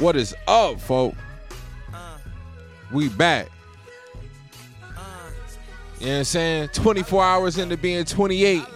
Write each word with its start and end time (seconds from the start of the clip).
What 0.00 0.16
is 0.16 0.34
up, 0.48 0.80
folk? 0.80 1.14
We 2.90 3.10
back. 3.10 3.50
You 4.78 4.86
know 4.86 6.12
what 6.12 6.18
I'm 6.20 6.24
saying? 6.24 6.68
24 6.68 7.22
hours 7.22 7.58
into 7.58 7.76
being 7.76 8.06
28. 8.06 8.62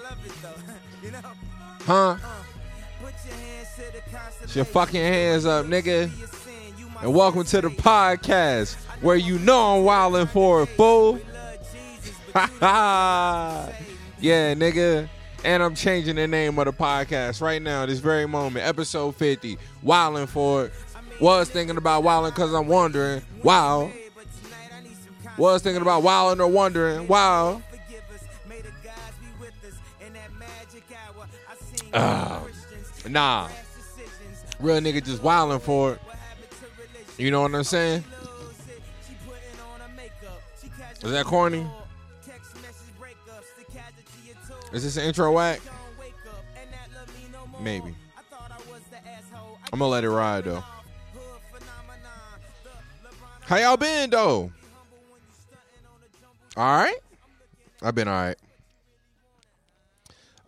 Huh? 1.86 2.16
Put 4.40 4.56
your 4.56 4.64
fucking 4.66 5.00
hands 5.00 5.46
up, 5.46 5.64
nigga. 5.66 6.10
And 7.02 7.14
welcome 7.14 7.44
to 7.44 7.60
the 7.60 7.68
podcast 7.68 8.74
where 9.02 9.16
you 9.16 9.38
know 9.38 9.78
I'm 9.78 9.84
wildin' 9.84 10.28
for 10.28 10.62
it, 10.62 10.66
fool. 10.66 11.18
yeah, 12.60 13.68
nigga. 14.20 15.08
And 15.44 15.62
I'm 15.62 15.74
changing 15.74 16.16
the 16.16 16.26
name 16.26 16.58
of 16.58 16.64
the 16.64 16.72
podcast 16.72 17.42
right 17.42 17.60
now, 17.60 17.84
this 17.84 17.98
very 17.98 18.26
moment. 18.26 18.66
Episode 18.66 19.14
50. 19.16 19.58
Wildin' 19.84 20.26
for 20.26 20.66
it. 20.66 20.72
Was 21.24 21.48
thinking 21.48 21.78
about 21.78 22.04
wildin' 22.04 22.34
because 22.34 22.52
I'm 22.52 22.68
wondering. 22.68 23.22
Wow. 23.42 23.90
Was 25.38 25.62
thinking 25.62 25.80
about 25.80 26.02
wildin' 26.02 26.38
or 26.38 26.48
wondering. 26.48 27.08
Wow. 27.08 27.62
Uh, 31.94 32.42
nah. 33.08 33.48
Real 34.60 34.80
nigga 34.80 35.02
just 35.02 35.22
wildin' 35.22 35.62
for 35.62 35.92
it. 35.94 36.00
You 37.16 37.30
know 37.30 37.40
what 37.40 37.54
I'm 37.54 37.64
saying? 37.64 38.04
Is 41.02 41.10
that 41.10 41.24
corny? 41.24 41.66
Is 44.74 44.82
this 44.82 44.98
an 44.98 45.04
intro 45.04 45.32
whack? 45.32 45.62
Maybe. 47.62 47.94
I'm 49.72 49.78
gonna 49.78 49.86
let 49.86 50.04
it 50.04 50.10
ride 50.10 50.44
though. 50.44 50.62
How 53.46 53.56
y'all 53.56 53.76
been 53.76 54.10
though? 54.10 54.50
All 56.56 56.76
right. 56.76 56.96
I've 57.82 57.94
been 57.94 58.08
all 58.08 58.14
right. 58.14 58.36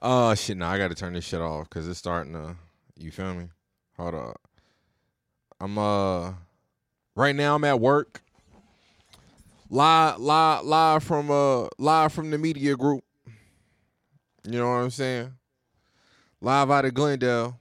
Uh 0.00 0.34
shit, 0.34 0.56
nah, 0.56 0.70
I 0.70 0.78
gotta 0.78 0.94
turn 0.94 1.12
this 1.12 1.24
shit 1.24 1.40
off 1.40 1.68
because 1.68 1.86
it's 1.88 1.98
starting 1.98 2.32
to. 2.32 2.56
You 2.96 3.10
feel 3.10 3.34
me? 3.34 3.48
Hold 3.98 4.14
up. 4.14 4.40
I'm 5.60 5.76
uh. 5.76 6.32
Right 7.14 7.36
now 7.36 7.54
I'm 7.54 7.64
at 7.64 7.80
work. 7.80 8.22
Live, 9.68 10.18
live, 10.18 10.64
live 10.64 11.02
from 11.02 11.30
uh, 11.30 11.66
live 11.76 12.12
from 12.12 12.30
the 12.30 12.38
media 12.38 12.76
group. 12.76 13.02
You 14.44 14.58
know 14.58 14.68
what 14.68 14.76
I'm 14.76 14.90
saying? 14.90 15.32
Live 16.40 16.70
out 16.70 16.84
of 16.84 16.94
Glendale. 16.94 17.58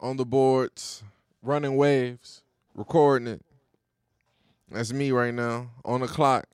On 0.00 0.16
the 0.16 0.26
boards, 0.26 1.02
running 1.42 1.76
waves, 1.76 2.42
recording 2.74 3.28
it. 3.28 3.45
That's 4.70 4.92
me 4.92 5.12
right 5.12 5.32
now 5.32 5.70
on 5.84 6.00
the 6.00 6.08
clock. 6.08 6.46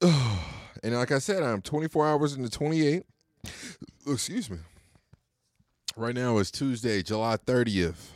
and 0.02 0.94
like 0.94 1.12
I 1.12 1.18
said, 1.18 1.42
I'm 1.42 1.62
24 1.62 2.08
hours 2.08 2.34
into 2.34 2.50
28. 2.50 3.04
Excuse 4.06 4.50
me. 4.50 4.58
Right 5.96 6.14
now 6.14 6.38
it's 6.38 6.50
Tuesday, 6.50 7.02
July 7.02 7.36
30th. 7.36 8.10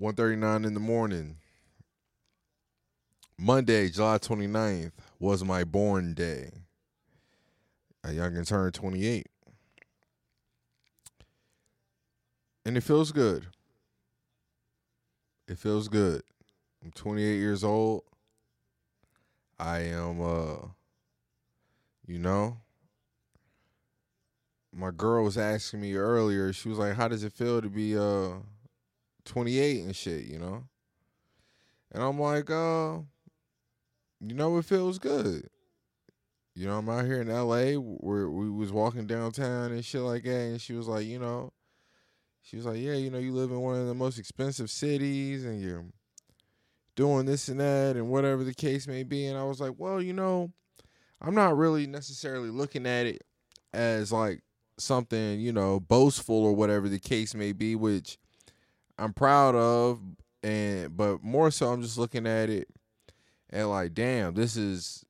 1.39 0.00 0.66
in 0.66 0.74
the 0.74 0.80
morning. 0.80 1.36
Monday, 3.38 3.88
July 3.88 4.18
29th 4.18 4.92
was 5.18 5.44
my 5.44 5.64
born 5.64 6.14
day. 6.14 6.50
A 8.04 8.08
youngin 8.08 8.46
turned 8.46 8.74
28. 8.74 9.26
And 12.64 12.76
it 12.76 12.82
feels 12.82 13.12
good. 13.12 13.46
It 15.48 15.58
feels 15.58 15.88
good. 15.88 16.22
I'm 16.84 16.90
28 16.92 17.38
years 17.38 17.64
old. 17.64 18.02
I 19.58 19.78
am 19.78 20.20
uh 20.20 20.68
you 22.06 22.18
know 22.18 22.58
my 24.76 24.90
girl 24.90 25.24
was 25.24 25.38
asking 25.38 25.80
me 25.80 25.94
earlier, 25.94 26.52
she 26.52 26.68
was 26.68 26.78
like, 26.78 26.94
How 26.94 27.08
does 27.08 27.24
it 27.24 27.32
feel 27.32 27.62
to 27.62 27.68
be 27.68 27.96
uh 27.96 28.34
28 29.24 29.84
and 29.84 29.96
shit, 29.96 30.24
you 30.24 30.38
know? 30.38 30.64
And 31.92 32.02
I'm 32.02 32.20
like, 32.20 32.50
uh, 32.50 32.98
you 34.20 34.34
know, 34.34 34.58
it 34.58 34.64
feels 34.64 34.98
good. 34.98 35.48
You 36.54 36.66
know, 36.66 36.78
I'm 36.78 36.88
out 36.88 37.04
here 37.04 37.20
in 37.20 37.28
LA 37.28 37.72
where 37.78 38.28
we 38.28 38.50
was 38.50 38.72
walking 38.72 39.06
downtown 39.06 39.72
and 39.72 39.84
shit 39.84 40.00
like 40.00 40.24
that, 40.24 40.30
and 40.30 40.60
she 40.60 40.72
was 40.72 40.88
like, 40.88 41.06
you 41.06 41.18
know, 41.18 41.52
she 42.46 42.56
was 42.56 42.64
like, 42.64 42.78
yeah, 42.78 42.92
you 42.92 43.10
know, 43.10 43.18
you 43.18 43.32
live 43.32 43.50
in 43.50 43.60
one 43.60 43.74
of 43.74 43.88
the 43.88 43.94
most 43.94 44.20
expensive 44.20 44.70
cities 44.70 45.44
and 45.44 45.60
you're 45.60 45.84
doing 46.94 47.26
this 47.26 47.48
and 47.48 47.58
that 47.58 47.96
and 47.96 48.08
whatever 48.08 48.44
the 48.44 48.54
case 48.54 48.86
may 48.86 49.02
be. 49.02 49.26
And 49.26 49.36
I 49.36 49.42
was 49.42 49.60
like, 49.60 49.72
well, 49.78 50.00
you 50.00 50.12
know, 50.12 50.52
I'm 51.20 51.34
not 51.34 51.56
really 51.56 51.88
necessarily 51.88 52.50
looking 52.50 52.86
at 52.86 53.06
it 53.06 53.24
as 53.72 54.12
like 54.12 54.42
something, 54.78 55.40
you 55.40 55.52
know, 55.52 55.80
boastful 55.80 56.44
or 56.44 56.52
whatever 56.52 56.88
the 56.88 57.00
case 57.00 57.34
may 57.34 57.50
be, 57.50 57.74
which 57.74 58.16
I'm 58.96 59.12
proud 59.12 59.56
of, 59.56 60.00
and 60.44 60.96
but 60.96 61.24
more 61.24 61.50
so, 61.50 61.66
I'm 61.72 61.82
just 61.82 61.98
looking 61.98 62.28
at 62.28 62.48
it 62.48 62.68
and 63.50 63.68
like, 63.70 63.92
damn, 63.92 64.34
this 64.34 64.56
is 64.56 65.04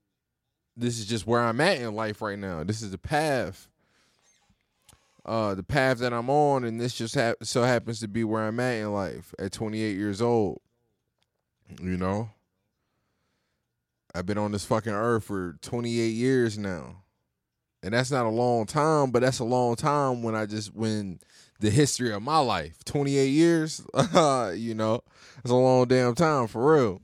this 0.74 0.98
is 0.98 1.04
just 1.04 1.26
where 1.26 1.42
I'm 1.42 1.60
at 1.60 1.82
in 1.82 1.94
life 1.94 2.22
right 2.22 2.38
now. 2.38 2.64
This 2.64 2.80
is 2.80 2.92
the 2.92 2.98
path, 2.98 3.68
uh, 5.26 5.54
the 5.54 5.62
path 5.64 5.98
that 5.98 6.12
I'm 6.12 6.30
on, 6.30 6.64
and 6.64 6.80
this 6.80 6.94
just 6.94 7.16
ha- 7.16 7.34
so 7.42 7.64
happens 7.64 8.00
to 8.00 8.08
be 8.08 8.24
where 8.24 8.46
I'm 8.46 8.60
at 8.60 8.76
in 8.76 8.92
life 8.92 9.34
at 9.38 9.52
28 9.52 9.96
years 9.96 10.22
old. 10.22 10.60
You 11.82 11.96
know, 11.96 12.30
I've 14.14 14.24
been 14.24 14.38
on 14.38 14.52
this 14.52 14.64
fucking 14.64 14.92
earth 14.92 15.24
for 15.24 15.56
28 15.62 16.08
years 16.08 16.56
now. 16.56 17.02
And 17.82 17.92
that's 17.92 18.10
not 18.10 18.26
a 18.26 18.30
long 18.30 18.66
time, 18.66 19.10
but 19.10 19.20
that's 19.20 19.40
a 19.40 19.44
long 19.44 19.76
time 19.76 20.22
when 20.22 20.34
I 20.34 20.46
just 20.46 20.74
when 20.74 21.20
the 21.60 21.70
history 21.70 22.12
of 22.12 22.22
my 22.22 22.38
life. 22.38 22.84
28 22.84 23.26
years, 23.26 23.84
you 24.54 24.74
know, 24.74 25.02
it's 25.38 25.50
a 25.50 25.54
long 25.54 25.86
damn 25.86 26.14
time 26.14 26.46
for 26.46 26.74
real. 26.74 27.00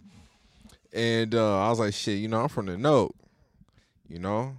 And 0.92 1.34
uh, 1.34 1.66
I 1.66 1.70
was 1.70 1.78
like, 1.78 1.94
shit, 1.94 2.18
you 2.18 2.28
know, 2.28 2.42
I'm 2.42 2.48
from 2.48 2.66
the 2.66 2.76
note, 2.76 3.14
you 4.08 4.18
know, 4.18 4.56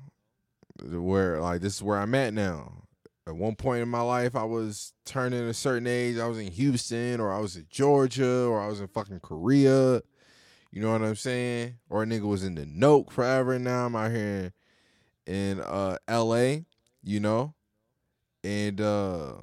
where 0.82 1.40
like 1.42 1.62
this 1.62 1.76
is 1.76 1.84
where 1.84 1.98
I'm 1.98 2.16
at 2.16 2.34
now. 2.34 2.83
At 3.26 3.36
one 3.36 3.56
point 3.56 3.82
in 3.82 3.90
my 3.90 4.02
life, 4.02 4.36
I 4.36 4.44
was 4.44 4.94
turning 5.06 5.40
a 5.48 5.54
certain 5.54 5.88
age. 5.88 6.18
I 6.18 6.28
was 6.28 6.40
in 6.40 6.52
Houston, 6.52 7.22
or 7.22 7.32
I 7.32 7.40
was 7.40 7.56
in 7.56 7.66
Georgia, 7.70 8.46
or 8.46 8.62
I 8.62 8.68
was 8.68 8.82
in 8.82 8.88
fucking 8.88 9.22
Korea. 9.22 10.02
You 10.72 10.82
know 10.82 10.92
what 10.92 11.02
I'm 11.02 11.16
saying? 11.16 11.76
Or 11.90 12.04
a 12.04 12.06
nigga 12.06 12.24
was 12.24 12.44
in 12.44 12.56
the 12.56 12.66
note 12.66 13.12
forever. 13.12 13.58
Now 13.60 13.86
I'm 13.86 13.96
out 13.96 14.12
here 14.12 14.52
in, 15.26 15.34
in 15.34 15.62
uh, 15.62 15.98
L.A. 16.08 16.66
You 17.02 17.20
know, 17.20 17.54
and 18.44 18.80
uh, 18.82 19.34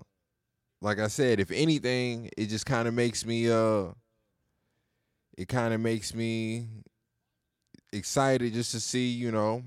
like 0.82 0.98
I 0.98 1.08
said, 1.08 1.40
if 1.40 1.50
anything, 1.50 2.30
it 2.36 2.46
just 2.46 2.66
kind 2.66 2.88
of 2.88 2.94
makes 2.94 3.24
me 3.24 3.50
uh 3.50 3.86
it 5.36 5.48
kind 5.48 5.72
of 5.72 5.80
makes 5.80 6.14
me 6.14 6.66
excited 7.92 8.52
just 8.52 8.72
to 8.72 8.80
see, 8.80 9.08
you 9.08 9.30
know, 9.30 9.62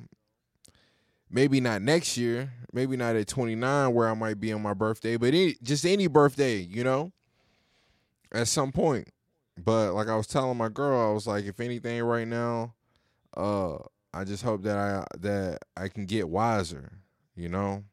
maybe 1.34 1.60
not 1.60 1.82
next 1.82 2.16
year, 2.16 2.54
maybe 2.72 2.96
not 2.96 3.18
at 3.18 3.28
29 3.28 3.94
where 3.94 4.08
I 4.08 4.14
might 4.14 4.40
be 4.40 4.54
on 4.54 4.62
my 4.62 4.74
birthday, 4.74 5.18
but 5.18 5.28
any, 5.34 5.56
just 5.62 5.86
any 5.86 6.08
birthday, 6.08 6.60
you 6.60 6.86
know, 6.86 7.12
at 8.32 8.48
some 8.48 8.72
point. 8.72 9.10
But 9.62 9.94
like 9.94 10.08
I 10.08 10.16
was 10.16 10.28
telling 10.28 10.58
my 10.58 10.70
girl, 10.70 11.10
I 11.10 11.14
was 11.14 11.28
like, 11.28 11.46
if 11.46 11.60
anything 11.60 12.02
right 12.04 12.28
now, 12.28 12.74
uh, 13.36 13.78
I 14.14 14.24
just 14.24 14.44
hope 14.44 14.64
that 14.64 14.78
I 14.78 15.06
that 15.20 15.60
I 15.76 15.90
can 15.90 16.06
get 16.06 16.30
wiser, 16.30 16.92
you 17.36 17.50
know. 17.50 17.84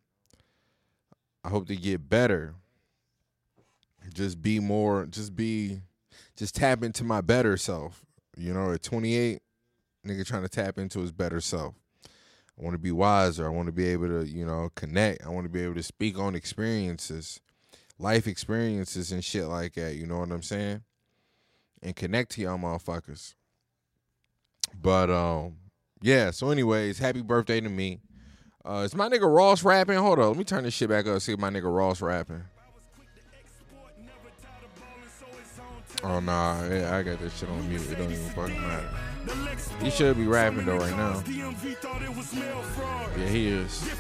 I 1.43 1.49
hope 1.49 1.67
to 1.69 1.77
get 1.77 2.09
better 2.09 2.55
just 4.15 4.41
be 4.41 4.61
more 4.61 5.07
just 5.07 5.35
be 5.37 5.81
just 6.37 6.55
tap 6.55 6.83
into 6.83 7.05
my 7.05 7.21
better 7.21 7.57
self 7.57 8.05
you 8.37 8.53
know 8.53 8.73
at 8.73 8.83
28 8.83 9.41
nigga 10.07 10.27
trying 10.27 10.43
to 10.43 10.49
tap 10.49 10.79
into 10.79 11.01
his 11.01 11.13
better 11.13 11.41
self 11.41 11.75
i 12.61 12.65
want 12.65 12.75
to 12.75 12.79
be 12.79 12.93
wiser. 12.93 13.47
I 13.47 13.49
want 13.49 13.67
to 13.67 13.73
be 13.73 13.87
able 13.87 14.09
to 14.09 14.27
you 14.27 14.45
know 14.45 14.71
connect. 14.75 15.25
I 15.25 15.31
want 15.31 15.45
to 15.47 15.51
be 15.51 15.63
able 15.63 15.75
to 15.75 15.83
speak 15.83 16.19
on 16.19 16.35
experiences 16.35 17.41
life 17.99 18.27
experiences 18.27 19.13
and 19.13 19.23
shit 19.25 19.45
like 19.47 19.75
that 19.75 19.95
you 19.95 20.07
know 20.07 20.19
what 20.19 20.31
i'm 20.31 20.43
saying? 20.43 20.83
And 21.83 21.97
connect 21.97 22.33
to 22.33 22.43
y'all 22.43 22.59
motherfuckers. 22.59 23.35
But 24.81 25.11
um 25.11 25.57
yeah 26.03 26.31
so 26.31 26.51
anyways 26.51 26.99
happy 26.99 27.23
birthday 27.23 27.61
to 27.61 27.69
me. 27.69 28.01
Uh 28.65 28.83
is 28.85 28.95
my 28.95 29.09
nigga 29.09 29.35
ross 29.35 29.63
rapping? 29.63 29.99
Hold 29.99 30.19
on 30.19 30.29
let 30.29 30.37
me 30.37 30.45
turn 30.45 30.65
this 30.65 30.75
shit 30.75 30.89
back 30.89 31.07
up 31.07 31.21
see 31.23 31.33
if 31.33 31.39
my 31.39 31.51
nigga 31.51 31.75
ross 31.75 32.01
rapping. 32.01 32.43
Oh 36.03 36.19
nah, 36.19 36.63
I 36.63 37.03
got 37.03 37.21
this 37.21 37.37
shit 37.39 37.49
on 37.51 37.69
mute. 37.69 37.83
It 37.91 37.97
don't 37.97 38.11
even 38.11 38.31
fucking 38.31 38.59
matter. 38.59 38.89
He 39.83 39.91
should 39.91 40.17
be 40.17 40.27
rapping 40.27 40.67
though 40.67 40.77
right 40.79 40.97
now. 40.97 41.23
Yeah, 43.17 43.27
he 43.27 43.49
is. 43.49 43.91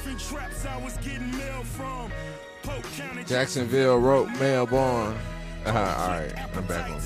Jacksonville 3.27 3.99
wrote 3.99 4.29
Melbourne. 4.39 5.17
Uh, 5.67 5.69
all 5.69 6.09
right, 6.09 6.57
I'm 6.57 6.65
back 6.67 6.91
on. 6.91 7.01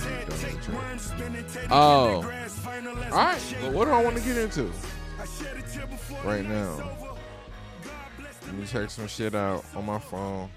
Oh, 1.70 1.76
all 1.76 2.22
right. 2.22 3.56
Well, 3.62 3.72
what 3.72 3.84
do 3.86 3.90
I 3.90 4.02
want 4.02 4.16
to 4.16 4.22
get 4.22 4.36
into 4.36 4.70
right 6.24 6.44
now? 6.44 7.16
Let 8.46 8.54
me 8.54 8.66
check 8.66 8.90
some 8.90 9.08
shit 9.08 9.34
out 9.34 9.64
on 9.74 9.86
my 9.86 9.98
phone. 9.98 10.48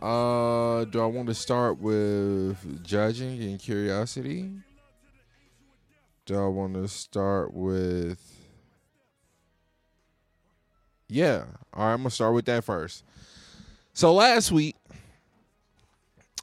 Uh, 0.00 0.84
do 0.84 1.00
I 1.00 1.06
want 1.06 1.26
to 1.26 1.34
start 1.34 1.80
with 1.80 2.84
judging 2.84 3.42
and 3.42 3.58
curiosity? 3.58 4.48
Do 6.28 6.38
I 6.38 6.46
want 6.46 6.74
to 6.74 6.86
start 6.88 7.54
with? 7.54 8.20
Yeah. 11.08 11.44
All 11.72 11.86
right, 11.86 11.94
I'm 11.94 12.00
gonna 12.00 12.10
start 12.10 12.34
with 12.34 12.44
that 12.44 12.64
first. 12.64 13.02
So 13.94 14.12
last 14.12 14.52
week, 14.52 14.76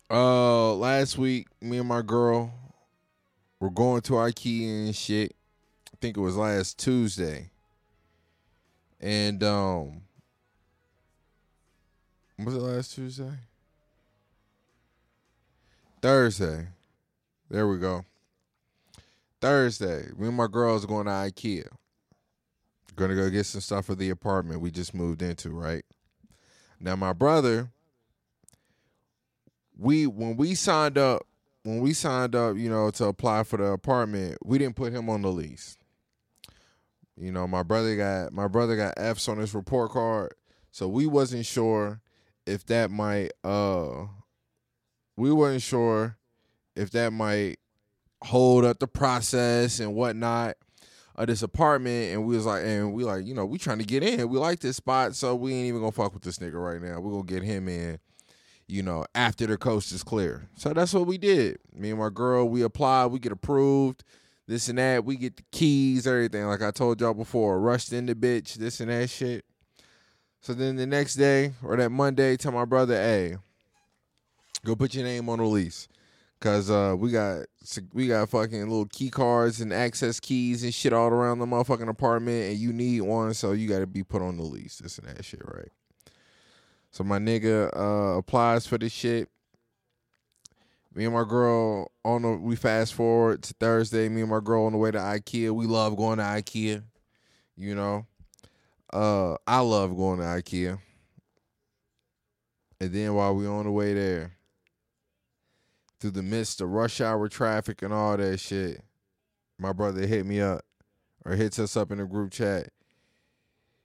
uh, 0.09 0.73
last 0.73 1.19
week, 1.19 1.45
me 1.61 1.77
and 1.77 1.87
my 1.87 2.01
girl 2.01 2.51
were 3.59 3.69
going 3.69 4.01
to 4.01 4.13
IKEA 4.13 4.87
and 4.87 4.95
shit. 4.95 5.35
I 5.93 5.97
think 6.01 6.17
it 6.17 6.21
was 6.21 6.35
last 6.35 6.79
Tuesday, 6.79 7.51
and 8.99 9.43
um, 9.43 10.01
was 12.39 12.55
it 12.55 12.59
last 12.59 12.95
Tuesday? 12.95 13.33
Thursday. 16.01 16.69
There 17.51 17.67
we 17.67 17.77
go. 17.77 18.03
Thursday, 19.45 20.07
me 20.17 20.29
and 20.29 20.35
my 20.35 20.47
girls 20.47 20.87
going 20.87 21.05
to 21.05 21.11
IKEA. 21.11 21.67
Gonna 22.95 23.13
go 23.13 23.29
get 23.29 23.45
some 23.45 23.61
stuff 23.61 23.85
for 23.85 23.93
the 23.93 24.09
apartment 24.09 24.59
we 24.59 24.71
just 24.71 24.95
moved 24.95 25.21
into, 25.21 25.51
right? 25.51 25.83
Now 26.79 26.95
my 26.95 27.13
brother, 27.13 27.69
we 29.77 30.07
when 30.07 30.35
we 30.35 30.55
signed 30.55 30.97
up, 30.97 31.27
when 31.61 31.79
we 31.79 31.93
signed 31.93 32.33
up, 32.33 32.57
you 32.57 32.71
know, 32.71 32.89
to 32.89 33.05
apply 33.05 33.43
for 33.43 33.57
the 33.57 33.65
apartment, 33.65 34.39
we 34.43 34.57
didn't 34.57 34.77
put 34.77 34.93
him 34.93 35.11
on 35.11 35.21
the 35.21 35.31
lease. 35.31 35.77
You 37.15 37.31
know, 37.31 37.45
my 37.45 37.61
brother 37.61 37.95
got 37.95 38.33
my 38.33 38.47
brother 38.47 38.75
got 38.75 38.95
F's 38.97 39.27
on 39.27 39.37
his 39.37 39.53
report 39.53 39.91
card, 39.91 40.33
so 40.71 40.87
we 40.87 41.05
wasn't 41.05 41.45
sure 41.45 42.01
if 42.47 42.65
that 42.65 42.89
might 42.89 43.29
uh 43.43 44.07
we 45.15 45.31
weren't 45.31 45.61
sure 45.61 46.17
if 46.75 46.89
that 46.91 47.13
might 47.13 47.59
hold 48.25 48.65
up 48.65 48.79
the 48.79 48.87
process 48.87 49.79
and 49.79 49.93
whatnot 49.93 50.57
of 51.15 51.27
this 51.27 51.43
apartment 51.43 52.11
and 52.11 52.25
we 52.25 52.35
was 52.35 52.45
like 52.45 52.63
and 52.63 52.93
we 52.93 53.03
like 53.03 53.25
you 53.25 53.33
know 53.33 53.45
we 53.45 53.57
trying 53.57 53.77
to 53.77 53.85
get 53.85 54.03
in. 54.03 54.27
We 54.27 54.37
like 54.37 54.59
this 54.59 54.77
spot 54.77 55.15
so 55.15 55.35
we 55.35 55.53
ain't 55.53 55.67
even 55.67 55.79
gonna 55.79 55.91
fuck 55.91 56.13
with 56.13 56.23
this 56.23 56.39
nigga 56.39 56.55
right 56.55 56.81
now. 56.81 56.99
We're 56.99 57.11
gonna 57.11 57.23
get 57.23 57.43
him 57.43 57.69
in 57.69 57.99
you 58.67 58.83
know 58.83 59.05
after 59.13 59.45
the 59.45 59.57
coast 59.57 59.91
is 59.91 60.03
clear. 60.03 60.49
So 60.55 60.73
that's 60.73 60.93
what 60.93 61.07
we 61.07 61.17
did. 61.17 61.59
Me 61.73 61.91
and 61.91 61.99
my 61.99 62.09
girl 62.09 62.49
we 62.49 62.63
applied 62.63 63.07
we 63.07 63.19
get 63.19 63.31
approved 63.31 64.03
this 64.47 64.67
and 64.69 64.77
that. 64.77 65.05
We 65.05 65.15
get 65.15 65.37
the 65.37 65.43
keys 65.51 66.05
everything. 66.05 66.45
Like 66.45 66.61
i 66.61 66.71
told 66.71 66.99
y'all 66.99 67.13
before 67.13 67.59
rushed 67.59 67.93
in 67.93 68.07
the 68.07 68.15
bitch 68.15 68.55
this 68.55 68.79
and 68.79 68.89
that 68.89 69.09
shit. 69.09 69.45
So 70.41 70.53
then 70.53 70.75
the 70.75 70.85
next 70.85 71.15
day 71.15 71.53
or 71.63 71.77
that 71.77 71.91
monday 71.91 72.37
tell 72.37 72.51
my 72.51 72.65
brother 72.65 72.95
hey 72.95 73.37
go 74.65 74.75
put 74.75 74.95
your 74.95 75.03
name 75.03 75.29
on 75.29 75.37
the 75.37 75.45
lease 75.45 75.87
Cause 76.45 76.69
uh, 76.69 76.93
we 76.95 77.09
got 77.09 77.47
we 77.91 78.07
got 78.07 78.29
fucking 78.29 78.61
little 78.61 78.85
key 78.85 79.09
cards 79.09 79.61
and 79.61 79.73
access 79.73 80.19
keys 80.19 80.63
and 80.63 80.71
shit 80.71 80.93
all 80.93 81.07
around 81.07 81.39
the 81.39 81.47
motherfucking 81.47 81.89
apartment, 81.89 82.51
and 82.51 82.59
you 82.59 82.71
need 82.71 83.01
one, 83.01 83.33
so 83.33 83.53
you 83.53 83.67
got 83.67 83.79
to 83.79 83.87
be 83.87 84.03
put 84.03 84.21
on 84.21 84.37
the 84.37 84.43
lease. 84.43 84.77
This 84.77 84.99
and 84.99 85.07
that 85.07 85.25
shit, 85.25 85.41
right? 85.43 85.71
So 86.91 87.03
my 87.03 87.17
nigga 87.17 87.75
uh, 87.75 88.19
applies 88.19 88.67
for 88.67 88.77
this 88.77 88.91
shit. 88.93 89.27
Me 90.93 91.05
and 91.05 91.15
my 91.15 91.23
girl 91.23 91.91
on 92.03 92.21
the 92.21 92.33
we 92.33 92.55
fast 92.55 92.93
forward 92.93 93.41
to 93.41 93.55
Thursday. 93.55 94.07
Me 94.07 94.21
and 94.21 94.29
my 94.29 94.39
girl 94.39 94.67
on 94.67 94.73
the 94.73 94.77
way 94.77 94.91
to 94.91 94.99
IKEA. 94.99 95.49
We 95.49 95.65
love 95.65 95.97
going 95.97 96.19
to 96.19 96.25
IKEA. 96.25 96.83
You 97.57 97.73
know, 97.73 98.05
uh, 98.93 99.33
I 99.47 99.61
love 99.61 99.97
going 99.97 100.19
to 100.19 100.25
IKEA. 100.25 100.77
And 102.79 102.93
then 102.93 103.15
while 103.15 103.33
we 103.33 103.47
on 103.47 103.65
the 103.65 103.71
way 103.71 103.95
there, 103.95 104.35
through 106.05 106.11
the 106.11 106.21
midst 106.21 106.61
of 106.61 106.69
rush 106.69 107.01
hour 107.01 107.27
traffic 107.27 107.81
and 107.81 107.91
all 107.91 108.15
that 108.15 108.39
shit, 108.39 108.83
my 109.57 109.73
brother 109.73 110.05
hit 110.05 110.23
me 110.23 110.39
up 110.39 110.63
or 111.25 111.31
hits 111.33 111.57
us 111.57 111.75
up 111.75 111.91
in 111.91 111.97
the 111.97 112.05
group 112.05 112.31
chat. 112.31 112.69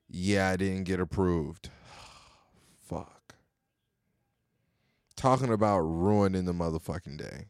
Yeah, 0.07 0.51
I 0.51 0.57
didn't 0.57 0.85
get 0.85 1.01
approved. 1.01 1.71
Fuck. 2.87 3.37
Talking 5.17 5.51
about 5.51 5.79
ruining 5.79 6.45
the 6.45 6.53
motherfucking 6.53 7.17
day. 7.17 7.47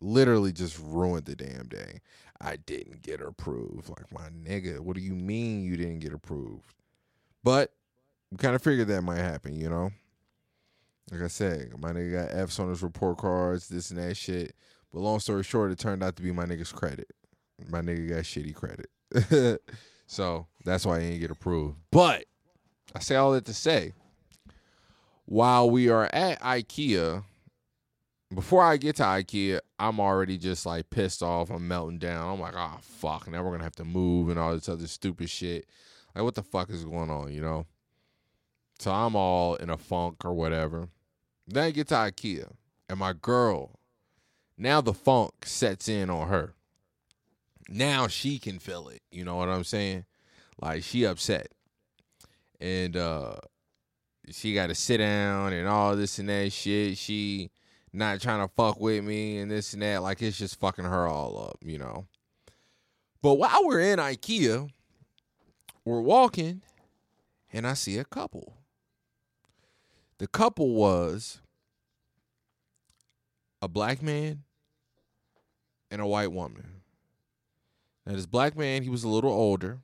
Literally 0.00 0.52
just 0.52 0.78
ruined 0.78 1.26
the 1.26 1.36
damn 1.36 1.68
day. 1.68 2.00
I 2.40 2.56
didn't 2.56 3.02
get 3.02 3.20
approved. 3.20 3.90
Like, 3.90 4.10
my 4.10 4.30
nigga, 4.30 4.80
what 4.80 4.96
do 4.96 5.02
you 5.02 5.14
mean 5.14 5.64
you 5.64 5.76
didn't 5.76 5.98
get 5.98 6.14
approved? 6.14 6.72
But 7.42 7.74
we 8.30 8.38
kind 8.38 8.54
of 8.54 8.62
figured 8.62 8.88
that 8.88 9.02
might 9.02 9.18
happen, 9.18 9.54
you 9.54 9.68
know? 9.68 9.90
Like 11.10 11.22
I 11.22 11.28
said, 11.28 11.72
my 11.78 11.92
nigga 11.92 12.12
got 12.12 12.38
F's 12.38 12.58
on 12.58 12.70
his 12.70 12.82
report 12.82 13.18
cards, 13.18 13.68
this 13.68 13.90
and 13.90 14.00
that 14.00 14.16
shit. 14.16 14.54
But 14.92 15.00
long 15.00 15.20
story 15.20 15.42
short, 15.42 15.70
it 15.70 15.78
turned 15.78 16.02
out 16.02 16.16
to 16.16 16.22
be 16.22 16.32
my 16.32 16.44
nigga's 16.44 16.72
credit. 16.72 17.08
My 17.68 17.80
nigga 17.80 18.08
got 18.08 18.24
shitty 18.24 18.54
credit. 18.54 19.60
so 20.06 20.46
that's 20.64 20.86
why 20.86 21.00
he 21.00 21.08
didn't 21.08 21.20
get 21.20 21.30
approved. 21.30 21.76
But 21.90 22.24
I 22.94 23.00
say 23.00 23.16
all 23.16 23.32
that 23.32 23.44
to 23.46 23.54
say, 23.54 23.92
while 25.26 25.68
we 25.70 25.88
are 25.88 26.08
at 26.12 26.40
IKEA, 26.40 27.24
before 28.34 28.62
I 28.62 28.76
get 28.76 28.96
to 28.96 29.02
IKEA, 29.02 29.60
I'm 29.78 30.00
already 30.00 30.38
just 30.38 30.66
like 30.66 30.90
pissed 30.90 31.22
off. 31.22 31.50
I'm 31.50 31.68
melting 31.68 31.98
down. 31.98 32.32
I'm 32.32 32.40
like, 32.40 32.54
oh 32.56 32.78
fuck, 32.80 33.30
now 33.30 33.42
we're 33.42 33.52
gonna 33.52 33.64
have 33.64 33.76
to 33.76 33.84
move 33.84 34.28
and 34.28 34.38
all 34.38 34.54
this 34.54 34.68
other 34.68 34.86
stupid 34.86 35.30
shit. 35.30 35.66
Like, 36.14 36.24
what 36.24 36.34
the 36.34 36.42
fuck 36.42 36.70
is 36.70 36.84
going 36.84 37.10
on, 37.10 37.32
you 37.32 37.40
know? 37.40 37.66
So 38.84 38.92
I'm 38.92 39.16
all 39.16 39.54
in 39.54 39.70
a 39.70 39.78
funk 39.78 40.26
or 40.26 40.34
whatever. 40.34 40.90
Then 41.48 41.64
I 41.64 41.70
get 41.70 41.88
to 41.88 41.94
IKEA, 41.94 42.52
and 42.90 42.98
my 42.98 43.14
girl, 43.14 43.80
now 44.58 44.82
the 44.82 44.92
funk 44.92 45.46
sets 45.46 45.88
in 45.88 46.10
on 46.10 46.28
her. 46.28 46.52
Now 47.66 48.08
she 48.08 48.38
can 48.38 48.58
feel 48.58 48.88
it. 48.88 49.00
You 49.10 49.24
know 49.24 49.36
what 49.36 49.48
I'm 49.48 49.64
saying? 49.64 50.04
Like 50.60 50.82
she 50.82 51.06
upset. 51.06 51.48
And 52.60 52.94
uh 52.94 53.36
she 54.30 54.52
got 54.52 54.66
to 54.66 54.74
sit 54.74 54.98
down 54.98 55.54
and 55.54 55.66
all 55.66 55.96
this 55.96 56.18
and 56.18 56.28
that 56.28 56.52
shit. 56.52 56.98
She 56.98 57.50
not 57.90 58.20
trying 58.20 58.46
to 58.46 58.52
fuck 58.54 58.78
with 58.78 59.02
me 59.02 59.38
and 59.38 59.50
this 59.50 59.72
and 59.72 59.80
that. 59.80 60.02
Like 60.02 60.20
it's 60.20 60.36
just 60.36 60.60
fucking 60.60 60.84
her 60.84 61.06
all 61.06 61.48
up, 61.48 61.56
you 61.62 61.78
know. 61.78 62.06
But 63.22 63.36
while 63.36 63.64
we're 63.64 63.80
in 63.80 63.98
IKEA, 63.98 64.68
we're 65.86 66.02
walking 66.02 66.60
and 67.50 67.66
I 67.66 67.72
see 67.72 67.96
a 67.96 68.04
couple. 68.04 68.58
The 70.18 70.26
couple 70.28 70.74
was 70.74 71.40
a 73.60 73.68
black 73.68 74.02
man 74.02 74.44
and 75.90 76.00
a 76.00 76.06
white 76.06 76.32
woman. 76.32 76.82
Now, 78.06 78.14
this 78.14 78.26
black 78.26 78.56
man, 78.56 78.82
he 78.82 78.90
was 78.90 79.04
a 79.04 79.08
little 79.08 79.32
older. 79.32 79.80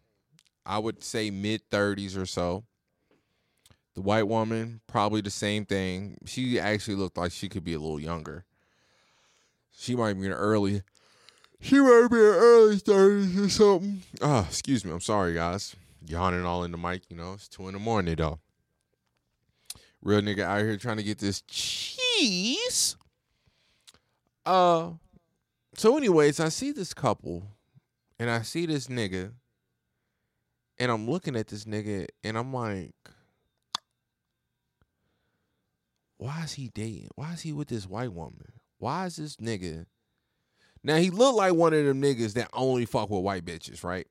I 0.64 0.78
would 0.78 1.02
say 1.02 1.30
mid 1.30 1.68
30s 1.70 2.16
or 2.16 2.26
so. 2.26 2.64
The 3.94 4.02
white 4.02 4.28
woman, 4.28 4.80
probably 4.86 5.20
the 5.20 5.30
same 5.30 5.64
thing. 5.64 6.18
She 6.26 6.60
actually 6.60 6.94
looked 6.94 7.16
like 7.16 7.32
she 7.32 7.48
could 7.48 7.64
be 7.64 7.74
a 7.74 7.78
little 7.78 7.98
younger. 7.98 8.44
She 9.72 9.96
might 9.96 10.14
be 10.14 10.26
in 10.26 10.32
early. 10.32 10.82
She 11.60 11.80
might 11.80 12.08
be 12.10 12.16
in 12.16 12.22
early 12.22 12.76
30s 12.76 13.46
or 13.46 13.48
something. 13.48 14.02
Oh, 14.20 14.46
excuse 14.48 14.84
me. 14.84 14.92
I'm 14.92 15.00
sorry, 15.00 15.34
guys. 15.34 15.74
Yawning 16.06 16.44
all 16.44 16.64
in 16.64 16.70
the 16.70 16.78
mic, 16.78 17.02
you 17.08 17.16
know. 17.16 17.32
It's 17.34 17.48
two 17.48 17.66
in 17.66 17.74
the 17.74 17.80
morning, 17.80 18.14
though. 18.14 18.38
Real 20.02 20.20
nigga 20.20 20.40
out 20.40 20.60
here 20.60 20.76
trying 20.76 20.96
to 20.96 21.02
get 21.02 21.18
this 21.18 21.42
cheese. 21.42 22.96
Uh 24.46 24.92
so 25.74 25.96
anyways, 25.96 26.40
I 26.40 26.48
see 26.48 26.72
this 26.72 26.92
couple 26.92 27.46
and 28.18 28.30
I 28.30 28.42
see 28.42 28.66
this 28.66 28.88
nigga 28.88 29.32
and 30.78 30.90
I'm 30.90 31.08
looking 31.08 31.36
at 31.36 31.48
this 31.48 31.64
nigga 31.64 32.06
and 32.24 32.36
I'm 32.36 32.52
like 32.52 32.94
why 36.16 36.42
is 36.44 36.52
he 36.52 36.68
dating? 36.68 37.08
Why 37.14 37.32
is 37.32 37.40
he 37.40 37.52
with 37.52 37.68
this 37.68 37.86
white 37.86 38.12
woman? 38.12 38.52
Why 38.78 39.06
is 39.06 39.16
this 39.16 39.36
nigga 39.36 39.86
Now 40.82 40.96
he 40.96 41.10
looked 41.10 41.36
like 41.36 41.54
one 41.54 41.72
of 41.72 41.84
them 41.84 42.02
niggas 42.02 42.34
that 42.34 42.50
only 42.52 42.84
fuck 42.84 43.08
with 43.10 43.22
white 43.22 43.44
bitches, 43.44 43.84
right? 43.84 44.06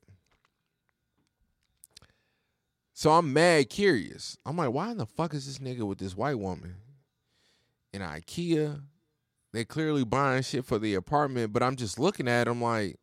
So 3.00 3.12
I'm 3.12 3.32
mad 3.32 3.70
curious. 3.70 4.38
I'm 4.46 4.58
like, 4.58 4.74
why 4.74 4.91
in 4.91 4.98
the 4.98 5.06
fuck 5.06 5.34
is 5.34 5.46
this 5.46 5.60
nigga 5.60 5.88
with 5.88 6.00
this 6.00 6.18
white 6.18 6.38
woman 6.38 6.75
in 7.94 8.01
IKEA? 8.01 8.82
They 9.53 9.63
clearly 9.63 10.03
buying 10.03 10.44
shit 10.44 10.65
for 10.65 10.77
the 10.77 10.96
apartment, 10.96 11.53
but 11.53 11.63
I'm 11.63 11.77
just 11.77 11.98
looking 11.98 12.27
at 12.27 12.46
him 12.46 12.62
like, 12.62 12.98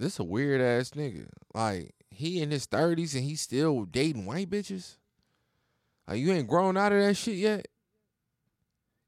this 0.00 0.18
a 0.18 0.24
weird 0.24 0.60
ass 0.60 0.90
nigga. 0.90 1.28
Like 1.54 1.94
he 2.10 2.42
in 2.42 2.50
his 2.50 2.66
thirties 2.66 3.14
and 3.14 3.22
he's 3.22 3.40
still 3.40 3.84
dating 3.84 4.26
white 4.26 4.50
bitches. 4.50 4.96
Like 6.08 6.18
you 6.18 6.32
ain't 6.32 6.48
grown 6.48 6.76
out 6.76 6.90
of 6.90 7.00
that 7.00 7.14
shit 7.14 7.36
yet. 7.36 7.68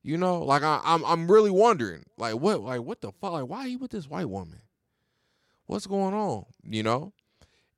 You 0.04 0.18
know, 0.18 0.44
like 0.44 0.62
I, 0.62 0.76
am 0.76 0.82
I'm, 0.84 1.04
I'm 1.04 1.30
really 1.32 1.50
wondering, 1.50 2.04
like 2.16 2.34
what, 2.34 2.60
like 2.60 2.82
what 2.82 3.00
the 3.00 3.10
fuck, 3.10 3.32
like 3.32 3.48
why 3.48 3.66
he 3.66 3.74
with 3.74 3.90
this 3.90 4.08
white 4.08 4.30
woman? 4.30 4.60
What's 5.66 5.88
going 5.88 6.14
on? 6.14 6.44
You 6.62 6.84
know, 6.84 7.12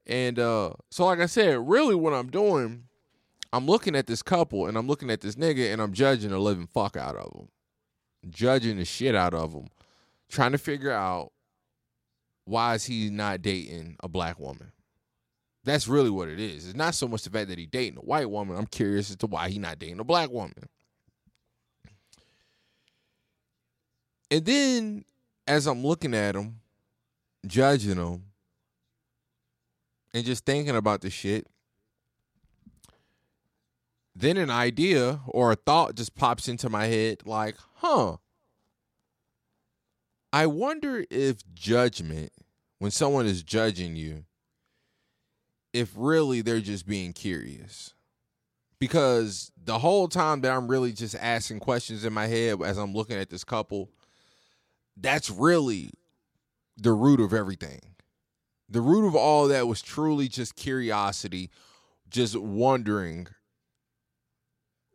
and 0.06 0.38
uh 0.38 0.73
so 0.90 1.06
like 1.06 1.20
I 1.20 1.26
said, 1.26 1.58
really 1.66 1.94
what 1.94 2.12
I'm 2.12 2.30
doing, 2.30 2.84
I'm 3.52 3.66
looking 3.66 3.96
at 3.96 4.06
this 4.06 4.23
couple 4.23 4.66
and 4.66 4.76
I'm 4.76 4.87
looking 4.87 5.11
at 5.11 5.20
this 5.20 5.37
nigga 5.37 5.73
and 5.73 5.80
I'm 5.80 5.92
judging 5.92 6.30
the 6.30 6.38
living 6.38 6.66
fuck 6.66 6.96
out 6.96 7.16
of 7.16 7.32
him, 7.32 7.49
judging 8.28 8.78
the 8.78 8.84
shit 8.84 9.14
out 9.14 9.34
of 9.34 9.52
him, 9.52 9.68
trying 10.28 10.52
to 10.52 10.58
figure 10.58 10.92
out 10.92 11.32
why 12.44 12.75
is 12.75 12.84
he 12.84 13.11
not 13.11 13.42
dating 13.42 13.96
a 14.00 14.08
black 14.08 14.38
woman. 14.38 14.73
That's 15.64 15.88
really 15.88 16.11
what 16.11 16.28
it 16.28 16.38
is. 16.38 16.66
It's 16.66 16.76
not 16.76 16.94
so 16.94 17.08
much 17.08 17.23
the 17.23 17.30
fact 17.30 17.49
that 17.49 17.58
he 17.58 17.64
dating 17.64 17.99
a 17.99 18.02
white 18.02 18.28
woman. 18.28 18.56
I'm 18.56 18.66
curious 18.66 19.08
as 19.11 19.16
to 19.16 19.26
why 19.26 19.49
he 19.49 19.58
not 19.58 19.78
dating 19.78 20.00
a 20.00 20.04
black 20.04 20.30
woman. 20.30 20.68
And 24.30 24.44
then 24.44 25.04
as 25.46 25.66
I'm 25.66 25.82
looking 25.82 26.14
at 26.14 26.34
him, 26.34 26.61
judging 27.46 27.96
him, 27.96 28.25
and 30.14 30.25
just 30.25 30.47
thinking 30.47 30.76
about 30.76 31.00
the 31.00 31.11
shit, 31.11 31.49
then 34.14 34.37
an 34.37 34.49
idea 34.49 35.21
or 35.26 35.50
a 35.50 35.56
thought 35.56 35.97
just 35.97 36.14
pops 36.14 36.49
into 36.49 36.71
my 36.71 36.87
head 36.87 37.26
like, 37.26 37.56
huh. 37.75 38.16
I 40.33 40.47
wonder 40.47 41.04
if 41.11 41.38
judgment, 41.52 42.33
when 42.78 42.92
someone 42.92 43.26
is 43.26 43.42
judging 43.42 43.97
you, 43.97 44.25
if 45.73 45.90
really 45.97 46.40
they're 46.40 46.61
just 46.61 46.87
being 46.87 47.12
curious. 47.12 47.92
Because 48.78 49.50
the 49.56 49.78
whole 49.78 50.09
time 50.09 50.42
that 50.42 50.52
I'm 50.52 50.68
really 50.68 50.92
just 50.92 51.16
asking 51.16 51.61
questions 51.61 52.04
in 52.04 52.12
my 52.12 52.26
head 52.26 52.62
as 52.62 52.76
I'm 52.76 52.92
looking 52.92 53.16
at 53.16 53.30
this 53.30 53.42
couple, 53.42 53.90
that's 54.97 55.30
really 55.30 55.90
the 56.76 56.92
root 56.92 57.21
of 57.21 57.33
everything. 57.33 57.80
The 58.74 58.80
root 58.80 59.06
of 59.06 59.14
all 59.14 59.46
that 59.46 59.68
was 59.68 59.80
truly 59.80 60.26
just 60.26 60.56
curiosity, 60.56 61.48
just 62.10 62.36
wondering 62.36 63.28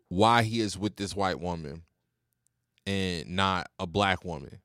why 0.09 0.43
he 0.43 0.59
is 0.59 0.77
with 0.77 0.97
this 0.97 1.15
white 1.15 1.39
woman 1.39 1.83
and 2.85 3.29
not 3.29 3.71
a 3.79 3.87
black 3.87 4.25
woman. 4.25 4.59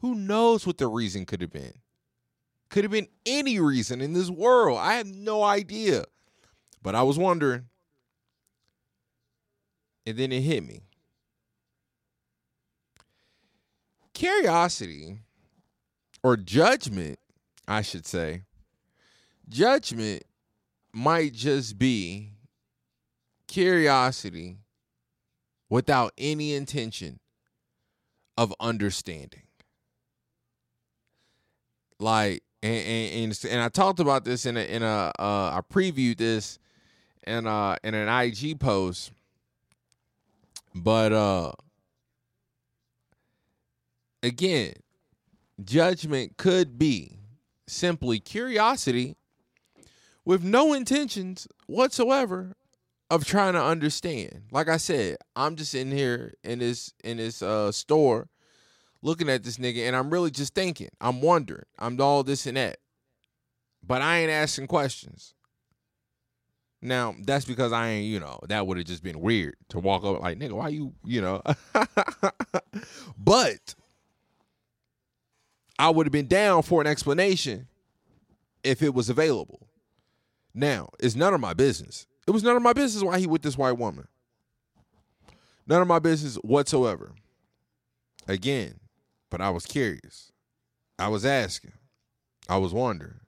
Who 0.00 0.14
knows 0.14 0.66
what 0.66 0.76
the 0.76 0.86
reason 0.86 1.24
could 1.24 1.40
have 1.40 1.50
been? 1.50 1.72
Could 2.68 2.84
have 2.84 2.90
been 2.90 3.08
any 3.24 3.58
reason 3.58 4.02
in 4.02 4.12
this 4.12 4.28
world. 4.28 4.76
I 4.78 4.96
have 4.96 5.06
no 5.06 5.42
idea. 5.42 6.04
But 6.82 6.94
I 6.94 7.04
was 7.04 7.16
wondering. 7.16 7.70
And 10.04 10.18
then 10.18 10.30
it 10.30 10.42
hit 10.42 10.62
me. 10.62 10.82
Curiosity 14.12 15.20
or 16.22 16.36
judgment, 16.36 17.18
I 17.66 17.82
should 17.82 18.06
say, 18.06 18.42
judgment 19.48 20.24
might 20.92 21.32
just 21.32 21.78
be 21.78 22.30
curiosity 23.46 24.58
without 25.68 26.12
any 26.18 26.54
intention 26.54 27.18
of 28.36 28.54
understanding. 28.60 29.42
Like, 31.98 32.42
and 32.62 32.74
and, 32.74 33.32
and, 33.32 33.52
and 33.52 33.60
I 33.60 33.68
talked 33.68 34.00
about 34.00 34.24
this 34.24 34.46
in 34.46 34.56
a 34.56 34.60
in 34.60 34.82
a 34.82 35.12
uh, 35.18 35.50
I 35.54 35.60
previewed 35.72 36.18
this 36.18 36.58
in 37.26 37.46
uh 37.46 37.76
in 37.84 37.94
an 37.94 38.08
IG 38.08 38.58
post, 38.58 39.12
but 40.74 41.12
uh 41.12 41.52
again, 44.22 44.74
judgment 45.64 46.36
could 46.36 46.78
be 46.78 47.18
simply 47.72 48.20
curiosity 48.20 49.16
with 50.24 50.44
no 50.44 50.72
intentions 50.72 51.48
whatsoever 51.66 52.54
of 53.10 53.24
trying 53.24 53.54
to 53.54 53.62
understand. 53.62 54.42
Like 54.50 54.68
I 54.68 54.76
said, 54.76 55.16
I'm 55.36 55.56
just 55.56 55.74
in 55.74 55.90
here 55.90 56.34
in 56.44 56.60
this 56.60 56.94
in 57.02 57.16
this 57.16 57.42
uh 57.42 57.72
store 57.72 58.28
looking 59.02 59.28
at 59.28 59.42
this 59.42 59.58
nigga 59.58 59.86
and 59.86 59.96
I'm 59.96 60.10
really 60.10 60.30
just 60.30 60.54
thinking. 60.54 60.90
I'm 61.00 61.20
wondering. 61.20 61.64
I'm 61.78 62.00
all 62.00 62.22
this 62.22 62.46
and 62.46 62.56
that. 62.56 62.78
But 63.84 64.00
I 64.00 64.18
ain't 64.18 64.30
asking 64.30 64.68
questions. 64.68 65.34
Now, 66.80 67.14
that's 67.20 67.44
because 67.44 67.72
I 67.72 67.88
ain't, 67.88 68.06
you 68.06 68.18
know, 68.18 68.40
that 68.48 68.66
would 68.66 68.76
have 68.76 68.86
just 68.86 69.04
been 69.04 69.20
weird 69.20 69.56
to 69.68 69.78
walk 69.78 70.04
up 70.04 70.20
like, 70.20 70.38
nigga, 70.38 70.52
why 70.52 70.68
you, 70.68 70.94
you 71.04 71.20
know. 71.20 71.40
but 73.18 73.74
I 75.78 75.90
would 75.90 76.06
have 76.06 76.12
been 76.12 76.28
down 76.28 76.62
for 76.62 76.80
an 76.80 76.86
explanation 76.86 77.66
if 78.62 78.82
it 78.82 78.94
was 78.94 79.08
available. 79.08 79.68
Now, 80.54 80.90
it's 81.00 81.16
none 81.16 81.34
of 81.34 81.40
my 81.40 81.54
business. 81.54 82.06
It 82.26 82.30
was 82.30 82.42
none 82.42 82.56
of 82.56 82.62
my 82.62 82.72
business 82.72 83.02
why 83.02 83.18
he 83.18 83.26
with 83.26 83.42
this 83.42 83.56
white 83.56 83.78
woman. 83.78 84.06
None 85.66 85.82
of 85.82 85.88
my 85.88 85.98
business 85.98 86.36
whatsoever. 86.36 87.12
Again, 88.28 88.78
but 89.30 89.40
I 89.40 89.50
was 89.50 89.66
curious. 89.66 90.30
I 90.98 91.08
was 91.08 91.24
asking. 91.24 91.72
I 92.48 92.58
was 92.58 92.72
wondering. 92.72 93.20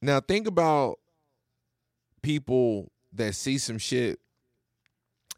Now 0.00 0.20
think 0.20 0.46
about 0.46 0.98
people 2.22 2.92
that 3.12 3.34
see 3.34 3.58
some 3.58 3.78
shit 3.78 4.20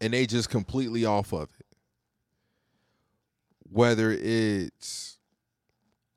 and 0.01 0.13
they 0.13 0.27
just 0.27 0.51
completely 0.51 1.05
off 1.05 1.33
of 1.33 1.49
it. 1.59 1.60
Whether 3.71 4.11
it's 4.13 5.19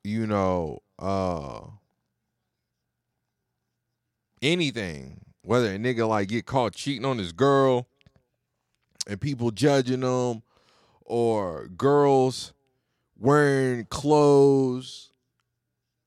you 0.02 0.26
know, 0.26 0.80
uh 0.98 1.60
anything, 4.42 5.20
whether 5.42 5.72
a 5.74 5.78
nigga 5.78 6.06
like 6.08 6.28
get 6.28 6.46
caught 6.46 6.74
cheating 6.74 7.04
on 7.04 7.18
his 7.18 7.32
girl 7.32 7.88
and 9.06 9.20
people 9.20 9.50
judging 9.50 10.00
them 10.00 10.42
or 11.04 11.68
girls 11.68 12.52
wearing 13.18 13.84
clothes 13.86 15.10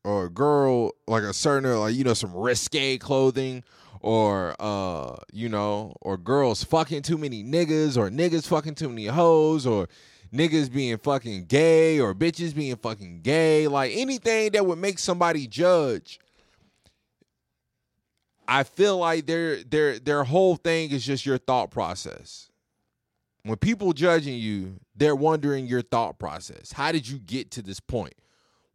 or 0.04 0.26
a 0.26 0.30
girl 0.30 0.92
like 1.08 1.24
a 1.24 1.34
certain 1.34 1.78
like 1.80 1.96
you 1.96 2.04
know 2.04 2.14
some 2.14 2.34
risque 2.36 2.98
clothing 2.98 3.64
or 4.02 4.56
uh 4.60 5.16
you 5.32 5.50
know 5.50 5.94
or 6.02 6.18
girls 6.18 6.64
fucking 6.64 7.02
too 7.02 7.18
many 7.18 7.44
niggas 7.44 7.98
or 7.98 8.10
niggas 8.10 8.48
fucking 8.48 8.76
too 8.76 8.90
many 8.90 9.06
hoes 9.06 9.66
or 9.66 9.88
niggas 10.34 10.72
being 10.72 10.98
fucking 10.98 11.46
gay 11.46 12.00
or 12.00 12.14
bitches 12.14 12.56
being 12.56 12.76
fucking 12.76 13.22
gay 13.22 13.68
like 13.68 13.92
anything 13.94 14.52
that 14.52 14.66
would 14.66 14.80
make 14.80 15.00
somebody 15.00 15.48
judge 15.48 16.20
I 18.48 18.64
feel 18.64 18.98
like 18.98 19.26
their 19.26 19.64
their 19.64 20.00
their 20.00 20.24
whole 20.24 20.56
thing 20.56 20.92
is 20.92 21.06
just 21.06 21.26
your 21.26 21.38
thought 21.38 21.70
process 21.70 22.50
when 23.48 23.58
people 23.58 23.94
judging 23.94 24.38
you, 24.38 24.82
they're 24.94 25.16
wondering 25.16 25.68
your 25.68 25.82
thought 25.82 26.20
process. 26.20 26.74
How 26.74 26.92
did 26.92 27.08
you 27.08 27.18
get 27.18 27.50
to 27.52 27.62
this 27.62 27.80
point? 27.80 28.14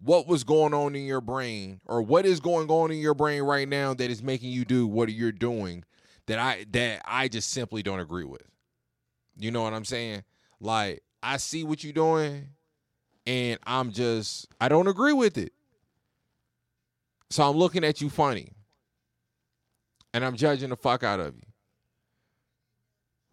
What 0.00 0.26
was 0.26 0.44
going 0.44 0.72
on 0.72 0.96
in 0.96 1.04
your 1.04 1.20
brain 1.20 1.80
or 1.84 2.00
what 2.00 2.24
is 2.24 2.40
going 2.40 2.70
on 2.70 2.90
in 2.90 2.98
your 2.98 3.12
brain 3.12 3.42
right 3.42 3.68
now 3.68 3.92
that 3.92 4.10
is 4.10 4.22
making 4.22 4.50
you 4.50 4.64
do 4.64 4.86
what 4.86 5.12
you're 5.12 5.30
doing 5.30 5.84
that 6.26 6.38
I 6.38 6.64
that 6.70 7.02
I 7.04 7.28
just 7.28 7.50
simply 7.50 7.82
don't 7.82 8.00
agree 8.00 8.24
with. 8.24 8.42
You 9.36 9.50
know 9.50 9.62
what 9.62 9.74
I'm 9.74 9.84
saying? 9.84 10.24
Like 10.58 11.02
I 11.22 11.36
see 11.36 11.64
what 11.64 11.84
you're 11.84 11.92
doing 11.92 12.48
and 13.26 13.58
I'm 13.64 13.92
just 13.92 14.48
I 14.60 14.68
don't 14.68 14.88
agree 14.88 15.12
with 15.12 15.38
it. 15.38 15.52
So 17.30 17.48
I'm 17.48 17.56
looking 17.56 17.84
at 17.84 18.00
you 18.00 18.10
funny. 18.10 18.52
And 20.14 20.24
I'm 20.24 20.36
judging 20.36 20.68
the 20.68 20.76
fuck 20.76 21.02
out 21.02 21.20
of 21.20 21.34
you. 21.34 21.42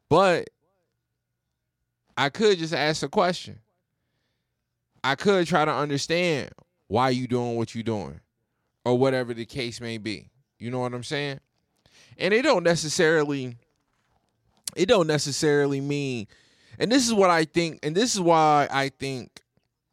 But 0.08 0.50
I 2.16 2.30
could 2.30 2.58
just 2.58 2.74
ask 2.74 3.04
a 3.04 3.10
question. 3.10 3.60
I 5.04 5.16
could 5.16 5.48
try 5.48 5.66
to 5.66 5.72
understand 5.72 6.52
why 6.88 7.10
you 7.10 7.28
doing 7.28 7.56
what 7.56 7.76
you're 7.76 7.84
doing 7.84 8.20
or 8.86 8.98
whatever 8.98 9.34
the 9.34 9.46
case 9.46 9.82
may 9.82 9.98
be. 9.98 10.30
You 10.58 10.72
know 10.72 10.80
what 10.80 10.94
I'm 10.94 11.04
saying? 11.04 11.40
And 12.18 12.34
it 12.34 12.42
don't 12.42 12.64
necessarily 12.64 13.56
it 14.76 14.86
don't 14.88 15.08
necessarily 15.08 15.82
mean 15.82 16.28
and 16.80 16.92
this 16.92 17.06
is 17.06 17.14
what 17.14 17.30
I 17.30 17.46
think 17.46 17.80
and 17.84 17.96
this 17.96 18.16
is 18.16 18.22
why 18.22 18.68
I 18.72 18.90
think 18.90 19.42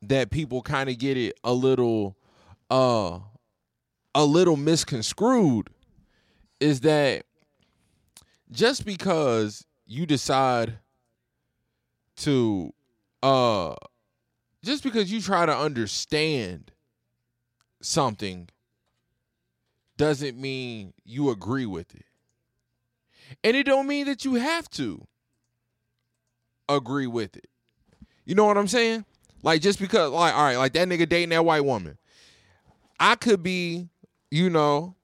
that 0.03 0.31
people 0.31 0.63
kind 0.63 0.89
of 0.89 0.99
get 0.99 1.17
it 1.17 1.39
a 1.45 1.53
little 1.53 2.17
uh 2.71 3.19
a 4.15 4.25
little 4.25 4.57
misconstrued 4.57 5.69
is 6.61 6.81
that 6.81 7.25
just 8.51 8.87
because 8.87 9.67
you 9.87 10.07
decide 10.07 10.79
to 12.19 12.73
uh 13.23 13.75
just 14.63 14.83
because 14.83 15.13
you 15.13 15.21
try 15.21 15.45
to 15.45 15.57
understand 15.57 16.73
something 17.83 18.49
doesn't 19.97 20.39
mean 20.39 20.93
you 21.05 21.31
agree 21.31 21.67
with 21.67 21.95
it. 21.95 22.05
And 23.43 23.57
it 23.57 23.65
don't 23.65 23.87
mean 23.87 24.07
that 24.07 24.25
you 24.25 24.35
have 24.35 24.69
to 24.71 25.07
agree 26.69 27.07
with 27.07 27.37
it. 27.37 27.49
You 28.25 28.35
know 28.35 28.45
what 28.45 28.59
I'm 28.59 28.69
saying? 28.69 29.05
Like 29.43 29.61
just 29.61 29.79
because 29.79 30.11
like 30.11 30.35
all 30.35 30.45
right, 30.45 30.57
like 30.57 30.73
that 30.73 30.89
nigga 30.89 31.09
dating 31.09 31.31
that 31.31 31.45
white 31.45 31.65
woman. 31.65 31.99
I 32.99 33.15
could 33.15 33.43
be, 33.43 33.89
you 34.31 34.51
know, 34.51 34.97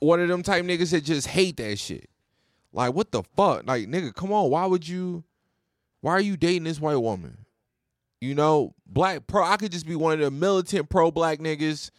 one 0.00 0.20
of 0.20 0.28
them 0.28 0.42
type 0.42 0.64
niggas 0.64 0.90
that 0.90 1.04
just 1.04 1.28
hate 1.28 1.56
that 1.58 1.78
shit. 1.78 2.10
Like 2.72 2.94
what 2.94 3.12
the 3.12 3.22
fuck? 3.36 3.66
Like 3.66 3.86
nigga, 3.88 4.14
come 4.14 4.32
on, 4.32 4.50
why 4.50 4.66
would 4.66 4.86
you 4.86 5.24
why 6.00 6.12
are 6.12 6.20
you 6.20 6.36
dating 6.36 6.64
this 6.64 6.80
white 6.80 6.96
woman? 6.96 7.46
You 8.20 8.34
know, 8.34 8.74
black 8.86 9.26
pro 9.26 9.44
I 9.44 9.56
could 9.56 9.72
just 9.72 9.86
be 9.86 9.96
one 9.96 10.14
of 10.14 10.20
the 10.20 10.30
militant 10.30 10.88
pro 10.88 11.10
black 11.10 11.38
niggas 11.38 11.90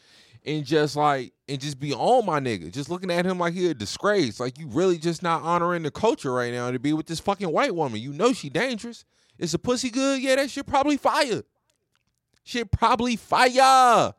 and 0.46 0.66
just 0.66 0.96
like 0.96 1.33
and 1.48 1.60
just 1.60 1.80
be 1.80 1.94
on 1.94 2.26
my 2.26 2.40
nigga, 2.40 2.72
just 2.72 2.90
looking 2.90 3.12
at 3.12 3.26
him 3.26 3.38
like 3.38 3.54
he 3.54 3.70
a 3.70 3.74
disgrace. 3.74 4.40
Like 4.40 4.58
you 4.58 4.68
really 4.68 4.98
just 4.98 5.22
not 5.22 5.42
honoring 5.42 5.84
the 5.84 5.92
culture 5.92 6.34
right 6.34 6.54
now 6.54 6.72
to 6.72 6.80
be 6.80 6.94
with 6.94 7.08
this 7.08 7.20
fucking 7.20 7.52
white 7.52 7.76
woman. 7.76 8.00
You 8.00 8.14
know 8.14 8.34
she 8.34 8.50
dangerous. 8.50 9.06
Is 9.38 9.54
a 9.54 9.60
pussy 9.60 9.90
good? 9.90 10.22
Yeah, 10.22 10.36
that 10.36 10.50
shit 10.50 10.66
probably 10.66 10.98
fire. 10.98 11.44
Shit 12.44 12.72
probably 12.72 13.16
fire. 13.16 14.14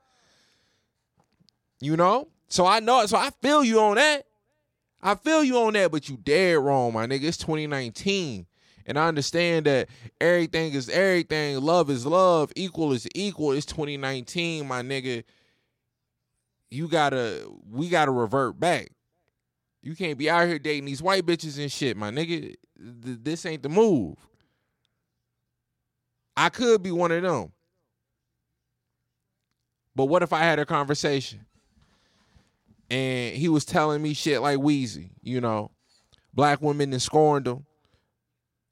You 1.81 1.97
know? 1.97 2.28
So 2.49 2.66
I 2.66 2.81
know. 2.81 3.04
So 3.07 3.16
I 3.16 3.31
feel 3.43 3.64
you 3.64 3.81
on 3.81 3.97
that. 3.97 4.26
I 5.02 5.14
feel 5.14 5.45
you 5.45 5.59
on 5.59 5.75
that, 5.75 5.93
but 5.93 6.09
you 6.09 6.16
dead 6.16 6.59
wrong, 6.59 6.93
my 6.93 7.07
nigga. 7.07 7.25
It's 7.25 7.37
2019. 7.37 8.47
And 8.87 8.99
I 8.99 9.09
understand 9.09 9.66
that 9.66 9.88
everything 10.21 10.73
is 10.73 10.88
everything. 10.90 11.61
Love 11.61 11.90
is 11.90 12.04
love. 12.04 12.52
Equal 12.57 12.93
is 12.93 13.07
equal. 13.14 13.52
It's 13.52 13.66
2019, 13.66 14.66
my 14.66 14.83
nigga 14.83 15.25
you 16.75 16.88
gotta 16.88 17.49
we 17.71 17.88
gotta 17.88 18.11
revert 18.11 18.59
back. 18.59 18.88
You 19.83 19.95
can't 19.95 20.19
be 20.19 20.28
out 20.28 20.49
here 20.49 20.59
dating 20.59 20.87
these 20.87 21.02
white 21.02 21.25
bitches 21.25 21.59
and 21.59 21.71
shit, 21.71 21.97
my 21.97 22.11
nigga. 22.11 22.54
This 22.76 23.47
ain't 23.47 23.62
the 23.62 23.69
move. 23.69 24.16
I 26.37 26.49
could 26.49 26.83
be 26.83 26.90
one 26.90 27.12
of 27.12 27.23
them. 27.23 27.52
But 29.95 30.07
what 30.07 30.23
if 30.23 30.33
I 30.33 30.40
had 30.40 30.59
a 30.59 30.66
conversation 30.66 31.47
and 32.90 33.37
he 33.37 33.49
was 33.49 33.64
telling 33.64 34.02
me 34.02 34.12
shit 34.12 34.40
like 34.40 34.59
Weezy, 34.59 35.11
you 35.23 35.40
know, 35.40 35.71
black 36.33 36.61
women 36.61 36.93
and 36.93 37.00
scorned 37.00 37.47
him 37.47 37.64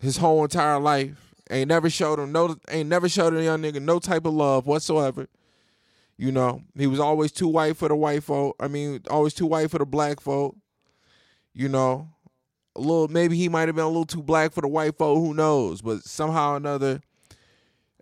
his 0.01 0.17
whole 0.17 0.43
entire 0.43 0.81
life. 0.81 1.35
Ain't 1.51 1.69
never 1.69 1.91
showed 1.91 2.19
him 2.19 2.33
no 2.33 2.57
ain't 2.69 2.89
never 2.89 3.09
showed 3.09 3.35
a 3.35 3.45
young 3.45 3.63
nigga 3.63 3.81
no 3.81 3.99
type 3.99 4.25
of 4.25 4.33
love 4.33 4.67
whatsoever. 4.67 5.29
You 6.17 6.31
know, 6.31 6.63
he 6.77 6.87
was 6.87 7.01
always 7.01 7.33
too 7.33 7.49
white 7.49 7.77
for 7.77 7.89
the 7.89 7.97
white 7.97 8.23
folk. 8.23 8.57
I 8.61 8.69
mean, 8.69 9.01
always 9.11 9.35
too 9.35 9.47
white 9.47 9.71
for 9.71 9.79
the 9.79 9.87
black 9.87 10.21
folk. 10.21 10.57
You 11.55 11.69
know, 11.69 12.09
a 12.77 12.81
little 12.81 13.09
maybe 13.09 13.37
he 13.37 13.49
might 13.49 13.69
have 13.69 13.77
been 13.77 13.85
a 13.85 13.89
little 13.89 14.05
too 14.05 14.23
black 14.23 14.53
for 14.53 14.61
the 14.61 14.69
white 14.69 14.97
folk. 14.97 15.19
Who 15.19 15.35
knows? 15.35 15.83
But 15.83 16.05
somehow 16.05 16.53
or 16.53 16.57
another, 16.57 17.01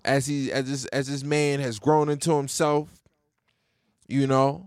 as 0.04 0.26
he 0.26 0.52
as 0.52 0.68
this 0.68 0.84
as 0.86 1.08
this 1.08 1.24
man 1.24 1.60
has 1.60 1.78
grown 1.78 2.08
into 2.08 2.36
himself, 2.36 3.02
you 4.06 4.26
know, 4.26 4.66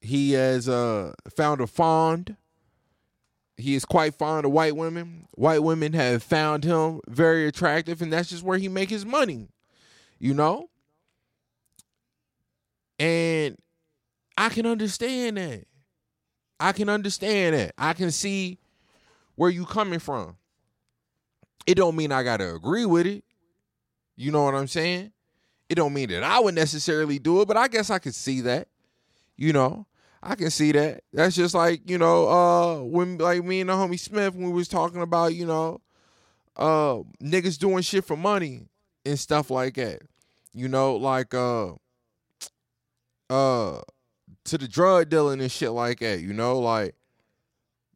he 0.00 0.32
has 0.32 0.68
uh 0.68 1.12
found 1.36 1.60
a 1.60 1.66
fond. 1.66 2.36
He 3.56 3.74
is 3.74 3.84
quite 3.84 4.14
fond 4.14 4.46
of 4.46 4.52
white 4.52 4.76
women. 4.76 5.28
White 5.34 5.62
women 5.62 5.92
have 5.92 6.22
found 6.22 6.64
him 6.64 7.00
very 7.06 7.46
attractive, 7.46 8.02
and 8.02 8.12
that's 8.12 8.30
just 8.30 8.42
where 8.42 8.58
he 8.58 8.68
make 8.68 8.90
his 8.90 9.06
money. 9.06 9.48
You 10.18 10.34
know, 10.34 10.70
and 12.98 13.56
I 14.36 14.48
can 14.48 14.66
understand 14.66 15.36
that. 15.36 15.64
I 16.58 16.72
can 16.72 16.88
understand 16.88 17.56
that. 17.56 17.74
I 17.76 17.92
can 17.92 18.10
see 18.10 18.58
where 19.34 19.50
you 19.50 19.64
coming 19.64 19.98
from. 19.98 20.36
It 21.66 21.74
don't 21.74 21.96
mean 21.96 22.12
I 22.12 22.22
gotta 22.22 22.54
agree 22.54 22.86
with 22.86 23.06
it. 23.06 23.24
You 24.16 24.30
know 24.30 24.44
what 24.44 24.54
I'm 24.54 24.68
saying? 24.68 25.12
It 25.68 25.74
don't 25.76 25.94
mean 25.94 26.10
that 26.10 26.22
I 26.22 26.38
would 26.40 26.54
necessarily 26.54 27.18
do 27.18 27.40
it, 27.40 27.48
but 27.48 27.56
I 27.56 27.68
guess 27.68 27.90
I 27.90 27.98
could 27.98 28.14
see 28.14 28.40
that. 28.42 28.68
You 29.36 29.52
know, 29.52 29.86
I 30.22 30.34
can 30.34 30.50
see 30.50 30.72
that. 30.72 31.02
That's 31.12 31.34
just 31.34 31.54
like, 31.54 31.88
you 31.88 31.98
know, 31.98 32.28
uh 32.28 32.82
when 32.82 33.18
like 33.18 33.44
me 33.44 33.60
and 33.60 33.70
the 33.70 33.74
homie 33.74 33.98
Smith 33.98 34.34
when 34.34 34.46
we 34.46 34.52
was 34.52 34.68
talking 34.68 35.02
about, 35.02 35.34
you 35.34 35.46
know, 35.46 35.80
uh 36.56 36.98
niggas 37.22 37.58
doing 37.58 37.82
shit 37.82 38.04
for 38.04 38.16
money 38.16 38.68
and 39.04 39.18
stuff 39.18 39.50
like 39.50 39.74
that. 39.74 40.02
You 40.52 40.68
know, 40.68 40.96
like 40.96 41.34
uh 41.34 41.72
uh 43.32 43.80
to 44.44 44.58
the 44.58 44.68
drug 44.68 45.08
dealing 45.08 45.40
and 45.40 45.50
shit 45.50 45.70
like 45.70 46.00
that, 46.00 46.20
you 46.20 46.32
know, 46.32 46.58
like 46.58 46.94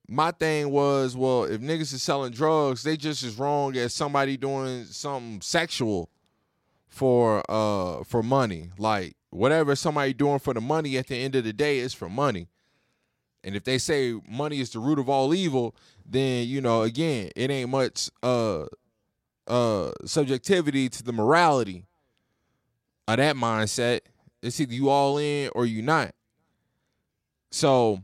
my 0.09 0.31
thing 0.31 0.71
was, 0.71 1.17
well, 1.17 1.45
if 1.45 1.61
niggas 1.61 1.93
is 1.93 2.03
selling 2.03 2.33
drugs, 2.33 2.83
they 2.83 2.97
just 2.97 3.23
as 3.25 3.37
wrong 3.37 3.77
as 3.77 3.93
somebody 3.93 4.37
doing 4.37 4.85
something 4.85 5.41
sexual 5.41 6.09
for 6.89 7.43
uh 7.51 8.05
for 8.05 8.23
money. 8.23 8.71
Like 8.79 9.17
whatever 9.31 9.75
somebody 9.77 10.13
doing 10.13 10.39
for 10.39 10.55
the 10.55 10.61
money 10.61 10.97
at 10.97 11.09
the 11.09 11.17
end 11.17 11.35
of 11.35 11.45
the 11.45 11.53
day 11.53 11.79
is 11.79 11.93
for 11.93 12.09
money. 12.09 12.49
And 13.45 13.55
if 13.55 13.65
they 13.65 13.79
say 13.79 14.19
money 14.29 14.61
is 14.61 14.71
the 14.71 14.79
root 14.81 14.99
of 14.99 15.09
all 15.09 15.35
evil, 15.35 15.77
then 16.05 16.49
you 16.49 16.61
know, 16.61 16.83
again, 16.83 17.31
it 17.37 17.51
ain't 17.51 17.71
much 17.71 18.11
uh 18.23 18.67
uh 19.47 19.91
subjectivity 20.05 20.89
to 20.89 21.03
the 21.03 21.13
morality 21.13 21.85
of 23.09 23.19
that 23.19 23.37
mindset. 23.37 24.01
It's 24.43 24.61
either 24.61 24.75
you 24.75 24.89
all 24.89 25.19
in 25.19 25.51
or 25.55 25.67
you 25.67 25.83
not. 25.83 26.15
So 27.51 28.03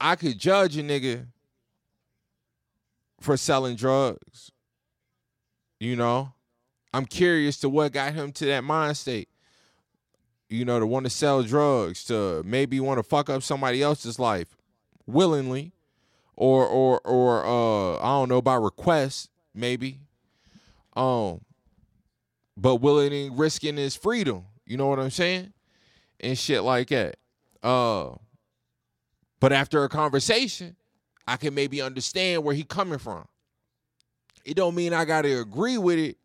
I 0.00 0.16
could 0.16 0.38
judge 0.38 0.76
a 0.76 0.82
nigga 0.82 1.26
for 3.20 3.36
selling 3.36 3.76
drugs. 3.76 4.52
You 5.80 5.96
know, 5.96 6.32
I'm 6.92 7.06
curious 7.06 7.58
to 7.60 7.68
what 7.68 7.92
got 7.92 8.14
him 8.14 8.32
to 8.32 8.46
that 8.46 8.64
mind 8.64 8.96
state. 8.96 9.28
You 10.48 10.64
know, 10.64 10.80
to 10.80 10.86
want 10.86 11.04
to 11.04 11.10
sell 11.10 11.42
drugs, 11.42 12.04
to 12.04 12.42
maybe 12.44 12.80
want 12.80 12.98
to 12.98 13.02
fuck 13.02 13.28
up 13.28 13.42
somebody 13.42 13.82
else's 13.82 14.18
life 14.18 14.56
willingly, 15.06 15.72
or 16.36 16.66
or 16.66 17.00
or 17.04 17.44
uh, 17.44 17.98
I 17.98 18.18
don't 18.18 18.30
know 18.30 18.40
by 18.40 18.54
request, 18.54 19.28
maybe. 19.54 19.98
Um, 20.96 21.42
but 22.60 22.76
willing 22.76 23.36
risking 23.36 23.76
his 23.76 23.94
freedom. 23.94 24.44
You 24.66 24.76
know 24.76 24.88
what 24.88 24.98
I'm 24.98 25.10
saying? 25.10 25.52
And 26.20 26.36
shit 26.36 26.62
like 26.62 26.88
that. 26.88 27.16
Uh 27.62 28.10
but 29.40 29.52
after 29.52 29.84
a 29.84 29.88
conversation, 29.88 30.76
I 31.26 31.36
can 31.36 31.54
maybe 31.54 31.80
understand 31.80 32.42
where 32.42 32.54
he 32.54 32.64
coming 32.64 32.98
from. 32.98 33.26
It 34.44 34.54
don't 34.54 34.74
mean 34.74 34.92
I 34.92 35.04
got 35.04 35.22
to 35.22 35.40
agree 35.40 35.78
with 35.78 35.98
it, 35.98 36.16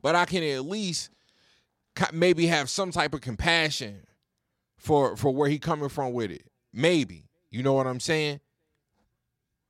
but 0.00 0.14
I 0.14 0.24
can 0.24 0.42
at 0.42 0.64
least 0.64 1.10
maybe 2.12 2.46
have 2.46 2.70
some 2.70 2.90
type 2.90 3.12
of 3.12 3.20
compassion 3.20 4.06
for 4.78 5.16
for 5.16 5.34
where 5.34 5.48
he 5.48 5.58
coming 5.58 5.88
from 5.88 6.12
with 6.12 6.30
it. 6.30 6.46
Maybe. 6.72 7.24
You 7.50 7.62
know 7.62 7.74
what 7.74 7.86
I'm 7.86 8.00
saying? 8.00 8.40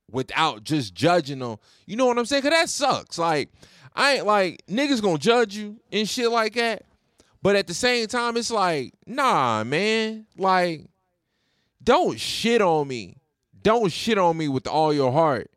Without 0.09 0.63
just 0.63 0.93
judging 0.93 1.39
them. 1.39 1.57
You 1.85 1.97
know 1.97 2.05
what 2.05 2.17
I'm 2.17 2.25
saying? 2.25 2.43
Cause 2.43 2.51
that 2.51 2.69
sucks. 2.69 3.17
Like 3.17 3.49
I 3.93 4.15
ain't 4.15 4.25
like 4.25 4.61
niggas 4.69 5.01
gonna 5.01 5.17
judge 5.17 5.55
you 5.55 5.77
and 5.91 6.07
shit 6.07 6.31
like 6.31 6.53
that. 6.53 6.83
But 7.41 7.55
at 7.55 7.67
the 7.67 7.73
same 7.73 8.07
time, 8.07 8.35
it's 8.37 8.51
like, 8.51 8.93
nah, 9.05 9.63
man. 9.63 10.25
Like, 10.37 10.85
don't 11.83 12.19
shit 12.19 12.61
on 12.61 12.87
me. 12.87 13.17
Don't 13.61 13.91
shit 13.91 14.17
on 14.17 14.37
me 14.37 14.47
with 14.47 14.67
all 14.67 14.93
your 14.93 15.11
heart. 15.11 15.49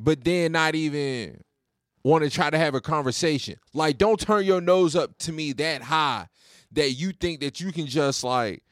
But 0.00 0.24
then 0.24 0.52
not 0.52 0.74
even 0.74 1.42
want 2.02 2.24
to 2.24 2.30
try 2.30 2.50
to 2.50 2.58
have 2.58 2.74
a 2.74 2.80
conversation. 2.80 3.56
Like, 3.72 3.96
don't 3.96 4.18
turn 4.18 4.44
your 4.44 4.60
nose 4.60 4.96
up 4.96 5.16
to 5.18 5.32
me 5.32 5.52
that 5.54 5.82
high 5.82 6.28
that 6.72 6.92
you 6.92 7.12
think 7.12 7.40
that 7.40 7.60
you 7.60 7.72
can 7.72 7.86
just 7.86 8.24
like 8.24 8.62